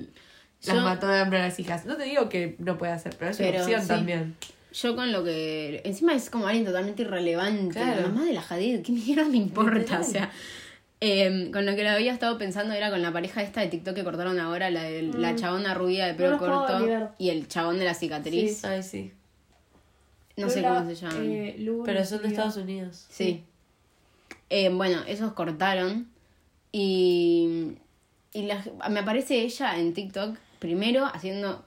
Yo- 0.63 0.75
mató 0.83 1.07
de 1.07 1.21
hambre 1.21 1.39
a 1.39 1.43
las 1.47 1.59
hijas. 1.61 1.87
No 1.87 1.97
te 1.97 2.03
digo 2.03 2.29
que 2.29 2.57
no 2.59 2.77
puede 2.79 2.91
hacer, 2.93 3.15
pero 3.17 3.31
es 3.31 3.39
una 3.39 3.49
Pero, 3.51 3.63
opción 3.63 3.83
sí. 3.83 3.89
también. 3.89 4.37
Yo 4.73 4.97
con 4.97 5.13
lo 5.13 5.23
que. 5.23 5.83
Encima 5.85 6.15
es 6.15 6.31
como 6.31 6.47
alguien 6.49 6.65
totalmente 6.65 7.03
irrelevante. 7.03 7.75
Claro. 7.75 8.01
La 8.01 8.09
mamá 8.09 8.25
de 8.25 8.33
la 8.33 8.41
Hadid, 8.49 8.83
¿qué 8.83 8.91
mierda 8.93 9.25
me 9.27 9.37
importa? 9.37 10.01
O 10.01 10.03
sea. 10.05 10.31
Em, 11.05 11.51
con 11.51 11.67
lo 11.67 11.75
que 11.75 11.83
lo 11.83 11.91
había 11.91 12.13
estado 12.13 12.39
pensando 12.39 12.75
era 12.75 12.89
con 12.91 13.03
la 13.03 13.13
pareja 13.13 13.43
esta 13.43 13.61
de 13.61 13.67
TikTok 13.67 13.95
que 13.97 14.05
cortaron 14.05 14.39
ahora, 14.39 14.71
la 14.71 14.85
de 14.85 15.03
la 15.03 15.35
chabona 15.35 15.75
rubia 15.75 16.07
de 16.07 16.15
pelo 16.15 16.39
corto 16.39 17.11
y 17.19 17.31
el 17.31 17.49
chabón 17.49 17.79
de 17.81 17.85
la 17.85 17.95
cicatriz. 17.95 18.65
Ay, 18.65 18.83
sí. 18.85 19.13
No 20.37 20.49
sé 20.49 20.63
cómo 20.63 20.85
se 20.87 20.95
llaman. 20.95 21.23
eh, 21.31 21.69
Pero 21.85 22.05
son 22.05 22.23
de. 22.23 22.29
Estados 22.29 22.57
Unidos. 22.57 23.05
Sí. 23.11 23.43
Eh, 24.49 24.69
bueno, 24.69 25.01
esos 25.09 25.33
cortaron. 25.33 26.09
Y, 26.71 27.73
y 28.33 28.43
la- 28.45 28.65
me 28.89 29.01
aparece 29.01 29.43
ella 29.43 29.79
en 29.79 29.93
TikTok, 29.93 30.37
primero 30.59 31.05
haciendo 31.05 31.65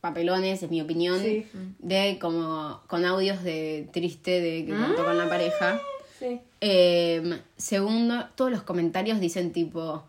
papelones, 0.00 0.62
en 0.62 0.70
mi 0.70 0.80
opinión, 0.80 1.20
Sí. 1.20 1.46
de 1.78 2.18
como 2.20 2.80
con 2.88 3.04
audios 3.04 3.42
de 3.44 3.88
triste 3.92 4.40
de 4.40 4.64
que 4.64 4.72
contó 4.72 5.04
con 5.04 5.18
la 5.18 5.28
pareja. 5.28 5.80
Sí. 6.20 6.40
Eh, 6.60 7.40
segundo, 7.56 8.26
todos 8.36 8.50
los 8.52 8.62
comentarios 8.62 9.18
dicen 9.18 9.52
tipo, 9.52 10.04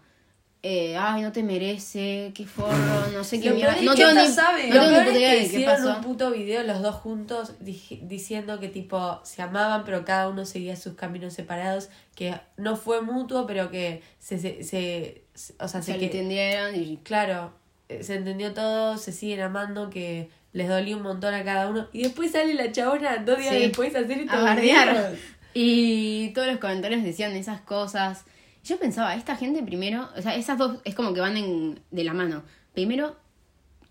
eh, 0.63 0.95
ay, 0.95 1.23
no 1.23 1.31
te 1.31 1.41
merece, 1.41 2.31
qué 2.35 2.45
forro, 2.45 3.07
no 3.13 3.23
sé 3.23 3.39
qué 3.41 3.49
Lo 3.49 3.55
mierda. 3.55 3.71
peor 3.73 3.79
es 3.83 3.85
No 3.89 3.95
que 3.95 4.05
tengo 4.05 4.19
esta 4.21 4.27
ni, 4.27 4.61
sabe. 4.61 4.67
no 4.69 4.75
Lo 4.75 4.89
peor 4.89 5.07
es 5.07 5.13
que 5.17 5.43
hicieron 5.45 5.75
pasó. 5.75 5.95
un 5.97 6.03
puto 6.03 6.29
video 6.31 6.61
los 6.63 6.81
dos 6.83 6.95
juntos 6.95 7.53
diciendo 7.59 8.59
que 8.59 8.67
tipo 8.67 9.21
se 9.23 9.41
amaban 9.41 9.83
pero 9.85 10.05
cada 10.05 10.27
uno 10.29 10.45
seguía 10.45 10.75
sus 10.75 10.93
caminos 10.93 11.33
separados, 11.33 11.89
que 12.13 12.35
no 12.57 12.75
fue 12.75 13.01
mutuo 13.01 13.47
pero 13.47 13.71
que 13.71 14.03
se, 14.19 14.37
se, 14.37 14.63
se- 14.63 15.23
o 15.59 15.67
sea, 15.67 15.81
Se 15.81 15.93
se 15.93 15.93
le 15.93 15.99
que, 15.99 16.05
entendieron 16.07 16.75
y 16.75 16.97
claro, 16.97 17.53
eh, 17.89 18.03
se 18.03 18.15
entendió 18.15 18.53
todo, 18.53 18.97
se 18.97 19.11
siguen 19.13 19.39
amando, 19.41 19.89
que 19.89 20.29
les 20.53 20.67
dolió 20.67 20.97
un 20.97 21.03
montón 21.03 21.33
a 21.33 21.43
cada 21.45 21.69
uno. 21.69 21.87
Y 21.93 22.03
después 22.03 22.33
sale 22.33 22.53
la 22.53 22.71
chabona 22.73 23.17
dos 23.25 23.39
días 23.39 23.55
Sí. 23.55 23.61
después 23.61 23.95
a 23.95 23.99
hacer 23.99 24.17
videos. 24.19 25.17
Y 25.53 26.29
todos 26.33 26.47
los 26.47 26.57
comentarios 26.57 27.03
decían 27.03 27.31
esas 27.33 27.61
cosas. 27.61 28.23
Yo 28.63 28.77
pensaba, 28.77 29.15
esta 29.15 29.35
gente 29.35 29.63
primero, 29.63 30.07
o 30.17 30.21
sea, 30.21 30.35
esas 30.35 30.57
dos 30.57 30.77
es 30.85 30.93
como 30.95 31.13
que 31.13 31.19
van 31.21 31.35
en, 31.37 31.79
de 31.91 32.03
la 32.03 32.13
mano. 32.13 32.43
Primero, 32.73 33.15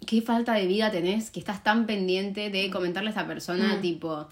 qué 0.07 0.23
falta 0.23 0.55
de 0.55 0.67
vida 0.67 0.91
tenés 0.91 1.31
que 1.31 1.41
estás 1.41 1.63
tan 1.63 1.87
pendiente 1.87 2.51
de 2.51 2.71
comentarle 2.71 3.11
a 3.11 3.13
esa 3.13 3.27
persona, 3.27 3.77
Mm. 3.77 3.81
tipo. 3.81 4.29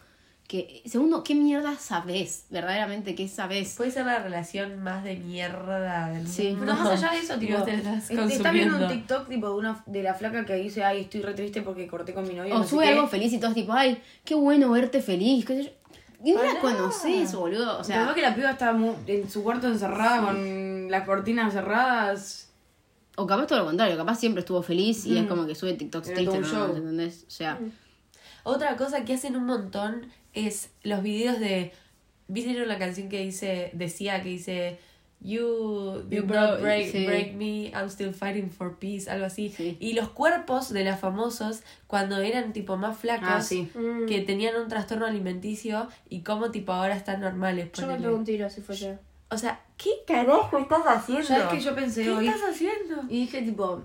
que 0.46 0.80
Segundo, 0.86 1.22
¿qué 1.24 1.34
mierda 1.34 1.74
sabés? 1.76 2.46
Verdaderamente, 2.48 3.14
¿qué 3.14 3.28
sabés? 3.28 3.74
Puede 3.76 3.90
ser 3.90 4.06
la 4.06 4.18
relación 4.20 4.82
más 4.82 5.04
de 5.04 5.16
mierda 5.16 6.08
del 6.08 6.26
Sí. 6.26 6.52
mundo. 6.52 6.60
Pero 6.60 6.74
más 6.74 6.88
allá 7.04 7.10
de 7.12 7.18
eso, 7.18 7.38
tipo, 7.38 7.62
te 7.64 7.74
estás 7.74 8.10
est- 8.10 8.18
está 8.32 8.50
viendo 8.50 8.78
un. 8.78 8.88
TikTok 8.88 9.28
tipo 9.28 9.46
de 9.50 9.54
una 9.56 9.82
de 9.84 10.02
la 10.02 10.14
flaca 10.14 10.46
que 10.46 10.54
dice, 10.54 10.82
ay, 10.84 11.02
estoy 11.02 11.20
re 11.20 11.34
triste 11.34 11.60
porque 11.60 11.86
corté 11.86 12.14
con 12.14 12.26
mi 12.26 12.32
novio. 12.32 12.54
O 12.54 12.60
no 12.60 12.66
sube 12.66 12.84
qué". 12.84 12.92
algo 12.92 13.06
feliz 13.08 13.30
y 13.34 13.38
todos 13.38 13.52
tipo, 13.52 13.74
ay, 13.74 14.00
qué 14.24 14.34
bueno 14.36 14.70
verte 14.70 15.02
feliz. 15.02 15.44
qué 15.44 15.54
sé 15.56 15.64
yo. 15.64 15.70
Y 16.24 16.32
no 16.32 16.42
la 16.42 16.58
conoces, 16.60 17.32
boludo. 17.34 17.78
O 17.78 17.84
sea, 17.84 18.04
sea, 18.06 18.14
que 18.14 18.22
la 18.22 18.34
piba 18.34 18.50
está 18.50 18.72
mu- 18.72 18.96
en 19.06 19.30
su 19.30 19.42
cuarto 19.44 19.68
encerrada 19.68 20.22
con 20.26 20.90
las 20.90 21.04
cortinas 21.06 21.52
cerradas. 21.52 22.50
o 23.16 23.26
capaz 23.26 23.46
todo 23.46 23.58
lo 23.60 23.64
contrario, 23.66 23.96
capaz 23.96 24.16
siempre 24.18 24.40
estuvo 24.40 24.62
feliz 24.62 25.04
y 25.06 25.16
es 25.18 25.26
como 25.26 25.46
que 25.46 25.54
sube 25.54 25.74
TikToks 25.74 26.08
Era 26.08 26.22
todo 26.24 26.32
tristes, 26.32 26.52
un 26.52 26.58
¿no? 26.58 26.66
show. 26.66 26.76
¿entendés? 26.76 27.24
O 27.26 27.30
sea, 27.30 27.58
Otra 28.44 28.76
cosa 28.76 29.04
que 29.04 29.14
hacen 29.14 29.36
un 29.36 29.44
montón 29.46 30.06
es 30.32 30.70
los 30.82 31.02
videos 31.02 31.38
de. 31.38 31.72
¿Vieron 32.28 32.68
la 32.68 32.78
canción 32.78 33.08
que 33.08 33.20
dice, 33.20 33.70
decía 33.74 34.22
que 34.22 34.28
dice 34.28 34.78
You 35.20 36.04
You 36.10 36.22
broke- 36.24 36.60
break, 36.60 36.92
sí. 36.92 37.04
break 37.06 37.34
me, 37.34 37.72
I'm 37.74 37.88
still 37.90 38.12
fighting 38.12 38.50
for 38.50 38.78
peace, 38.78 39.10
algo 39.10 39.26
así. 39.26 39.50
Sí. 39.50 39.76
Y 39.80 39.94
los 39.94 40.08
cuerpos 40.10 40.72
de 40.72 40.84
los 40.84 40.98
famosos, 41.00 41.62
cuando 41.88 42.18
eran 42.20 42.52
tipo 42.52 42.76
más 42.76 42.96
flacos, 42.98 43.28
Ah, 43.28 43.42
sí. 43.42 43.68
Mm. 43.74 44.06
que 44.06 44.20
tenían 44.20 44.54
un 44.56 44.68
trastorno 44.68 45.06
alimenticio 45.06 45.88
y 46.08 46.20
cómo 46.22 46.50
tipo 46.52 46.72
ahora 46.72 46.94
están 46.94 47.20
normales. 47.20 47.70
Yo 47.72 47.86
me 47.88 47.96
ponele. 47.96 48.24
tiro 48.24 48.48
si 48.48 48.60
fuese. 48.60 48.98
O 49.30 49.36
sea, 49.36 49.60
¿qué 49.76 49.90
carajo 50.06 50.56
estás 50.58 50.82
haciendo? 50.86 51.24
¿Sabes 51.26 51.46
qué 51.48 51.60
yo 51.60 51.74
pensé 51.74 52.04
¿Qué 52.04 52.10
hoy? 52.10 52.28
estás 52.28 52.50
haciendo? 52.50 53.02
Y 53.08 53.20
dije 53.22 53.42
tipo. 53.42 53.84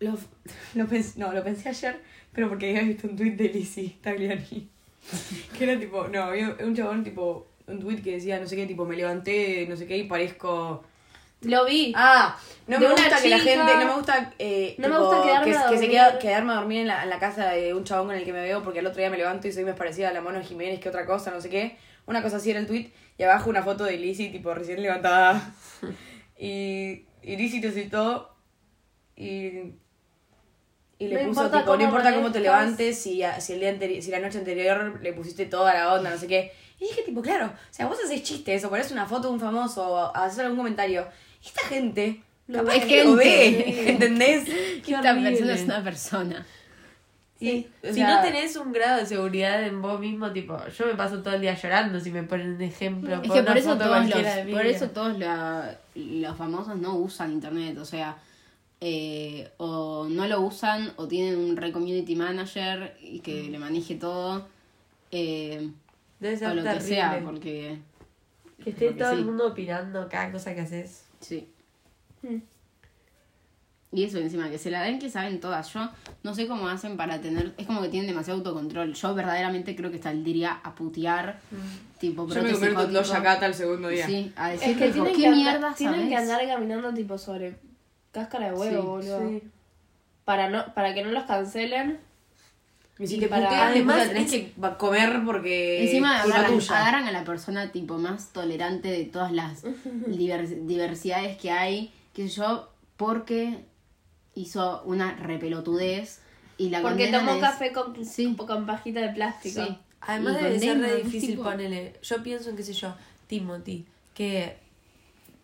Lo, 0.00 0.14
lo 0.74 0.86
pensé, 0.86 1.18
no, 1.20 1.32
lo 1.32 1.44
pensé 1.44 1.68
ayer, 1.68 2.00
pero 2.32 2.48
porque 2.48 2.70
había 2.70 2.82
visto 2.88 3.06
un 3.06 3.16
tweet 3.16 3.32
de 3.36 3.48
Lizzie 3.50 3.96
Tagliani. 4.02 4.68
Que 5.58 5.64
era 5.70 5.78
tipo, 5.78 6.08
no, 6.08 6.22
había 6.24 6.56
un 6.64 6.74
chabón 6.74 7.04
tipo, 7.04 7.46
un 7.66 7.80
tweet 7.80 8.02
que 8.02 8.12
decía, 8.12 8.38
no 8.38 8.46
sé 8.46 8.56
qué, 8.56 8.66
tipo, 8.66 8.84
me 8.84 8.96
levanté, 8.96 9.66
no 9.68 9.76
sé 9.76 9.86
qué, 9.86 9.96
y 9.96 10.04
parezco. 10.04 10.84
Lo 11.42 11.64
vi. 11.64 11.92
Ah, 11.94 12.36
no 12.66 12.80
me 12.80 12.88
gusta 12.88 13.20
que 13.20 13.28
la 13.28 13.38
gente, 13.38 13.56
no 13.56 13.86
me 13.86 13.94
gusta, 13.94 14.32
eh, 14.38 14.74
No 14.78 14.88
me 14.88 14.98
gusta 14.98 15.22
quedarme 15.22 15.50
que, 15.50 15.56
a 15.56 15.68
que 15.68 15.78
se 15.78 15.88
queda, 15.88 16.18
quedarme 16.18 16.52
a 16.52 16.56
dormir 16.56 16.80
en 16.80 16.86
la, 16.88 17.02
en 17.02 17.10
la 17.10 17.18
casa 17.18 17.50
de 17.50 17.74
un 17.74 17.84
chabón 17.84 18.08
con 18.08 18.16
el 18.16 18.24
que 18.24 18.32
me 18.32 18.42
veo 18.42 18.62
porque 18.62 18.78
el 18.78 18.86
otro 18.86 18.98
día 18.98 19.10
me 19.10 19.18
levanto 19.18 19.46
y 19.46 19.52
soy 19.52 19.64
más 19.64 19.76
parecida 19.76 20.08
a 20.08 20.12
la 20.12 20.22
Mono 20.22 20.42
Jiménez 20.42 20.80
que 20.80 20.88
otra 20.88 21.04
cosa, 21.04 21.30
no 21.30 21.40
sé 21.40 21.50
qué. 21.50 21.76
Una 22.06 22.22
cosa 22.22 22.36
así 22.36 22.50
era 22.50 22.60
el 22.60 22.66
tweet 22.66 22.90
y 23.18 23.22
abajo 23.24 23.50
una 23.50 23.62
foto 23.62 23.84
de 23.84 23.98
Lizzie 23.98 24.30
tipo 24.30 24.54
recién 24.54 24.82
levantada. 24.82 25.52
y, 26.38 27.04
y 27.22 27.36
Lizzie 27.36 27.60
te 27.60 27.70
citó 27.70 28.34
y 29.14 29.74
y 30.98 31.08
le 31.08 31.22
No 31.22 31.28
puso 31.28 31.50
tipo, 31.50 31.76
no 31.76 31.84
importa 31.84 32.14
cómo 32.14 32.32
te 32.32 32.40
levantes, 32.40 32.98
si, 32.98 33.22
el 33.22 33.78
día 33.78 34.02
si 34.02 34.10
la 34.10 34.18
noche 34.18 34.38
anterior 34.38 34.98
le 35.02 35.12
pusiste 35.12 35.44
toda 35.44 35.74
la 35.74 35.92
onda, 35.92 36.10
no 36.10 36.16
sé 36.16 36.26
qué. 36.26 36.52
Y 36.78 36.84
dije, 36.84 37.02
tipo, 37.02 37.22
claro, 37.22 37.46
o 37.46 37.50
sea, 37.74 37.86
vos 37.86 37.98
haces 38.04 38.22
chistes 38.22 38.64
o 38.64 38.68
pones 38.70 38.90
una 38.90 39.06
foto 39.06 39.28
de 39.28 39.34
un 39.34 39.40
famoso 39.40 39.86
o 39.88 40.16
haces 40.16 40.38
algún 40.40 40.58
comentario. 40.58 41.06
Y 41.42 41.46
esta 41.46 41.62
gente, 41.62 42.22
Lo 42.48 42.58
capaz 42.64 42.84
que 42.86 43.04
lo 43.04 43.16
ve, 43.16 43.88
¿entendés? 43.90 44.44
Qué 44.44 44.92
esta 44.94 45.14
persona 45.14 45.54
es 45.54 45.62
una 45.64 45.82
persona. 45.84 46.46
O 47.82 47.92
si 47.92 48.00
no 48.02 48.22
tenés 48.22 48.56
un 48.56 48.72
grado 48.72 48.98
de 49.00 49.06
seguridad 49.06 49.62
en 49.62 49.82
vos 49.82 50.00
mismo, 50.00 50.32
tipo, 50.32 50.58
yo 50.68 50.86
me 50.86 50.94
paso 50.94 51.22
todo 51.22 51.34
el 51.34 51.42
día 51.42 51.54
llorando 51.54 52.00
si 52.00 52.10
me 52.10 52.22
ponen 52.22 52.54
un 52.54 52.62
ejemplo. 52.62 53.16
Es 53.16 53.28
por 53.28 53.36
que 53.36 53.42
por 53.42 53.56
eso 53.58 53.76
todos, 53.76 54.08
los, 54.08 54.18
por 54.52 54.66
eso 54.66 54.90
todos 54.90 55.18
la- 55.18 55.78
los 55.94 56.36
famosos 56.36 56.76
no 56.78 56.94
usan 56.96 57.32
internet, 57.32 57.76
o 57.78 57.84
sea, 57.84 58.16
eh, 58.80 59.50
o 59.58 60.06
no 60.08 60.26
lo 60.26 60.40
usan 60.40 60.92
o 60.96 61.06
tienen 61.08 61.38
un 61.38 61.56
re 61.56 61.72
community 61.72 62.16
manager 62.16 62.96
y 63.02 63.20
que 63.20 63.44
le 63.50 63.58
maneje 63.58 63.96
todo, 63.96 64.48
eh, 65.10 65.70
Debe 66.20 66.34
o 66.34 66.38
ser 66.38 66.48
lo 66.54 66.62
que 66.62 66.68
terrible. 66.68 66.88
sea, 66.88 67.20
porque 67.24 67.78
Que 68.64 68.70
esté 68.70 68.86
porque 68.86 68.98
todo 69.00 69.12
sí. 69.12 69.18
el 69.18 69.24
mundo 69.24 69.46
opinando 69.48 70.08
cada 70.08 70.32
cosa 70.32 70.54
que 70.54 70.60
haces. 70.62 71.04
sí. 71.20 71.48
Mm. 72.22 72.36
Y 73.92 74.02
eso 74.04 74.18
encima, 74.18 74.50
que 74.50 74.58
se 74.58 74.70
la 74.70 74.82
den 74.82 74.98
que 74.98 75.08
saben 75.08 75.40
todas. 75.40 75.72
Yo 75.72 75.88
no 76.22 76.34
sé 76.34 76.46
cómo 76.48 76.68
hacen 76.68 76.96
para 76.98 77.20
tener. 77.20 77.54
Es 77.56 77.66
como 77.66 77.80
que 77.80 77.88
tienen 77.88 78.08
demasiado 78.08 78.38
autocontrol. 78.40 78.92
Yo 78.92 79.14
verdaderamente 79.14 79.74
creo 79.76 79.90
que 79.90 79.98
saldría 80.02 80.52
a 80.62 80.74
putear. 80.74 81.38
Tipo, 81.98 82.28
yo 82.28 82.42
me 82.42 82.52
convierto 82.52 82.82
en 83.14 83.22
Cat 83.22 83.42
al 83.44 83.54
segundo 83.54 83.88
día. 83.88 84.04
Sí, 84.06 84.32
a 84.36 84.52
Es 84.52 84.60
decir 84.60 84.78
que 84.78 84.90
tipo, 84.90 85.04
tienen, 85.04 85.14
¿qué 85.14 85.20
que, 85.22 85.26
andar, 85.28 85.60
mierda 85.60 85.74
tienen 85.74 86.08
que 86.08 86.16
andar 86.16 86.46
caminando 86.46 86.92
tipo 86.92 87.16
sobre 87.16 87.56
cáscara 88.12 88.46
de 88.50 88.52
huevo, 88.52 89.00
Sí, 89.00 89.08
boludo. 89.08 89.28
Sí. 89.30 89.42
Para, 90.26 90.50
no, 90.50 90.74
para 90.74 90.92
que 90.92 91.02
no 91.04 91.12
los 91.12 91.24
cancelen. 91.24 91.98
Y 92.98 93.06
si 93.06 93.16
Y 93.16 93.20
te 93.20 93.28
para- 93.28 93.48
putean, 93.48 93.68
Además, 93.72 93.96
la 93.98 94.08
tenés 94.08 94.32
es- 94.32 94.52
que 94.52 94.52
comer 94.78 95.20
porque 95.26 95.84
Encima 95.84 96.22
agarran, 96.22 96.52
tuya. 96.52 96.78
agarran 96.80 97.04
a 97.06 97.12
la 97.12 97.24
persona 97.24 97.70
tipo 97.70 97.98
más 97.98 98.32
tolerante 98.32 98.88
de 98.88 99.04
todas 99.04 99.32
las 99.32 99.64
divers- 100.06 100.66
diversidades 100.66 101.36
que 101.36 101.50
hay, 101.50 101.92
qué 102.14 102.28
sé 102.28 102.36
yo, 102.36 102.70
porque 102.96 103.58
hizo 104.34 104.82
una 104.84 105.14
repelotudez 105.14 106.20
y 106.56 106.70
la 106.70 106.80
Porque 106.80 107.08
tomó 107.12 107.34
es- 107.34 107.40
café 107.40 107.72
con, 107.72 108.02
Sí. 108.04 108.34
con 108.34 108.64
pajita 108.66 109.00
de 109.00 109.08
plástico. 109.10 109.62
Sí. 109.64 109.78
Además 110.00 110.36
debe 110.40 110.58
ser 110.58 110.78
re 110.80 110.96
difícil 111.02 111.30
tipo, 111.30 111.42
ponerle. 111.42 111.94
Yo 112.02 112.22
pienso 112.22 112.48
en, 112.48 112.56
qué 112.56 112.62
sé 112.62 112.72
yo, 112.72 112.94
Timothy, 113.26 113.84
que 114.14 114.56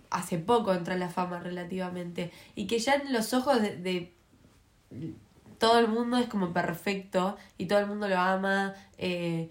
hace 0.08 0.38
poco 0.38 0.72
entró 0.72 0.94
en 0.94 1.00
la 1.00 1.08
fama 1.10 1.40
relativamente. 1.40 2.30
Y 2.54 2.66
que 2.66 2.78
ya 2.78 2.94
en 2.94 3.12
los 3.12 3.32
ojos 3.34 3.60
de, 3.60 3.76
de 3.76 4.12
todo 5.62 5.78
el 5.78 5.86
mundo 5.86 6.16
es 6.18 6.26
como 6.26 6.52
perfecto 6.52 7.36
y 7.56 7.66
todo 7.66 7.78
el 7.78 7.86
mundo 7.86 8.08
lo 8.08 8.18
ama. 8.18 8.74
eh, 8.98 9.48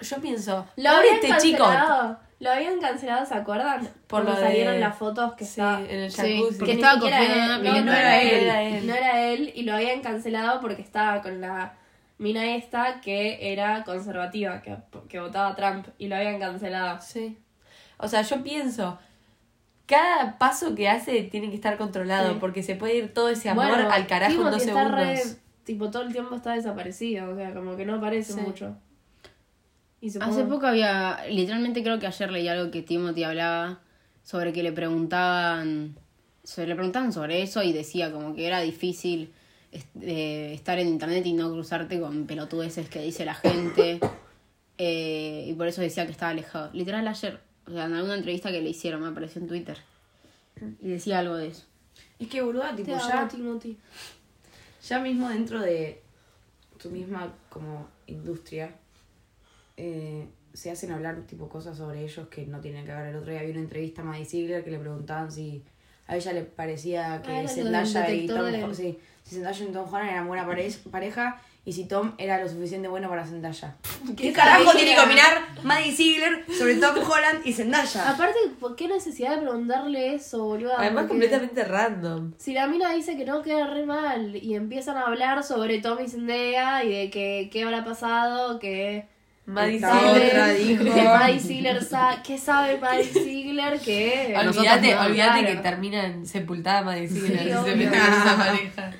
yo 0.00 0.16
pienso, 0.20 0.66
Lo 0.76 0.88
habían 0.90 1.16
este 1.16 1.36
chico. 1.38 1.62
cancelado. 1.64 2.18
Lo 2.38 2.50
habían 2.50 2.80
cancelado, 2.80 3.26
¿se 3.26 3.34
acuerdan? 3.34 3.82
Por 4.06 4.22
Cuando 4.24 4.30
lo 4.32 4.36
de- 4.38 4.42
salieron 4.46 4.80
las 4.80 4.96
fotos 4.96 5.34
que 5.34 5.44
Sí, 5.44 5.50
estaba... 5.60 5.80
en 5.82 6.00
el 6.00 6.10
Sí, 6.10 6.16
jacuzzi. 6.38 6.58
porque 6.58 6.64
que 6.72 6.76
ni 6.76 6.82
estaba 6.82 6.94
siquiera 6.94 7.18
cogiendo 7.18 7.42
él- 7.44 7.60
una 7.60 7.70
no, 7.80 7.84
no 7.84 7.92
era 7.92 8.22
él, 8.22 8.28
Era 8.44 8.62
él. 8.62 8.86
No 8.86 8.94
era 8.94 9.20
él 9.26 9.52
y 9.54 9.62
lo 9.64 9.74
habían 9.74 10.00
cancelado 10.00 10.60
porque 10.62 10.80
estaba 10.80 11.20
con 11.20 11.38
la 11.42 11.74
mina 12.16 12.56
esta 12.56 13.02
que 13.02 13.52
era 13.52 13.84
conservativa, 13.84 14.62
que, 14.62 14.74
que 15.10 15.20
votaba 15.20 15.48
a 15.50 15.54
Trump 15.54 15.86
y 15.98 16.08
lo 16.08 16.16
habían 16.16 16.38
cancelado. 16.38 16.98
Sí. 17.02 17.38
O 17.98 18.08
sea, 18.08 18.22
yo 18.22 18.42
pienso, 18.42 18.98
cada 19.90 20.38
paso 20.38 20.74
que 20.74 20.88
hace 20.88 21.22
tiene 21.24 21.50
que 21.50 21.56
estar 21.56 21.76
controlado 21.76 22.32
Sí. 22.34 22.36
porque 22.40 22.62
se 22.62 22.76
puede 22.76 22.96
ir 22.96 23.12
todo 23.12 23.28
ese 23.28 23.50
amor 23.50 23.66
Bueno, 23.68 23.90
al 23.90 24.06
carajo 24.06 24.32
en 24.46 24.50
dos 24.50 24.62
segundos. 24.62 24.92
re- 24.92 25.22
tipo, 25.64 25.90
todo 25.90 26.02
el 26.04 26.12
tiempo 26.12 26.34
está 26.36 26.54
desaparecido, 26.54 27.32
o 27.32 27.36
sea, 27.36 27.52
como 27.52 27.76
que 27.76 27.84
no 27.84 27.96
aparece 27.96 28.32
Sí. 28.32 28.40
mucho. 28.40 28.76
Y 30.00 30.10
supongo- 30.10 30.32
Hace 30.32 30.44
poco 30.44 30.66
había, 30.66 31.18
literalmente 31.28 31.82
creo 31.82 31.98
que 31.98 32.06
ayer 32.06 32.30
leí 32.30 32.48
algo 32.48 32.70
que 32.70 32.82
Timothy 32.82 33.24
hablaba 33.24 33.80
sobre 34.22 34.52
que 34.52 34.62
le 34.62 34.72
preguntaban, 34.72 35.96
se 36.42 36.66
le 36.66 36.74
preguntaban 36.74 37.12
sobre 37.12 37.42
eso 37.42 37.62
y 37.62 37.72
decía 37.72 38.10
como 38.10 38.34
que 38.34 38.46
era 38.46 38.60
difícil 38.60 39.32
est- 39.72 39.94
eh, 40.00 40.52
estar 40.54 40.78
en 40.78 40.88
internet 40.88 41.24
y 41.26 41.32
no 41.34 41.50
cruzarte 41.52 42.00
con 42.00 42.26
pelotudeces 42.26 42.88
que 42.88 43.02
dice 43.02 43.24
la 43.24 43.34
gente 43.34 44.00
eh, 44.78 45.44
y 45.46 45.52
por 45.54 45.66
eso 45.68 45.82
decía 45.82 46.06
que 46.06 46.12
estaba 46.12 46.30
alejado. 46.30 46.70
Literal 46.72 47.06
ayer, 47.06 47.38
o 47.70 47.72
sea, 47.72 47.86
en 47.86 47.94
alguna 47.94 48.14
entrevista 48.16 48.50
que 48.50 48.60
le 48.60 48.70
hicieron 48.70 49.00
me 49.02 49.08
apareció 49.08 49.40
en 49.40 49.48
Twitter 49.48 49.78
y 50.80 50.88
decía 50.88 51.20
algo 51.20 51.36
de 51.36 51.48
eso. 51.48 51.64
Es 52.18 52.28
que, 52.28 52.42
boluda, 52.42 52.74
tipo, 52.76 52.90
ya, 52.92 53.28
Timothy. 53.28 53.78
ya 54.86 54.98
mismo 55.00 55.28
dentro 55.28 55.60
de 55.60 56.02
tu 56.82 56.90
misma 56.90 57.32
como 57.48 57.88
industria 58.06 58.74
eh, 59.76 60.26
se 60.52 60.70
hacen 60.70 60.90
hablar 60.92 61.22
tipo 61.26 61.48
cosas 61.48 61.76
sobre 61.76 62.02
ellos 62.04 62.28
que 62.28 62.44
no 62.46 62.60
tienen 62.60 62.84
que 62.84 62.92
ver. 62.92 63.06
El 63.08 63.16
otro 63.16 63.30
día 63.30 63.42
vi 63.42 63.50
una 63.52 63.60
entrevista 63.60 64.02
a 64.02 64.04
Maddie 64.04 64.24
Ziegler 64.24 64.64
que 64.64 64.70
le 64.70 64.78
preguntaban 64.78 65.30
si 65.30 65.62
a 66.06 66.16
ella 66.16 66.32
le 66.32 66.42
parecía 66.42 67.14
Ah, 67.14 67.22
que 67.22 67.30
del 67.32 67.48
Zendaya 67.48 68.10
y 68.12 68.26
Tom, 68.26 68.50
de- 68.50 68.64
Ho- 68.64 68.74
sí, 68.74 68.98
si 69.22 69.36
Zendaya 69.36 69.64
y 69.64 69.72
Tom 69.72 69.88
Holland 69.88 70.10
eran 70.10 70.26
buena 70.26 70.46
pare- 70.46 70.70
pareja 70.90 71.40
y 71.64 71.72
si 71.74 71.84
Tom 71.86 72.12
era 72.18 72.42
lo 72.42 72.48
suficiente 72.48 72.88
bueno 72.88 73.08
para 73.08 73.24
Zendaya. 73.26 73.76
¿Qué 74.06 74.14
Qué 74.16 74.32
carajo 74.32 74.72
tiene 74.72 74.94
que 74.94 75.00
opinar 75.00 75.46
Maddie 75.62 75.92
Ziegler 75.92 76.44
sobre 76.58 76.76
Tom 76.76 76.96
Holland 76.96 77.40
y 77.44 77.52
Zendaya? 77.52 78.10
Aparte, 78.10 78.38
¿por 78.58 78.74
qué 78.76 78.88
necesidad 78.88 79.36
de 79.36 79.42
preguntarle 79.42 80.14
eso, 80.14 80.42
boludo? 80.42 80.72
Además, 80.76 81.02
Porque 81.04 81.08
completamente 81.08 81.64
random. 81.64 82.32
Si 82.38 82.54
la 82.54 82.66
mina 82.66 82.92
dice 82.94 83.16
que 83.16 83.24
no, 83.26 83.42
queda 83.42 83.66
re 83.66 83.84
mal. 83.84 84.34
Y 84.36 84.54
empiezan 84.54 84.96
a 84.96 85.02
hablar 85.02 85.44
sobre 85.44 85.78
Tommy 85.80 86.04
y 86.04 86.08
Zendaya 86.08 86.82
y 86.82 86.88
de 86.92 87.10
que 87.10 87.50
qué 87.52 87.62
habrá 87.64 87.84
pasado, 87.84 88.58
que... 88.58 89.06
Maddie 89.46 89.80
Ziegler. 89.80 90.26
otra 90.28 90.48
dijo. 90.54 90.84
Que 90.84 91.02
Maddie 91.04 91.40
Ziegler 91.40 91.84
sa- 91.84 92.22
¿Qué 92.24 92.38
sabe 92.38 92.78
Maddie 92.78 93.04
Ziegler? 93.12 93.78
Que 93.80 94.34
Olvídate, 94.38 94.94
no, 94.94 95.02
olvídate 95.02 95.40
claro. 95.40 95.46
que 95.56 95.56
terminan 95.56 96.26
sepultada 96.26 96.82
Maddie 96.82 97.08
Ziegler 97.08 97.38
Sí, 97.38 97.44
si 97.44 97.50
se 97.50 97.56
obvio. 97.58 97.76
meten 97.76 97.94
en 98.00 98.12
esa 98.12 98.36
pareja. 98.36 98.92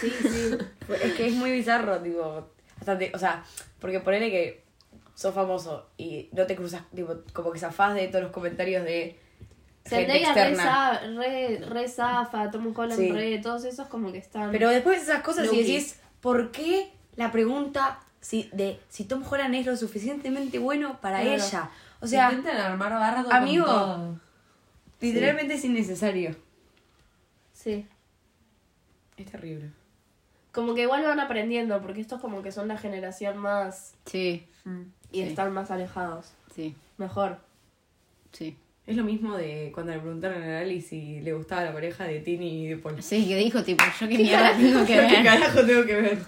Sí, 0.00 0.10
sí. 0.22 0.56
Es 0.94 1.12
que 1.14 1.26
es 1.26 1.34
muy 1.34 1.50
bizarro, 1.52 2.00
tipo. 2.00 2.48
hasta 2.78 2.96
te- 2.98 3.12
o 3.14 3.18
sea, 3.18 3.44
porque 3.78 4.00
ponele 4.00 4.30
que 4.30 4.64
sos 5.14 5.34
famoso 5.34 5.88
y 5.98 6.28
no 6.32 6.46
te 6.46 6.56
cruzas, 6.56 6.82
tipo, 6.94 7.14
como 7.32 7.52
que 7.52 7.58
zafás 7.58 7.94
de 7.94 8.08
todos 8.08 8.22
los 8.24 8.32
comentarios 8.32 8.84
de 8.84 9.18
Zendaya 9.86 10.32
re, 10.34 10.56
za- 10.56 11.00
re, 11.16 11.58
re 11.66 11.88
zafa, 11.88 12.50
Tom 12.50 12.72
Holland 12.76 12.98
Sí. 13.00 13.10
re, 13.12 13.38
todos 13.38 13.64
esos 13.64 13.88
como 13.88 14.12
que 14.12 14.18
están... 14.18 14.50
Pero 14.52 14.68
después 14.70 14.98
de 14.98 15.12
esas 15.12 15.22
cosas 15.22 15.52
y 15.52 15.58
decís, 15.58 15.98
¿por 16.20 16.50
qué 16.52 16.90
la 17.16 17.32
pregunta 17.32 18.00
si, 18.20 18.48
de 18.52 18.78
si 18.88 19.04
Tom 19.04 19.22
Holland 19.28 19.54
es 19.54 19.66
lo 19.66 19.76
suficientemente 19.76 20.58
bueno 20.58 21.00
para 21.00 21.20
Claro. 21.22 21.42
ella? 21.42 21.70
O 22.00 22.06
sea, 22.06 22.30
Intentan 22.32 22.56
armar 22.58 22.92
bardo 22.92 23.32
amigo. 23.32 23.64
con 23.66 23.74
todo. 23.74 24.20
literalmente 25.00 25.54
es 25.54 25.64
innecesario. 25.64 26.34
Sí. 27.52 27.86
Es 29.16 29.26
terrible. 29.30 29.70
Como 30.52 30.74
que 30.74 30.82
igual 30.82 31.02
van 31.04 31.20
aprendiendo, 31.20 31.80
porque 31.80 32.00
estos 32.00 32.20
como 32.20 32.42
que 32.42 32.50
son 32.52 32.68
la 32.68 32.76
generación 32.78 33.38
más... 33.38 33.94
Sí. 34.06 34.46
Y 35.12 35.22
Sí. 35.22 35.22
están 35.22 35.52
más 35.52 35.70
alejados. 35.70 36.32
sí, 36.54 36.74
Mejor. 36.98 37.38
sí. 38.32 38.56
Es 38.86 38.96
lo 38.96 39.04
mismo 39.04 39.36
de 39.36 39.70
cuando 39.72 39.92
le 39.92 40.00
preguntaron 40.00 40.42
a 40.42 40.58
Ali 40.60 40.80
si 40.80 41.20
le 41.20 41.32
gustaba 41.32 41.62
la 41.64 41.72
pareja 41.72 42.04
de 42.04 42.18
Tini 42.20 42.64
y 42.64 42.66
de 42.68 42.76
Paul. 42.76 43.00
Sí, 43.00 43.28
que 43.28 43.36
dijo 43.36 43.62
tipo, 43.62 43.84
yo 44.00 44.08
qué 44.08 44.18
mierda 44.18 44.56
tengo 44.56 44.80
que 44.80 44.86
¿Qué 44.94 45.00
ver. 45.00 45.24
carajo 45.24 45.64
tengo 45.64 45.84
que 45.86 45.94
ver? 46.00 46.18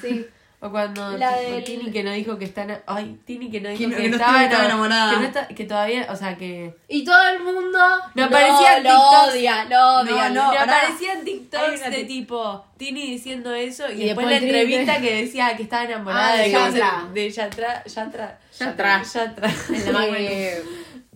Sí. 0.00 0.26
O 0.60 0.70
cuando 0.70 1.16
La 1.16 1.38
tipo, 1.38 1.52
del- 1.52 1.62
Tini 1.64 1.92
que 1.92 2.02
no 2.02 2.10
dijo 2.10 2.36
que 2.36 2.44
está 2.44 2.62
ena- 2.64 2.82
ay 2.86 3.16
Tini 3.24 3.48
que 3.48 3.60
no 3.60 3.68
dijo 3.68 3.78
Que 3.82 3.86
no- 3.86 3.96
que, 3.96 4.02
que 4.02 4.08
no 4.08 4.16
estaba, 4.16 4.42
estaba 4.44 4.62
enam- 4.64 4.66
enamorada. 4.66 5.10
que, 5.12 5.16
no 5.20 5.26
está- 5.26 5.46
que 5.48 5.64
todavía 5.64 6.06
o 6.10 6.16
sea 6.16 6.36
que 6.36 6.74
Y 6.88 7.04
todo 7.04 7.28
el 7.28 7.44
mundo 7.44 7.78
Me 8.14 8.24
aparecían 8.24 8.82
lo 8.82 8.90
TikToks. 8.90 9.32
odia, 9.34 9.64
lo 9.66 9.94
odia. 10.00 10.28
No, 10.30 10.34
no, 10.46 10.50
me 10.52 10.58
aparecían 10.58 11.24
TikToks 11.24 11.90
de 11.92 12.04
tipo 12.04 12.64
Tini 12.76 13.02
diciendo 13.10 13.54
eso 13.54 13.88
y, 13.88 14.02
Y 14.02 14.06
después, 14.06 14.26
después 14.26 14.26
la 14.26 14.38
Tini- 14.40 14.46
entrevista 14.60 15.00
que 15.00 15.14
decía 15.22 15.56
que 15.56 15.62
estaba 15.62 15.84
enamorada 15.84 16.32
Ah, 16.32 16.36
de 16.36 16.42
de 16.42 16.50
Yatra. 16.50 17.08
de 17.14 17.30
Yatra 17.30 17.84
Yatra 17.84 18.38
Yatra. 18.58 19.04
Eh, 20.18 20.62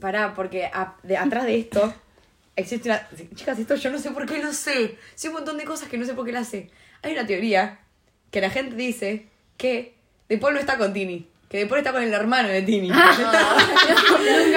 pará, 0.00 0.34
porque 0.34 0.66
a- 0.66 0.94
de, 1.02 1.16
atrás 1.16 1.44
de 1.46 1.58
esto 1.58 1.92
existe 2.56 2.88
una... 2.88 3.08
Chicas, 3.34 3.58
esto 3.58 3.74
yo 3.74 3.90
no 3.90 3.98
sé 3.98 4.10
por 4.12 4.26
qué 4.26 4.38
lo 4.42 4.52
sé. 4.52 4.98
Sé 5.16 5.28
un 5.28 5.34
montón 5.34 5.58
de 5.58 5.64
cosas 5.64 5.88
que 5.88 5.98
no 5.98 6.04
sé 6.04 6.14
por 6.14 6.24
qué 6.26 6.32
las 6.32 6.48
sé. 6.48 6.70
Hay 7.02 7.12
una 7.12 7.26
teoría 7.26 7.80
que 8.30 8.40
la 8.40 8.50
gente 8.50 8.76
dice 8.76 9.26
que 9.56 9.94
De 10.28 10.38
Paul 10.38 10.54
no 10.54 10.60
está 10.60 10.76
con 10.78 10.92
Tini. 10.92 11.26
Que 11.48 11.58
De 11.58 11.66
Paul 11.66 11.78
está 11.78 11.92
con 11.92 12.02
el 12.02 12.12
hermano 12.12 12.48
de 12.48 12.62
Tini. 12.62 12.88
Nunca 12.90 13.02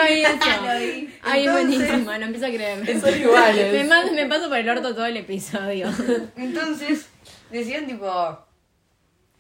vi 0.08 0.22
eso. 0.22 0.38
Vi. 0.80 1.10
Ay, 1.24 1.46
Entonces- 1.46 1.52
buenísimo, 1.78 2.12
lo 2.12 2.26
empiezo 2.26 2.46
a 2.46 2.50
creer. 2.50 3.02
Son 3.02 3.20
iguales. 3.20 3.86
Me, 3.88 4.12
me 4.12 4.26
paso 4.28 4.48
por 4.50 4.58
el 4.58 4.70
orto 4.70 4.93
todo 4.96 5.06
el 5.06 5.18
episodio. 5.18 5.89
Entonces, 6.38 7.08
decían 7.52 7.88
tipo. 7.88 8.39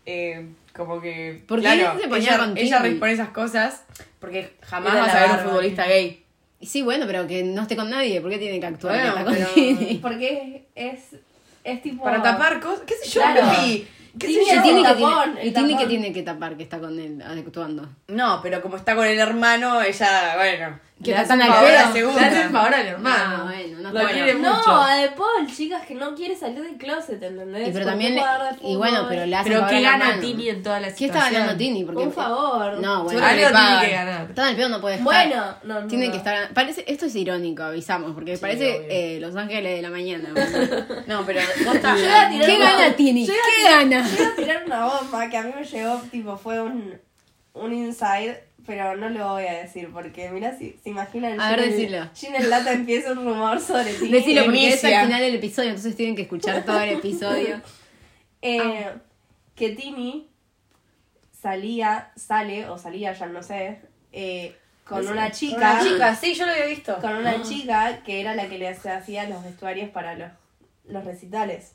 eh, 0.05 0.47
como 0.73 0.99
que. 1.01 1.43
¿Por 1.47 1.59
qué 1.61 1.67
claro, 1.77 1.99
se 2.01 2.07
ponía 2.07 2.27
ella, 2.29 2.37
con 2.39 2.57
ella 2.57 2.77
Tini? 2.77 2.89
responde 2.89 3.13
esas 3.13 3.29
cosas 3.29 3.83
porque 4.19 4.53
jamás 4.61 4.93
Era 4.93 5.01
vas 5.03 5.13
la 5.13 5.19
a 5.23 5.27
ver 5.27 5.37
un 5.45 5.49
futbolista 5.49 5.87
gay. 5.87 6.23
Y 6.59 6.65
Sí, 6.67 6.81
bueno, 6.81 7.05
pero 7.05 7.27
que 7.27 7.43
no 7.43 7.61
esté 7.61 7.75
con 7.75 7.89
nadie. 7.89 8.19
¿Por 8.21 8.31
qué 8.31 8.37
tiene 8.37 8.59
que 8.59 8.65
actuar? 8.65 8.95
Bueno, 8.95 9.13
que 9.13 9.19
está 9.19 9.25
con 9.25 9.33
pero- 9.35 9.53
Tini? 9.53 9.99
Porque 10.01 10.65
es, 10.75 10.99
es 11.63 11.81
tipo... 11.81 12.03
Para 12.03 12.21
tapar 12.23 12.59
cosas. 12.59 12.81
¿Qué 12.87 12.95
sé 12.95 13.09
yo? 13.09 13.21
Claro. 13.21 13.41
¿Qué 14.19 14.27
el 14.27 14.63
que 14.63 14.83
tapón, 14.83 15.23
tiene, 15.23 15.41
el 15.41 15.47
y 15.47 15.51
Tini 15.51 15.77
que 15.77 15.87
tiene 15.87 16.13
que 16.13 16.23
tapar 16.23 16.55
que 16.55 16.63
está 16.63 16.79
con 16.79 16.97
él 16.97 17.21
actuando. 17.21 17.89
No, 18.07 18.39
pero 18.41 18.61
como 18.61 18.77
está 18.77 18.95
con 18.95 19.05
el 19.05 19.19
hermano, 19.19 19.81
ella, 19.81 20.35
bueno. 20.37 20.79
Que 21.03 21.11
Le 21.11 21.17
hacen 21.17 21.41
al 21.41 21.49
favor 21.49 21.67
pedo. 21.69 21.79
a- 21.79 21.91
segunda. 21.93 22.21
Le 22.21 22.27
hacen 22.27 22.51
favor 22.53 22.73
al 22.73 22.87
hermano. 22.87 23.35
Ah, 23.37 23.43
bueno, 23.43 23.79
no 23.81 23.91
Lo 23.91 23.99
está 23.99 24.11
quiere 24.13 24.33
mucho. 24.35 24.49
No, 24.65 24.81
a 24.81 24.95
De 24.95 25.09
Paul, 25.09 25.45
chicas, 25.53 25.85
que 25.85 25.93
no 25.93 26.15
quiere 26.15 26.35
salir 26.37 26.61
del 26.63 26.77
closet, 26.77 27.21
¿entendés? 27.21 27.67
Y 27.67 27.71
pero 27.71 27.85
también 27.85 28.15
no 28.15 28.23
y 28.61 28.75
bueno, 28.77 29.05
pero 29.09 29.25
le 29.25 29.35
hace 29.35 29.49
Pero 29.49 29.67
¿qué 29.67 29.75
al 29.75 29.83
gana. 29.83 30.19
Tini 30.21 30.47
en 30.49 30.63
toda 30.63 30.79
la 30.79 30.87
¿Qué 30.87 30.93
situación? 30.95 31.25
está 31.25 31.39
ganando 31.39 31.57
Tini? 31.57 31.83
Porque 31.83 32.01
Un 32.01 32.13
favor. 32.13 32.79
No, 32.79 33.03
bueno. 33.03 33.25
Algo 33.25 33.35
tiene 33.35 33.81
que 33.81 33.91
ganar. 33.91 34.25
Está 34.29 34.43
en 34.43 34.49
el 34.49 34.55
pedo, 34.55 34.69
no 34.69 34.79
puede 34.81 34.95
estar. 34.95 35.03
Bueno, 35.27 35.45
no, 35.63 35.81
no. 35.81 35.87
Tiene 35.87 36.05
no. 36.05 36.11
que 36.13 36.17
estar. 36.17 36.53
Parece, 36.53 36.85
esto 36.87 37.05
es 37.07 37.15
irónico, 37.15 37.63
avisamos, 37.63 38.13
porque 38.13 38.37
parece 38.37 38.87
eh, 38.89 39.19
Los 39.19 39.35
Ángeles 39.35 39.75
de 39.75 39.81
la 39.81 39.89
Mañana. 39.89 40.29
No, 41.07 41.23
pero 41.25 41.41
vos 41.65 41.75
estás. 41.75 41.99
¿Qué 41.99 42.57
gana 42.57 42.95
Tini? 42.95 43.27
¿Qué 43.27 43.33
gana? 43.69 44.07
Yo 44.07 44.23
iba 44.23 44.31
a 44.31 44.35
tirar 44.35 44.63
una 44.65 44.85
bomba 44.85 45.29
que 45.29 45.37
a 45.37 45.41
mí 45.43 45.51
me 45.55 45.65
llegó, 45.65 45.97
tipo, 46.09 46.37
fue 46.37 46.61
un, 46.61 46.97
un 47.53 47.73
inside, 47.73 48.44
pero 48.65 48.95
no 48.95 49.09
lo 49.09 49.29
voy 49.33 49.45
a 49.47 49.53
decir 49.53 49.89
porque, 49.93 50.29
mira, 50.29 50.57
si 50.57 50.77
se 50.83 50.89
imaginan. 50.89 51.39
A 51.39 51.51
ver, 51.51 51.59
Gin 51.61 51.69
en- 51.71 51.77
decilo. 51.77 52.09
Gin 52.15 52.35
en 52.35 52.49
lata 52.49 52.71
empieza 52.73 53.11
un 53.11 53.25
rumor 53.25 53.59
sobre 53.61 53.93
ti. 53.93 54.09
Decilo 54.09 54.45
porque 54.45 54.67
es 54.69 54.83
Inicia. 54.83 54.99
al 55.01 55.05
final 55.07 55.21
del 55.21 55.35
episodio, 55.35 55.69
entonces 55.69 55.95
tienen 55.95 56.15
que 56.15 56.23
escuchar 56.23 56.63
todo 56.65 56.79
el 56.81 56.89
episodio. 56.97 57.61
Eh, 58.47 58.91
que 59.55 59.69
Tini 59.71 60.29
salía, 61.31 62.11
sale, 62.15 62.69
o 62.69 62.77
salía, 62.77 63.13
ya 63.13 63.25
no 63.25 63.41
sé, 63.41 63.79
eh, 64.11 64.55
con 64.83 65.07
una 65.07 65.31
chica. 65.31 65.57
Una 65.57 65.83
chica, 65.83 66.15
sí, 66.15 66.33
yo 66.35 66.45
lo 66.45 66.51
había 66.51 66.65
visto. 66.67 66.95
Con 67.01 67.15
una 67.15 67.41
chica 67.41 68.03
que 68.03 68.21
era 68.21 68.35
la 68.35 68.47
que 68.47 68.59
le 68.59 68.67
hacía 68.69 69.27
los 69.27 69.43
vestuarios 69.43 69.89
para 69.89 70.15
los, 70.15 70.29
los 70.87 71.03
recitales. 71.05 71.74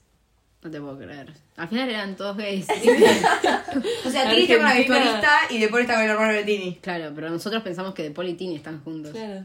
No 0.62 0.70
te 0.70 0.78
puedo 0.80 0.98
creer. 0.98 1.32
Al 1.56 1.68
final 1.68 1.88
eran 1.88 2.16
todos 2.16 2.36
gays. 2.36 2.66
O 4.04 4.10
sea, 4.10 4.28
Tini 4.28 4.42
está 4.42 4.56
con 4.56 4.64
la 4.64 4.74
vestuarista 4.74 5.30
y 5.50 5.58
después 5.58 5.82
está 5.82 5.94
con 5.94 6.04
el 6.04 6.10
hermano 6.10 6.32
de 6.32 6.44
Tini. 6.44 6.78
claro, 6.82 7.12
pero 7.14 7.30
nosotros 7.30 7.62
pensamos 7.62 7.94
que 7.94 8.02
De 8.02 8.10
Paul 8.10 8.28
y 8.28 8.34
Tini 8.34 8.56
están 8.56 8.82
juntos. 8.82 9.12
Claro. 9.12 9.44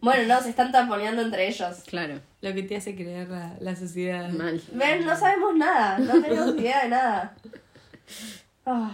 Bueno, 0.00 0.32
no, 0.34 0.40
se 0.42 0.50
están 0.50 0.70
taponeando 0.70 1.22
entre 1.22 1.48
ellos. 1.48 1.78
Claro, 1.86 2.20
Lo 2.40 2.54
que 2.54 2.62
te 2.62 2.76
hace 2.76 2.94
creer 2.94 3.28
la, 3.28 3.56
la 3.60 3.74
sociedad. 3.74 4.28
mal. 4.30 4.60
Ven, 4.72 5.04
no 5.04 5.16
sabemos 5.18 5.56
nada, 5.56 5.98
no 5.98 6.22
tenemos 6.22 6.54
idea 6.56 6.84
de 6.84 6.88
nada. 6.90 7.34
Ay, 8.64 8.92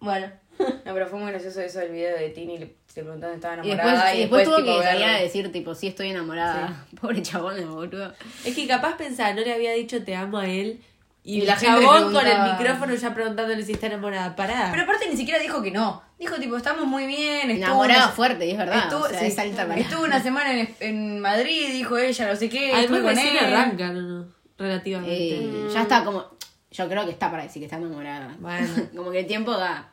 bueno, 0.00 0.26
No, 0.58 0.94
pero 0.94 1.06
fue 1.06 1.18
muy 1.20 1.30
gracioso 1.30 1.60
eso 1.60 1.78
del 1.78 1.92
video 1.92 2.16
de 2.18 2.30
Tini. 2.30 2.72
Le 2.94 3.02
preguntaban 3.02 3.34
si 3.34 3.36
estaba 3.36 3.54
Y 3.66 3.70
enamorada. 3.70 3.92
después, 4.04 4.14
y 4.14 4.20
después 4.20 4.44
tuvo 4.44 4.56
tipo, 4.56 4.78
que 4.78 4.82
salir 4.84 5.04
a 5.04 5.12
decir, 5.20 5.52
tipo, 5.52 5.74
sí 5.74 5.86
estoy 5.88 6.10
enamorada. 6.10 6.84
Pobre 7.00 7.22
chabón, 7.22 7.74
boludo. 7.74 8.12
Es 8.44 8.54
que 8.54 8.66
capaz 8.66 8.96
pensaba, 8.96 9.32
no 9.32 9.40
le 9.40 9.52
había 9.52 9.72
dicho 9.72 10.02
te 10.04 10.14
amo 10.14 10.38
a 10.38 10.46
él. 10.48 10.80
Y, 11.24 11.36
Y 11.36 11.40
el 11.42 11.46
la 11.46 11.56
chabón 11.56 12.12
con 12.12 12.26
el 12.26 12.52
micrófono 12.52 12.94
ya 12.96 13.14
preguntándole 13.14 13.62
si 13.64 13.72
está 13.72 13.86
enamorada. 13.86 14.34
Pará. 14.34 14.68
Pero 14.72 14.82
aparte 14.82 15.08
ni 15.08 15.16
siquiera 15.16 15.38
dijo 15.40 15.62
que 15.62 15.70
no. 15.70 16.02
Dijo, 16.18 16.34
tipo, 16.36 16.56
estamos 16.56 16.84
muy 16.86 17.06
bien. 17.06 17.48
estuvo 17.50 17.66
Enamorada 17.66 18.04
una- 18.06 18.12
fuerte, 18.12 18.46
y 18.46 18.50
es 18.50 18.58
verdad. 18.58 18.78
Estuvo, 18.84 19.04
o 19.04 19.08
sea, 19.08 19.20
sí, 19.20 19.26
es 19.26 19.38
alta 19.38 19.56
palabra. 19.62 19.80
estuvo 19.82 20.02
una 20.04 20.20
semana 20.22 20.52
en, 20.52 20.74
en 20.80 21.20
Madrid, 21.20 21.68
dijo 21.72 21.96
ella, 21.96 22.26
no 22.28 22.34
sé 22.36 22.48
qué. 22.48 22.72
Además 22.74 23.00
con 23.02 23.18
él. 23.18 23.38
arranca, 23.38 23.88
no, 23.90 24.00
no. 24.02 24.26
Relativamente. 24.58 25.34
Eh, 25.36 25.68
ya 25.72 25.82
está 25.82 26.04
como. 26.04 26.26
Yo 26.72 26.88
creo 26.88 27.04
que 27.04 27.10
está 27.12 27.30
para 27.30 27.44
decir 27.44 27.60
que 27.60 27.66
está 27.66 27.76
enamorada. 27.76 28.34
Bueno. 28.40 28.66
como 28.96 29.10
que 29.12 29.20
el 29.20 29.26
tiempo 29.26 29.52
da. 29.52 29.91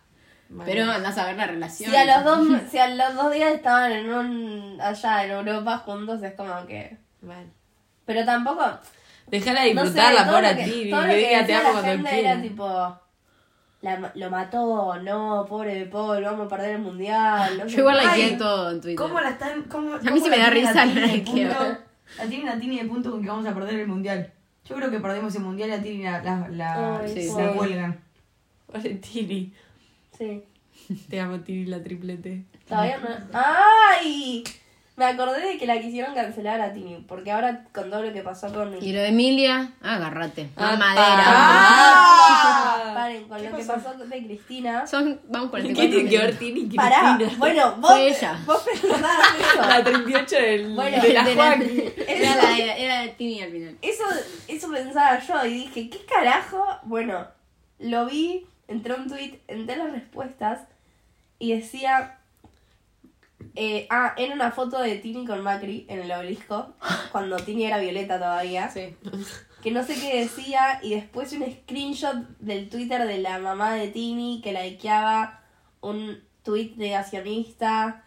Pero 0.66 0.92
andás 0.92 1.18
a 1.18 1.26
ver 1.28 1.36
la 1.38 1.46
relación. 1.48 1.92
si 1.92 1.96
a 1.98 2.06
los 2.06 2.24
dos, 2.26 2.48
si 2.72 2.78
a 2.80 2.88
los 2.90 3.16
dos 3.16 3.32
días 3.32 3.54
estaban 3.54 3.92
en 3.92 4.12
un 4.12 4.82
allá 4.82 5.24
en 5.26 5.32
Europa 5.32 5.78
juntos 5.80 6.24
es 6.24 6.34
como 6.34 6.66
que. 6.66 6.98
Bueno. 7.22 7.52
Pero 8.06 8.26
tampoco. 8.26 8.66
Dejala 9.28 9.60
No 9.60 9.66
sé, 9.66 9.74
disfrutar 9.74 10.14
la 10.14 10.24
todo 10.24 10.34
pobre 10.38 10.48
lo 10.48 10.54
a 10.54 10.56
que- 10.58 10.72
ti. 10.72 10.90
todo 10.90 11.02
lo 11.02 11.08
Que 11.14 11.44
te 11.46 11.54
amo 11.54 11.64
la 11.68 11.72
cuando 11.72 11.92
gente 11.92 12.10
quiera. 12.10 12.32
era 12.32 12.42
tipo. 12.42 13.00
la- 13.82 14.12
lo 14.16 14.30
mató, 14.30 14.96
no, 15.02 15.46
pobre 15.48 15.76
de 15.76 15.86
Paul, 15.86 16.24
vamos 16.24 16.48
a 16.48 16.50
perder 16.50 16.72
el 16.76 16.82
mundial. 16.82 17.58
No 17.60 17.66
Yo 17.68 17.80
igual 17.80 17.98
la 17.98 18.12
Ay, 18.12 18.36
todo 18.38 18.72
en 18.72 18.82
Twitter. 18.82 18.98
¿Cómo 18.98 19.22
la 19.22 19.30
están? 19.30 19.64
Cómo, 19.64 19.94
A 19.96 20.00
mí 20.12 20.20
sí 20.20 20.30
me 20.30 20.38
da 20.40 20.50
risa 20.50 20.86
la 20.86 21.08
de 21.08 21.24
que- 21.24 21.46
La 22.18 22.26
tienen 22.28 22.50
a 22.50 22.60
Tini 22.60 22.80
de 22.80 22.86
punto 22.86 23.12
con 23.12 23.22
que 23.22 23.30
vamos 23.30 23.46
a 23.46 23.54
perder 23.54 23.76
el 23.82 23.88
mundial. 23.88 24.34
Yo 24.66 24.76
creo 24.76 24.90
que 24.92 25.00
perdemos 25.00 25.34
el 25.36 25.42
mundial 25.44 25.70
y 25.70 25.74
a 25.74 25.82
Tini 25.82 26.04
la, 26.04 26.22
la, 26.24 26.48
la, 26.50 26.98
Ay, 27.00 27.08
sí, 27.14 27.30
la 27.38 27.52
sí. 27.52 27.58
cuelgan. 27.58 28.04
Pobre 28.66 28.96
Tini. 28.96 29.54
Sí. 30.20 30.44
Te 31.10 31.20
amo, 31.20 31.40
Tini, 31.40 31.66
la 31.66 31.82
triplete. 31.84 32.44
Todavía 32.68 32.98
no. 33.00 33.10
¡Ay! 33.34 34.44
Me 34.96 35.06
acordé 35.06 35.40
de 35.40 35.58
que 35.58 35.66
la 35.66 35.80
quisieron 35.80 36.14
cancelar 36.14 36.60
a 36.60 36.74
Tini, 36.74 37.06
porque 37.08 37.32
ahora 37.32 37.64
con 37.74 37.90
todo 37.90 38.02
lo 38.04 38.12
que 38.12 38.22
pasó 38.22 38.52
con. 38.54 38.76
Y 38.84 38.92
lo 38.92 39.00
de 39.00 39.08
Emilia, 39.08 39.72
agárrate. 39.82 40.50
Ah, 40.58 40.76
madera. 40.78 41.24
Ah, 41.26 42.92
Paren, 42.94 43.24
con 43.30 43.42
lo 43.44 43.56
que 43.58 43.64
pasó 43.64 43.94
de 43.94 44.26
Cristina. 44.26 44.86
Son, 44.88 45.20
vamos 45.30 45.52
¿Qué 45.52 45.74
44 45.74 45.90
tiene 45.96 46.10
que 46.10 46.18
ver. 46.18 46.38
Tini 46.38 46.60
y 46.72 46.76
Pará, 46.76 47.18
bueno, 47.38 47.76
vos, 47.78 47.92
Fue 47.92 48.10
ella. 48.10 48.40
vos 48.46 48.62
pensás 48.64 48.92
eso. 49.54 49.62
La 49.68 49.84
38 49.84 50.36
del, 50.36 50.76
Bueno, 50.76 51.02
de 51.02 51.14
la 51.14 51.24
De 51.24 51.36
la- 51.36 51.44
Juan. 51.44 51.62
Era 52.08 52.36
la 52.36 52.58
era 52.78 53.02
de 53.04 53.08
Tini 53.10 53.42
al 53.42 53.52
final. 53.52 53.78
Eso, 53.82 54.04
eso 54.50 54.70
pensaba 54.70 55.20
yo 55.20 55.46
y 55.46 55.54
dije, 55.66 55.90
¿qué 55.90 56.06
carajo? 56.06 56.66
Bueno, 56.84 57.26
lo 57.80 58.06
vi, 58.06 58.46
entré 58.70 58.94
a 58.94 58.98
un 58.98 59.08
tweet, 59.10 59.40
entré 59.48 59.76
a 59.76 59.80
las 59.80 59.92
respuestas 59.92 60.62
y 61.40 61.54
decía. 61.54 62.20
eh, 63.56 63.88
ah, 63.90 64.14
era 64.18 64.34
una 64.34 64.52
foto 64.52 64.80
de 64.80 64.96
Tini 64.98 65.26
con 65.26 65.42
Macri 65.42 65.86
en 65.90 66.00
el 66.00 66.12
obelisco, 66.12 66.74
cuando 67.12 67.36
Tini 67.38 67.66
era 67.66 67.78
violeta 67.80 68.18
todavía. 68.18 68.70
Sí. 68.70 68.96
que 69.64 69.72
no 69.72 69.84
sé 69.84 69.96
qué 69.96 70.22
decía 70.22 70.80
y 70.82 70.92
después 70.96 71.34
un 71.34 71.44
screenshot 71.52 72.16
del 72.40 72.70
Twitter 72.70 73.06
de 73.06 73.18
la 73.18 73.40
mamá 73.40 73.74
de 73.74 73.90
Tini 73.90 74.40
que 74.42 74.54
likeaba 74.54 75.42
un 75.82 76.22
tweet 76.44 76.74
negacionista 76.78 78.04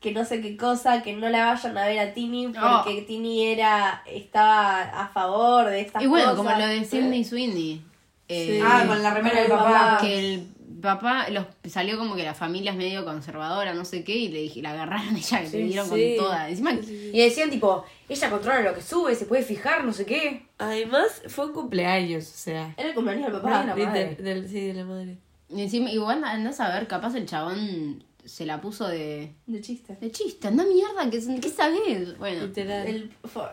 que 0.00 0.10
no 0.10 0.24
sé 0.24 0.40
qué 0.40 0.56
cosa, 0.56 1.00
que 1.04 1.12
no 1.12 1.28
la 1.28 1.46
vayan 1.46 1.78
a 1.78 1.86
ver 1.86 1.98
a 2.00 2.12
Tini 2.12 2.48
porque 2.48 3.02
Tini 3.02 3.46
era 3.46 4.02
estaba 4.06 4.82
a 4.82 5.06
favor 5.08 5.66
de 5.70 5.80
estas 5.82 6.02
Y 6.02 6.06
bueno, 6.08 6.30
cosas. 6.30 6.36
como 6.44 6.50
lo 6.58 6.66
de 6.66 6.84
Sidney 6.84 7.24
Sweeney. 7.24 7.84
Eh, 8.32 8.60
Ah, 8.64 8.84
con 8.86 9.02
la 9.02 9.12
remera 9.14 9.40
del 9.40 9.50
papá. 9.50 9.98
que 10.00 10.34
el 10.34 10.46
papá 10.80 11.28
los 11.30 11.46
salió 11.70 11.96
como 11.96 12.16
que 12.16 12.24
la 12.24 12.34
familia 12.34 12.72
es 12.72 12.76
medio 12.76 13.04
conservadora, 13.04 13.72
no 13.74 13.84
sé 13.84 14.02
qué, 14.02 14.16
y 14.16 14.28
le 14.28 14.40
dije, 14.42 14.62
la 14.62 14.72
agarraron 14.72 15.14
a 15.14 15.18
ella, 15.18 15.40
que 15.42 15.46
Sí, 15.48 15.56
le 15.58 15.62
dieron 15.64 15.88
sí. 15.88 16.14
con 16.16 16.24
toda. 16.26 16.48
Encima, 16.48 16.72
Y 16.72 17.18
decían 17.18 17.50
tipo, 17.50 17.84
ella 18.08 18.30
controla 18.30 18.60
lo 18.62 18.74
que 18.74 18.82
sube, 18.82 19.14
se 19.14 19.26
puede 19.26 19.42
fijar, 19.44 19.84
no 19.84 19.92
sé 19.92 20.04
qué. 20.06 20.46
Además, 20.58 21.22
fue 21.28 21.46
un 21.46 21.52
cumpleaños, 21.52 22.24
o 22.28 22.36
sea. 22.36 22.74
Era 22.76 22.88
el 22.88 22.94
cumpleaños 22.94 23.30
del 23.32 23.40
papá. 23.40 23.64
no. 23.64 23.74
de- 23.76 23.86
madre. 23.86 24.16
del- 24.16 24.48
sí, 24.48 24.60
de 24.66 24.74
la 24.74 24.84
madre. 24.84 25.16
y 25.48 25.62
encima 25.62 25.90
igual 25.90 26.24
andás 26.24 26.58
a 26.60 26.68
ver, 26.74 26.86
capaz 26.88 27.14
el 27.14 27.26
chabón 27.26 28.02
se 28.24 28.46
la 28.46 28.60
puso 28.60 28.86
de, 28.88 29.32
De 29.46 29.60
chiste. 29.60 29.96
de 30.00 30.10
chiste, 30.12 30.46
anda 30.48 30.64
mierda, 30.64 31.10
¿qué, 31.10 31.20
qué 31.40 31.48
sabés? 31.48 32.16
Bueno, 32.18 32.46
Literal. 32.46 32.86
El, 32.86 33.08
por, 33.32 33.50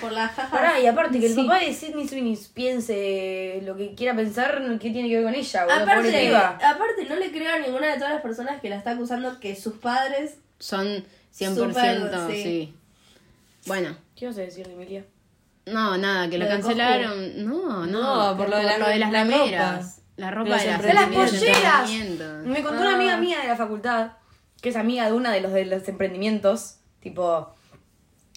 por 0.00 0.12
la 0.12 0.28
jaja. 0.28 0.50
Pará, 0.50 0.78
y 0.80 0.86
aparte 0.86 1.18
que 1.18 1.26
el 1.26 1.34
Sí. 1.34 1.42
papá 1.42 1.60
de 1.60 1.72
Sidney 1.72 2.06
Sweeney 2.06 2.38
piense 2.52 3.60
lo 3.64 3.76
que 3.76 3.94
quiera 3.94 4.14
pensar, 4.14 4.60
¿qué 4.80 4.90
tiene 4.90 5.08
que 5.08 5.16
ver 5.16 5.24
con 5.24 5.34
ella? 5.34 5.64
boludo? 5.64 5.82
Aparte, 5.82 6.34
aparte, 6.36 7.06
no 7.08 7.16
le 7.16 7.30
creo 7.30 7.54
a 7.54 7.58
ninguna 7.58 7.88
de 7.88 7.94
todas 7.94 8.12
las 8.12 8.22
personas 8.22 8.60
que 8.60 8.68
la 8.68 8.76
está 8.76 8.92
acusando 8.92 9.40
que 9.40 9.56
sus 9.56 9.74
padres. 9.74 10.36
son 10.58 11.04
100%, 11.32 11.54
Súper, 11.54 12.10
sí. 12.30 12.42
sí. 12.42 12.74
Bueno, 13.66 13.96
¿Qué 14.16 14.26
vas 14.26 14.36
a 14.38 14.40
decir, 14.42 14.66
Emilia? 14.68 15.04
no, 15.66 15.96
nada, 15.96 16.28
que 16.28 16.38
lo, 16.38 16.44
Lo 16.44 16.50
de 16.50 16.56
cancelaron. 16.60 17.44
No, 17.46 17.86
no, 17.86 18.30
No, 18.32 18.36
por 18.36 18.48
lo 18.48 18.56
de 18.56 18.64
la- 18.64 18.78
las 18.78 18.98
la 18.98 19.10
remeras. 19.24 19.99
La 20.20 20.30
ropa 20.30 20.56
de 20.58 20.66
las 20.66 20.82
¡De 20.82 20.92
las 20.94 21.06
polleras! 21.06 21.90
Me 22.44 22.62
contó 22.62 22.80
una 22.82 22.94
amiga 22.94 23.16
mía 23.16 23.40
de 23.40 23.48
la 23.48 23.56
facultad, 23.56 24.12
que 24.60 24.68
es 24.68 24.76
amiga 24.76 25.06
de 25.06 25.12
una 25.12 25.32
de 25.32 25.40
los 25.40 25.52
de 25.52 25.64
los 25.64 25.88
emprendimientos, 25.88 26.76
tipo, 27.00 27.54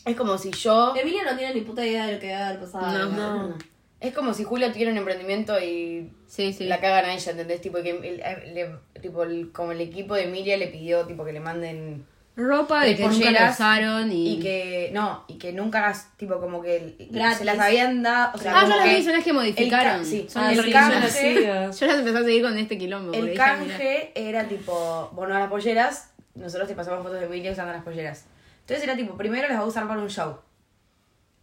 es 0.06 0.16
como 0.16 0.38
si 0.38 0.52
yo... 0.52 0.96
Emilia 0.96 1.24
no 1.24 1.36
tiene 1.38 1.54
ni 1.54 1.62
puta 1.62 1.86
idea 1.86 2.08
de 2.08 2.14
lo 2.14 2.20
que 2.20 2.32
va 2.32 2.38
a 2.40 2.48
haber 2.50 2.60
pasado. 2.62 3.10
No. 3.10 3.48
No. 3.50 3.58
Es 4.00 4.14
como 4.14 4.34
si 4.34 4.44
Julio 4.44 4.70
tuviera 4.72 4.92
un 4.92 4.98
emprendimiento 4.98 5.60
y 5.62 6.12
Sí, 6.28 6.52
sí. 6.54 6.66
la 6.66 6.80
cagan 6.82 7.06
a 7.06 7.14
ella, 7.14 7.32
¿entendés? 7.32 7.62
Tipo, 7.62 7.82
que 7.82 7.90
el- 7.92 9.02
tipo 9.02 9.24
el- 9.24 9.52
como 9.52 9.72
el 9.72 9.80
equipo 9.82 10.16
de 10.16 10.24
Emilia 10.24 10.58
le 10.58 10.68
pidió 10.68 11.06
tipo 11.06 11.24
que 11.24 11.32
le 11.34 11.40
manden 11.40 12.06
Ropa 12.36 12.84
de 12.84 12.96
que 12.96 13.04
nunca 13.04 13.18
la 13.20 13.26
polleras 13.32 13.54
usaron 13.56 14.12
y... 14.12 14.34
y 14.34 14.40
que 14.40 14.90
no 14.92 15.24
y 15.28 15.38
que 15.38 15.54
nunca 15.54 15.94
tipo 16.18 16.40
como 16.40 16.62
que 16.64 16.78
el- 16.78 17.08
Gratis. 17.12 17.38
se 17.38 17.46
las 17.46 17.60
habían 17.60 18.02
dado 18.02 18.32
o 18.34 18.38
sea, 18.40 18.54
Ah, 18.60 18.64
yo 18.64 18.70
las 18.70 18.84
que 18.86 18.96
vi, 18.96 19.04
son 19.04 19.14
las 19.14 19.24
que 19.24 19.30
el 19.30 19.36
modificaron. 19.36 20.00
ca- 20.00 20.06
sí, 20.06 20.26
Son 20.28 20.44
Ah, 20.44 20.52
el 20.52 20.64
sí, 20.64 20.72
canje-. 20.72 21.44
Yo 21.80 21.86
las 21.88 21.98
empecé 22.00 22.18
a 22.18 22.24
seguir 22.24 22.42
con 22.42 22.58
este 22.58 22.78
quilombo. 22.80 23.14
el 23.14 23.36
canje 23.36 24.12
era 24.16 24.46
tipo 24.48 25.12
bueno 25.14 25.38
las 25.38 25.48
polleras 25.50 26.10
nosotros 26.34 26.68
te 26.68 26.74
pasamos 26.74 27.04
fotos 27.04 27.20
de 27.20 27.28
Emilia 27.28 27.52
usando 27.52 27.72
las 27.72 27.84
polleras 27.84 28.26
entonces 28.62 28.84
era 28.84 28.96
tipo 28.96 29.16
primero 29.16 29.48
las 29.48 29.58
va 29.60 29.64
a 29.64 29.68
usar 29.68 29.88
para 29.88 30.00
un 30.00 30.10
show 30.10 30.40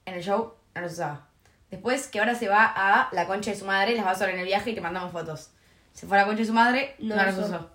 en 0.07 0.15
el 0.15 0.23
show 0.25 0.55
no 0.75 0.81
las 0.81 0.93
usaba 0.95 1.29
después 1.71 2.09
que 2.09 2.19
ahora 2.19 2.35
se 2.35 2.49
va 2.49 2.65
a 2.65 3.09
la 3.13 3.27
concha 3.29 3.53
de 3.53 3.57
su 3.57 3.65
madre 3.65 3.95
las 3.95 4.05
va 4.05 4.11
a 4.11 4.15
usar 4.15 4.31
en 4.31 4.41
el 4.41 4.47
viaje 4.47 4.71
y 4.71 4.75
te 4.75 4.81
mandamos 4.81 5.13
fotos 5.13 5.51
se 5.93 6.09
fue 6.09 6.17
a 6.19 6.23
la 6.23 6.27
concha 6.27 6.41
de 6.41 6.47
su 6.47 6.53
madre 6.53 6.97
no, 6.99 7.15
No 7.15 7.23
las 7.23 7.39
usó. 7.39 7.71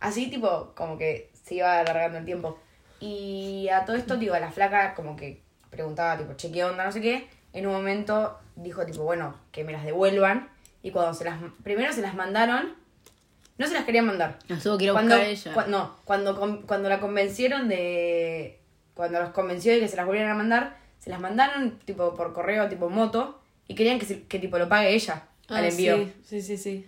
Así 0.00 0.28
tipo 0.30 0.72
como 0.76 0.96
que 0.98 1.30
se 1.44 1.56
iba 1.56 1.78
alargando 1.80 2.18
el 2.18 2.24
tiempo 2.24 2.58
y 3.00 3.68
a 3.72 3.84
todo 3.84 3.96
esto 3.96 4.18
tipo 4.18 4.36
la 4.36 4.50
flaca 4.50 4.94
como 4.94 5.16
que 5.16 5.40
preguntaba 5.70 6.16
tipo 6.18 6.34
che 6.34 6.50
qué 6.52 6.64
onda 6.64 6.84
no 6.84 6.92
sé 6.92 7.00
qué 7.00 7.28
en 7.52 7.66
un 7.66 7.72
momento 7.72 8.38
dijo 8.56 8.84
tipo 8.86 9.02
bueno 9.04 9.34
que 9.52 9.64
me 9.64 9.72
las 9.72 9.84
devuelvan 9.84 10.48
y 10.82 10.90
cuando 10.90 11.14
se 11.14 11.24
las 11.24 11.38
primero 11.62 11.92
se 11.92 12.00
las 12.02 12.14
mandaron 12.14 12.74
no 13.56 13.66
se 13.66 13.74
las 13.74 13.84
querían 13.84 14.06
mandar 14.06 14.38
Las 14.46 14.62
tuvo 14.62 14.78
que 14.78 14.84
ir 14.84 14.90
a 14.90 14.92
cuando, 14.92 15.16
buscar 15.16 15.30
ella. 15.52 15.66
no, 15.66 15.96
cuando, 16.04 16.62
cuando 16.64 16.88
la 16.88 17.00
convencieron 17.00 17.68
de. 17.68 18.60
Cuando 18.94 19.18
los 19.18 19.30
convenció 19.30 19.72
de 19.72 19.80
que 19.80 19.88
se 19.88 19.96
las 19.96 20.06
volvieran 20.06 20.30
a 20.30 20.34
mandar, 20.36 20.76
se 21.00 21.10
las 21.10 21.18
mandaron 21.18 21.76
tipo 21.84 22.14
por 22.14 22.32
correo, 22.34 22.68
tipo 22.68 22.88
moto, 22.88 23.40
y 23.66 23.74
querían 23.74 23.98
que, 23.98 24.06
se- 24.06 24.22
que 24.28 24.38
tipo 24.38 24.58
lo 24.60 24.68
pague 24.68 24.94
ella 24.94 25.24
al 25.48 25.64
Ah, 25.64 25.68
envío. 25.68 25.96
Sí, 26.24 26.40
sí, 26.40 26.42
sí. 26.42 26.56
sí. 26.56 26.86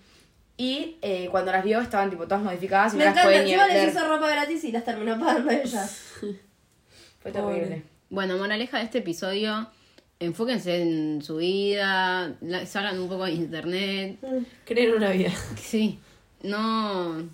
Y 0.62 0.98
eh, 1.00 1.28
cuando 1.30 1.52
las 1.52 1.64
vio 1.64 1.80
estaban 1.80 2.10
tipo 2.10 2.24
todas 2.24 2.42
modificadas 2.44 2.92
y 2.92 2.98
Me 2.98 3.04
no 3.04 3.10
las 3.10 3.14
encanta, 3.16 3.28
podía 3.30 3.44
ni 3.44 3.52
encima 3.54 3.66
les 3.68 3.94
hizo 3.94 4.06
ropa 4.06 4.28
gratis 4.28 4.64
y 4.64 4.72
las 4.72 4.84
terminó 4.84 5.18
pagando 5.18 5.50
ella. 5.50 5.86
Fue 7.20 7.32
terrible. 7.32 7.62
Pobre. 7.62 7.82
Bueno, 8.10 8.36
moraleja 8.36 8.76
de 8.76 8.84
este 8.84 8.98
episodio, 8.98 9.70
enfóquense 10.18 10.82
en 10.82 11.22
su 11.22 11.36
vida, 11.38 12.36
la- 12.42 12.66
salgan 12.66 12.98
un 12.98 13.08
poco 13.08 13.24
de 13.24 13.32
internet. 13.32 14.18
Creen 14.66 14.94
una 14.94 15.10
vida. 15.10 15.30
Sí, 15.56 15.98
no... 16.42 17.26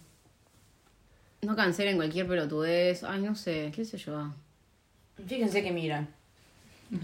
No 1.43 1.55
cancelen 1.57 1.97
cualquier 1.97 2.27
pelotudez. 2.29 3.03
Ay, 3.05 3.22
no 3.22 3.35
sé, 3.35 3.72
qué 3.74 3.85
sé 3.85 3.99
yo. 3.99 4.33
Fíjense 5.27 5.62
que 5.64 5.72
miran. 5.72 6.09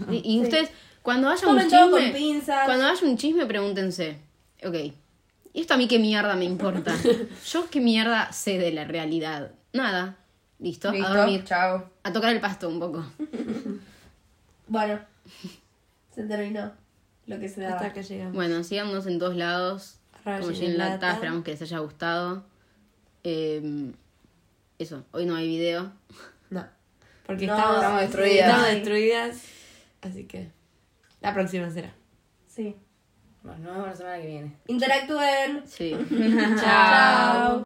Y, 0.09 0.35
y 0.35 0.41
ustedes, 0.41 0.69
cuando 1.01 1.29
haya 1.29 1.47
un 1.47 1.55
Tomen 1.57 1.69
todo 1.69 1.91
con 1.91 1.99
chisme... 1.99 2.17
pinzas. 2.17 2.65
Cuando 2.65 2.85
haya 2.85 3.05
un 3.05 3.17
chisme, 3.17 3.45
pregúntense. 3.45 4.17
Ok, 4.65 4.93
¿y 5.53 5.61
esto 5.61 5.73
a 5.73 5.77
mí 5.77 5.87
qué 5.87 5.99
mierda 5.99 6.35
me 6.35 6.45
importa? 6.45 6.95
Yo 7.45 7.69
qué 7.69 7.79
mierda 7.79 8.31
sé 8.33 8.57
de 8.57 8.71
la 8.71 8.85
realidad. 8.85 9.51
Nada. 9.71 10.17
Listo, 10.59 10.89
a 10.89 11.09
dormir. 11.09 11.43
chao. 11.43 11.89
A 12.03 12.13
tocar 12.13 12.31
el 12.33 12.39
pasto 12.41 12.67
un 12.69 12.79
poco. 12.79 13.05
Bueno, 14.65 14.97
se 16.15 16.23
terminó 16.23 16.71
lo 17.27 17.37
que 17.37 17.49
se 17.49 17.61
daba. 17.61 17.75
Hasta 17.75 17.87
acá 17.87 18.01
llegamos. 18.01 18.33
Bueno, 18.33 18.63
síganos 18.63 19.05
en 19.05 19.19
todos 19.19 19.35
lados. 19.35 19.99
Como 20.23 20.51
Gin 20.51 20.77
Lata, 20.77 20.93
Lata. 20.93 21.13
esperamos 21.15 21.43
que 21.43 21.51
les 21.51 21.61
haya 21.63 21.79
gustado. 21.79 22.45
Eh, 23.25 23.91
eso, 24.79 25.05
hoy 25.11 25.25
no 25.25 25.35
hay 25.35 25.47
video. 25.49 25.91
No. 26.49 26.65
Porque 27.25 27.45
No, 27.45 27.55
estamos, 27.55 27.75
estamos 27.75 28.01
destruidas. 28.01 28.47
Estamos 28.47 28.67
destruidas. 28.69 29.43
Así 30.01 30.23
que 30.25 30.49
la 31.21 31.33
próxima 31.33 31.69
será. 31.69 31.93
Sí. 32.47 32.75
Bueno, 33.43 33.59
nos 33.59 33.73
vemos 33.73 33.87
la 33.89 33.95
semana 33.95 34.21
que 34.21 34.27
viene. 34.27 34.53
Interactúen. 34.67 35.63
Sí. 35.65 35.95
Chao. 36.61 37.61